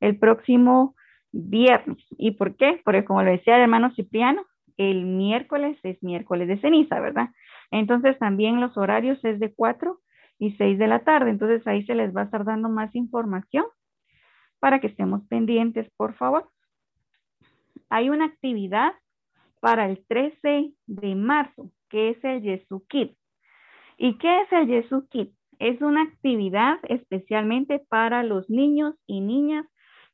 el 0.00 0.18
próximo 0.18 0.94
viernes. 1.32 1.98
¿Y 2.10 2.32
por 2.32 2.56
qué? 2.56 2.80
Porque 2.84 3.04
como 3.04 3.22
lo 3.22 3.30
decía 3.30 3.56
el 3.56 3.62
hermano 3.62 3.92
Cipriano, 3.94 4.44
el 4.76 5.04
miércoles 5.04 5.76
es 5.82 6.00
miércoles 6.02 6.46
de 6.46 6.60
ceniza, 6.60 7.00
¿verdad? 7.00 7.30
Entonces 7.72 8.16
también 8.18 8.60
los 8.60 8.76
horarios 8.76 9.22
es 9.24 9.40
de 9.40 9.52
4 9.52 10.00
y 10.38 10.52
6 10.52 10.78
de 10.78 10.86
la 10.86 11.00
tarde. 11.00 11.30
Entonces 11.30 11.66
ahí 11.66 11.84
se 11.84 11.96
les 11.96 12.14
va 12.16 12.22
a 12.22 12.24
estar 12.24 12.44
dando 12.44 12.68
más 12.68 12.94
información 12.94 13.64
para 14.60 14.80
que 14.80 14.86
estemos 14.86 15.26
pendientes, 15.28 15.90
por 15.96 16.14
favor. 16.14 16.48
Hay 17.90 18.08
una 18.08 18.26
actividad 18.26 18.92
para 19.60 19.88
el 19.90 20.04
13 20.06 20.72
de 20.86 21.14
marzo, 21.16 21.72
que 21.88 22.10
es 22.10 22.24
el 22.24 22.42
Yesu 22.42 22.84
¿Y 23.98 24.16
qué 24.18 24.42
es 24.42 24.52
el 24.52 24.68
Yesu 24.68 25.08
Es 25.58 25.82
una 25.82 26.02
actividad 26.02 26.78
especialmente 26.88 27.80
para 27.88 28.22
los 28.22 28.48
niños 28.48 28.94
y 29.08 29.20
niñas 29.20 29.66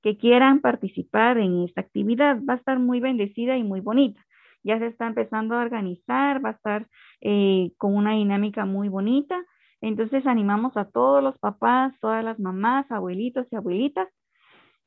que 0.03 0.17
quieran 0.17 0.61
participar 0.61 1.37
en 1.37 1.65
esta 1.65 1.83
actividad. 1.83 2.39
Va 2.49 2.55
a 2.55 2.57
estar 2.57 2.79
muy 2.79 3.01
bendecida 3.01 3.59
y 3.59 3.63
muy 3.63 3.81
bonita. 3.81 4.25
Ya 4.63 4.79
se 4.79 4.87
está 4.87 5.07
empezando 5.07 5.55
a 5.55 5.63
organizar, 5.63 6.43
va 6.43 6.51
a 6.51 6.53
estar 6.53 6.89
eh, 7.21 7.73
con 7.77 7.95
una 7.95 8.13
dinámica 8.13 8.65
muy 8.65 8.89
bonita. 8.89 9.45
Entonces 9.83 10.27
animamos 10.27 10.75
a 10.79 10.91
todos 10.91 11.23
los 11.23 11.39
papás, 11.39 11.93
todas 12.01 12.25
las 12.25 12.41
mamás, 12.41 12.91
abuelitos 12.91 13.47
y 13.51 13.57
abuelitas 13.57 14.09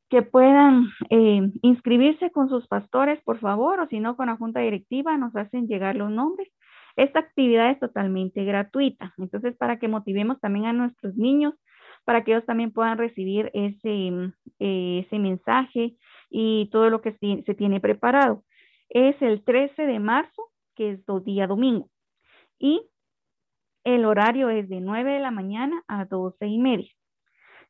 que 0.10 0.24
puedan 0.24 0.88
eh, 1.12 1.52
inscribirse 1.62 2.32
con 2.32 2.50
sus 2.50 2.68
pastores, 2.68 3.22
por 3.24 3.40
favor, 3.40 3.80
o 3.80 3.88
si 3.88 4.00
no, 4.00 4.16
con 4.16 4.28
la 4.28 4.38
junta 4.38 4.62
directiva, 4.62 5.18
nos 5.18 5.36
hacen 5.36 5.68
llegar 5.68 5.96
los 5.96 6.10
nombres. 6.10 6.50
Esta 6.98 7.20
actividad 7.20 7.72
es 7.72 7.80
totalmente 7.80 8.44
gratuita. 8.44 9.14
Entonces, 9.18 9.56
para 9.56 9.80
que 9.80 9.88
motivemos 9.88 10.42
también 10.42 10.66
a 10.66 10.74
nuestros 10.74 11.16
niños 11.16 11.54
para 12.08 12.24
que 12.24 12.32
ellos 12.32 12.46
también 12.46 12.72
puedan 12.72 12.98
recibir 12.98 13.52
ese, 13.54 14.32
eh, 14.60 15.04
ese 15.06 15.20
mensaje 15.20 15.98
y 16.30 16.70
todo 16.72 16.90
lo 16.90 17.02
que 17.02 17.12
se 17.46 17.54
tiene 17.54 17.82
preparado. 17.82 18.46
Es 18.88 19.22
el 19.22 19.44
13 19.44 19.86
de 19.86 20.00
marzo, 20.00 20.50
que 20.74 20.92
es 20.92 21.06
día 21.26 21.48
domingo. 21.48 21.90
Y 22.60 22.82
el 23.84 24.06
horario 24.06 24.50
es 24.50 24.70
de 24.70 24.80
9 24.80 25.16
de 25.16 25.20
la 25.20 25.32
mañana 25.32 25.84
a 25.90 26.06
12 26.06 26.48
y 26.48 26.58
media. 26.58 26.90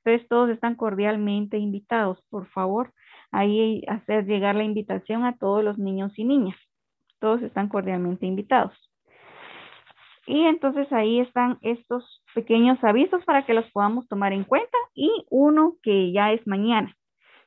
Entonces 0.04 0.28
todos 0.30 0.52
están 0.52 0.76
cordialmente 0.76 1.58
invitados. 1.58 2.24
Por 2.30 2.48
favor, 2.50 2.94
ahí 3.32 3.84
hacer 3.88 4.28
llegar 4.28 4.56
la 4.56 4.66
invitación 4.66 5.26
a 5.26 5.36
todos 5.36 5.64
los 5.64 5.80
niños 5.80 6.14
y 6.16 6.26
niñas. 6.26 6.58
Todos 7.20 7.42
están 7.42 7.70
cordialmente 7.70 8.28
invitados. 8.28 8.87
Y 10.28 10.42
entonces 10.44 10.92
ahí 10.92 11.22
están 11.22 11.58
estos 11.62 12.22
pequeños 12.36 12.84
avisos 12.84 13.24
para 13.24 13.46
que 13.46 13.54
los 13.54 13.66
podamos 13.72 14.08
tomar 14.10 14.34
en 14.34 14.44
cuenta 14.44 14.78
y 14.94 15.10
uno 15.30 15.78
que 15.82 16.12
ya 16.12 16.34
es 16.34 16.46
mañana, 16.46 16.94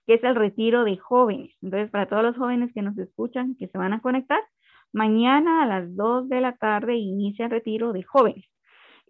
que 0.06 0.14
es 0.14 0.24
el 0.24 0.34
retiro 0.34 0.84
de 0.84 0.96
jóvenes. 0.96 1.54
Entonces, 1.60 1.90
para 1.90 2.08
todos 2.08 2.22
los 2.22 2.38
jóvenes 2.38 2.72
que 2.72 2.80
nos 2.80 2.96
escuchan, 2.96 3.54
que 3.56 3.68
se 3.68 3.76
van 3.76 3.92
a 3.92 4.00
conectar, 4.00 4.40
mañana 4.94 5.62
a 5.62 5.66
las 5.66 5.94
2 5.94 6.30
de 6.30 6.40
la 6.40 6.56
tarde 6.56 6.96
inicia 6.96 7.44
el 7.44 7.50
retiro 7.50 7.92
de 7.92 8.02
jóvenes 8.02 8.46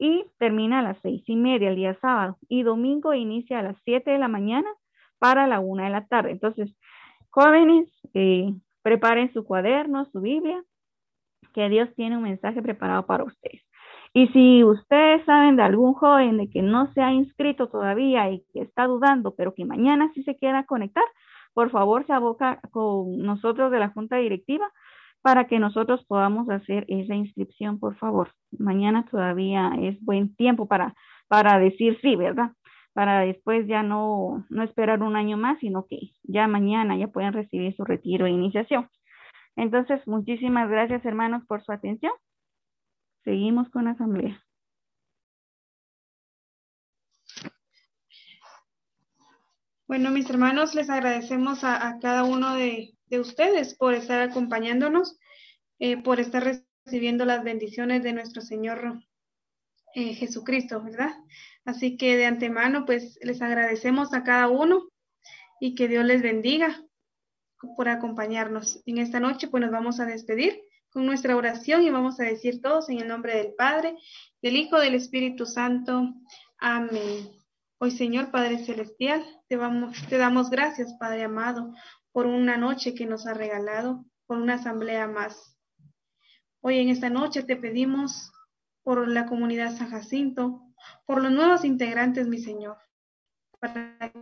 y 0.00 0.24
termina 0.38 0.80
a 0.80 0.82
las 0.82 0.98
seis 1.02 1.22
y 1.26 1.36
media 1.36 1.68
el 1.68 1.76
día 1.76 1.96
sábado 2.00 2.38
y 2.48 2.64
domingo 2.64 3.14
inicia 3.14 3.60
a 3.60 3.62
las 3.62 3.76
7 3.84 4.10
de 4.10 4.18
la 4.18 4.28
mañana 4.28 4.68
para 5.20 5.46
la 5.46 5.60
una 5.60 5.84
de 5.84 5.90
la 5.90 6.06
tarde. 6.06 6.32
Entonces, 6.32 6.74
jóvenes, 7.28 7.88
eh, 8.14 8.52
preparen 8.82 9.32
su 9.32 9.44
cuaderno, 9.44 10.06
su 10.06 10.20
Biblia 10.20 10.60
que 11.52 11.68
Dios 11.68 11.88
tiene 11.96 12.16
un 12.16 12.22
mensaje 12.22 12.62
preparado 12.62 13.06
para 13.06 13.24
ustedes. 13.24 13.62
Y 14.12 14.26
si 14.28 14.64
ustedes 14.64 15.24
saben 15.24 15.56
de 15.56 15.62
algún 15.62 15.94
joven 15.94 16.36
de 16.36 16.50
que 16.50 16.62
no 16.62 16.92
se 16.94 17.00
ha 17.00 17.12
inscrito 17.12 17.68
todavía 17.68 18.30
y 18.30 18.44
que 18.52 18.62
está 18.62 18.86
dudando, 18.86 19.34
pero 19.36 19.54
que 19.54 19.64
mañana 19.64 20.10
sí 20.14 20.24
se 20.24 20.36
quiera 20.36 20.64
conectar, 20.64 21.04
por 21.54 21.70
favor 21.70 22.06
se 22.06 22.12
aboca 22.12 22.60
con 22.72 23.18
nosotros 23.18 23.70
de 23.70 23.78
la 23.78 23.90
Junta 23.90 24.16
Directiva 24.16 24.68
para 25.22 25.46
que 25.46 25.58
nosotros 25.58 26.04
podamos 26.06 26.48
hacer 26.50 26.84
esa 26.88 27.14
inscripción, 27.14 27.78
por 27.78 27.96
favor. 27.96 28.30
Mañana 28.58 29.06
todavía 29.10 29.72
es 29.80 30.00
buen 30.00 30.34
tiempo 30.34 30.66
para, 30.66 30.94
para 31.28 31.58
decir 31.58 31.98
sí, 32.00 32.16
¿verdad? 32.16 32.52
Para 32.94 33.20
después 33.20 33.66
ya 33.68 33.82
no, 33.82 34.44
no 34.48 34.62
esperar 34.64 35.02
un 35.02 35.16
año 35.16 35.36
más, 35.36 35.58
sino 35.60 35.86
que 35.86 35.98
ya 36.24 36.48
mañana 36.48 36.96
ya 36.96 37.08
pueden 37.08 37.32
recibir 37.32 37.76
su 37.76 37.84
retiro 37.84 38.24
de 38.24 38.32
iniciación. 38.32 38.88
Entonces, 39.60 40.00
muchísimas 40.06 40.70
gracias 40.70 41.04
hermanos 41.04 41.44
por 41.46 41.62
su 41.62 41.70
atención. 41.70 42.12
Seguimos 43.24 43.68
con 43.68 43.84
la 43.84 43.90
asamblea. 43.90 44.42
Bueno, 49.86 50.10
mis 50.12 50.30
hermanos, 50.30 50.74
les 50.74 50.88
agradecemos 50.88 51.62
a, 51.62 51.98
cada 52.00 52.24
uno 52.24 52.54
de, 52.54 52.94
ustedes 53.10 53.74
por 53.76 53.92
estar 53.92 54.22
acompañándonos, 54.22 55.18
eh, 55.78 56.02
por 56.02 56.20
estar 56.20 56.42
recibiendo 56.86 57.26
las 57.26 57.44
bendiciones 57.44 58.02
de 58.02 58.14
nuestro 58.14 58.40
Señor 58.40 59.04
eh, 59.94 60.14
Jesucristo, 60.14 60.82
¿verdad? 60.82 61.12
Así 61.66 61.98
que 61.98 62.16
de 62.16 62.24
antemano, 62.24 62.86
pues 62.86 63.18
les 63.20 63.42
agradecemos 63.42 64.14
a 64.14 64.24
cada 64.24 64.48
uno 64.48 64.88
y 65.60 65.74
que 65.74 65.86
Dios 65.86 66.06
les 66.06 66.22
bendiga 66.22 66.82
por 67.76 67.88
acompañarnos. 67.88 68.82
En 68.86 68.98
esta 68.98 69.20
noche, 69.20 69.48
pues 69.48 69.60
nos 69.62 69.70
vamos 69.70 70.00
a 70.00 70.06
despedir 70.06 70.60
con 70.90 71.06
nuestra 71.06 71.36
oración 71.36 71.82
y 71.82 71.90
vamos 71.90 72.18
a 72.20 72.24
decir 72.24 72.60
todos 72.60 72.88
en 72.88 73.00
el 73.00 73.08
nombre 73.08 73.36
del 73.36 73.54
Padre, 73.54 73.96
del 74.42 74.56
Hijo, 74.56 74.78
del 74.78 74.94
Espíritu 74.94 75.46
Santo. 75.46 76.14
Amén. 76.58 77.30
Hoy, 77.78 77.90
Señor 77.92 78.30
Padre 78.30 78.58
Celestial, 78.58 79.24
te, 79.48 79.56
vamos, 79.56 79.96
te 80.08 80.18
damos 80.18 80.50
gracias, 80.50 80.94
Padre 80.94 81.24
amado, 81.24 81.72
por 82.12 82.26
una 82.26 82.56
noche 82.56 82.94
que 82.94 83.06
nos 83.06 83.26
ha 83.26 83.34
regalado, 83.34 84.04
por 84.26 84.38
una 84.38 84.54
asamblea 84.54 85.06
más. 85.06 85.56
Hoy 86.60 86.78
en 86.78 86.90
esta 86.90 87.08
noche 87.08 87.42
te 87.42 87.56
pedimos 87.56 88.32
por 88.82 89.08
la 89.08 89.26
comunidad 89.26 89.76
San 89.76 89.90
Jacinto, 89.90 90.62
por 91.06 91.22
los 91.22 91.32
nuevos 91.32 91.64
integrantes, 91.64 92.26
mi 92.26 92.38
Señor, 92.38 92.76
para 93.60 94.12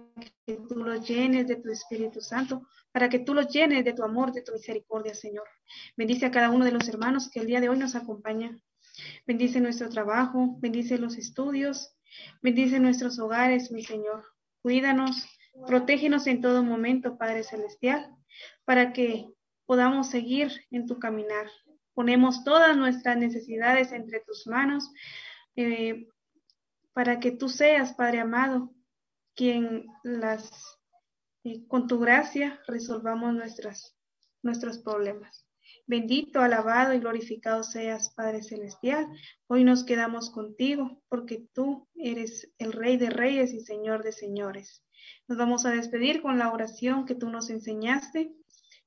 que 0.44 0.56
tú 0.68 0.76
los 0.76 1.08
llenes 1.08 1.46
de 1.46 1.56
tu 1.56 1.70
Espíritu 1.70 2.20
Santo, 2.20 2.66
para 2.92 3.08
que 3.08 3.20
tú 3.20 3.34
los 3.34 3.48
llenes 3.48 3.84
de 3.84 3.92
tu 3.92 4.02
amor, 4.02 4.32
de 4.32 4.42
tu 4.42 4.52
misericordia, 4.52 5.14
Señor. 5.14 5.46
Bendice 5.96 6.26
a 6.26 6.30
cada 6.30 6.50
uno 6.50 6.64
de 6.64 6.72
los 6.72 6.88
hermanos 6.88 7.30
que 7.30 7.40
el 7.40 7.46
día 7.46 7.60
de 7.60 7.68
hoy 7.68 7.78
nos 7.78 7.94
acompañan. 7.94 8.60
Bendice 9.26 9.60
nuestro 9.60 9.88
trabajo, 9.88 10.56
bendice 10.58 10.98
los 10.98 11.16
estudios, 11.16 11.94
bendice 12.42 12.80
nuestros 12.80 13.18
hogares, 13.20 13.70
mi 13.70 13.84
Señor. 13.84 14.24
Cuídanos, 14.60 15.24
protégenos 15.66 16.26
en 16.26 16.40
todo 16.40 16.64
momento, 16.64 17.16
Padre 17.16 17.44
Celestial, 17.44 18.10
para 18.64 18.92
que 18.92 19.28
podamos 19.66 20.10
seguir 20.10 20.50
en 20.72 20.86
tu 20.86 20.98
caminar. 20.98 21.48
Ponemos 21.94 22.42
todas 22.42 22.76
nuestras 22.76 23.16
necesidades 23.16 23.92
entre 23.92 24.20
tus 24.20 24.48
manos, 24.48 24.90
eh, 25.54 26.08
para 26.92 27.20
que 27.20 27.30
tú 27.30 27.48
seas, 27.48 27.92
Padre 27.92 28.20
amado, 28.20 28.72
quien 29.38 29.86
las, 30.02 30.50
eh, 31.44 31.64
con 31.68 31.86
tu 31.86 32.00
gracia, 32.00 32.60
resolvamos 32.66 33.32
nuestras, 33.32 33.96
nuestros 34.42 34.80
problemas. 34.80 35.46
Bendito, 35.86 36.40
alabado 36.40 36.92
y 36.92 36.98
glorificado 36.98 37.62
seas, 37.62 38.12
Padre 38.16 38.42
Celestial. 38.42 39.06
Hoy 39.46 39.62
nos 39.62 39.84
quedamos 39.84 40.30
contigo 40.30 41.00
porque 41.08 41.46
tú 41.52 41.86
eres 41.94 42.52
el 42.58 42.72
Rey 42.72 42.96
de 42.96 43.10
Reyes 43.10 43.52
y 43.54 43.60
Señor 43.60 44.02
de 44.02 44.10
Señores. 44.10 44.84
Nos 45.28 45.38
vamos 45.38 45.64
a 45.66 45.70
despedir 45.70 46.20
con 46.20 46.36
la 46.36 46.52
oración 46.52 47.06
que 47.06 47.14
tú 47.14 47.30
nos 47.30 47.48
enseñaste 47.48 48.34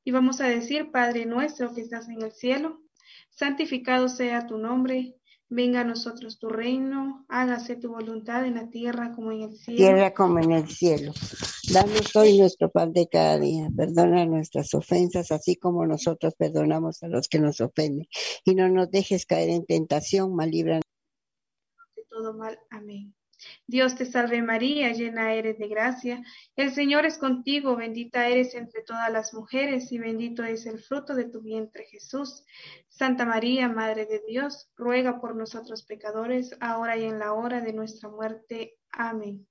y 0.03 0.11
vamos 0.11 0.41
a 0.41 0.49
decir, 0.49 0.91
Padre 0.91 1.25
nuestro 1.25 1.73
que 1.73 1.79
estás 1.79 2.09
en 2.09 2.23
el 2.23 2.33
cielo, 2.33 2.81
santificado 3.29 4.09
sea 4.09 4.47
tu 4.47 4.57
nombre, 4.57 5.15
Venga 5.53 5.81
a 5.81 5.83
nosotros 5.83 6.39
tu 6.39 6.47
reino, 6.47 7.25
hágase 7.27 7.75
tu 7.75 7.89
voluntad 7.89 8.45
en 8.45 8.55
la 8.55 8.69
tierra 8.69 9.11
como 9.13 9.33
en 9.33 9.41
el 9.41 9.57
cielo. 9.57 9.77
Tierra 9.77 10.13
como 10.13 10.39
en 10.39 10.51
el 10.53 10.69
cielo. 10.69 11.11
Danos 11.73 12.15
hoy 12.15 12.37
nuestro 12.37 12.71
pan 12.71 12.93
de 12.93 13.09
cada 13.09 13.37
día. 13.37 13.67
Perdona 13.75 14.25
nuestras 14.25 14.73
ofensas, 14.73 15.29
así 15.33 15.57
como 15.57 15.85
nosotros 15.85 16.35
perdonamos 16.37 17.03
a 17.03 17.09
los 17.09 17.27
que 17.27 17.39
nos 17.39 17.59
ofenden. 17.59 18.07
Y 18.45 18.55
no 18.55 18.69
nos 18.69 18.91
dejes 18.91 19.25
caer 19.25 19.49
en 19.49 19.65
tentación, 19.65 20.33
mal 20.33 20.51
De 20.51 20.79
todo 22.09 22.33
mal. 22.33 22.57
Amén. 22.69 23.13
Dios 23.67 23.95
te 23.95 24.05
salve 24.05 24.41
María, 24.41 24.91
llena 24.93 25.33
eres 25.33 25.57
de 25.57 25.67
gracia, 25.67 26.23
el 26.55 26.71
Señor 26.71 27.05
es 27.05 27.17
contigo, 27.17 27.75
bendita 27.75 28.27
eres 28.27 28.55
entre 28.55 28.81
todas 28.83 29.11
las 29.11 29.33
mujeres 29.33 29.91
y 29.91 29.97
bendito 29.97 30.43
es 30.43 30.65
el 30.65 30.79
fruto 30.79 31.15
de 31.15 31.25
tu 31.25 31.41
vientre 31.41 31.85
Jesús. 31.85 32.43
Santa 32.89 33.25
María, 33.25 33.67
Madre 33.69 34.05
de 34.05 34.21
Dios, 34.27 34.69
ruega 34.75 35.19
por 35.19 35.35
nosotros 35.35 35.83
pecadores, 35.83 36.55
ahora 36.59 36.97
y 36.97 37.05
en 37.05 37.19
la 37.19 37.33
hora 37.33 37.61
de 37.61 37.73
nuestra 37.73 38.09
muerte. 38.09 38.77
Amén. 38.91 39.47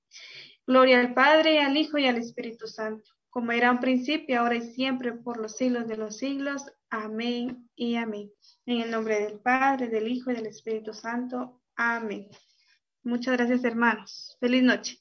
Gloria 0.66 1.00
al 1.00 1.14
Padre, 1.14 1.60
al 1.60 1.76
Hijo 1.76 1.98
y 1.98 2.06
al 2.06 2.16
Espíritu 2.16 2.66
Santo 2.66 3.10
como 3.30 3.52
era 3.52 3.70
un 3.70 3.78
principio, 3.78 4.40
ahora 4.40 4.56
y 4.56 4.74
siempre, 4.74 5.12
por 5.12 5.38
los 5.38 5.56
siglos 5.56 5.86
de 5.86 5.96
los 5.96 6.18
siglos. 6.18 6.64
Amén 6.90 7.70
y 7.76 7.94
amén. 7.94 8.32
En 8.66 8.80
el 8.80 8.90
nombre 8.90 9.20
del 9.20 9.38
Padre, 9.38 9.88
del 9.88 10.08
Hijo 10.08 10.32
y 10.32 10.34
del 10.34 10.46
Espíritu 10.46 10.92
Santo. 10.92 11.62
Amén. 11.76 12.28
Muchas 13.04 13.36
gracias, 13.36 13.62
hermanos. 13.64 14.38
Feliz 14.40 14.62
noche. 14.62 15.00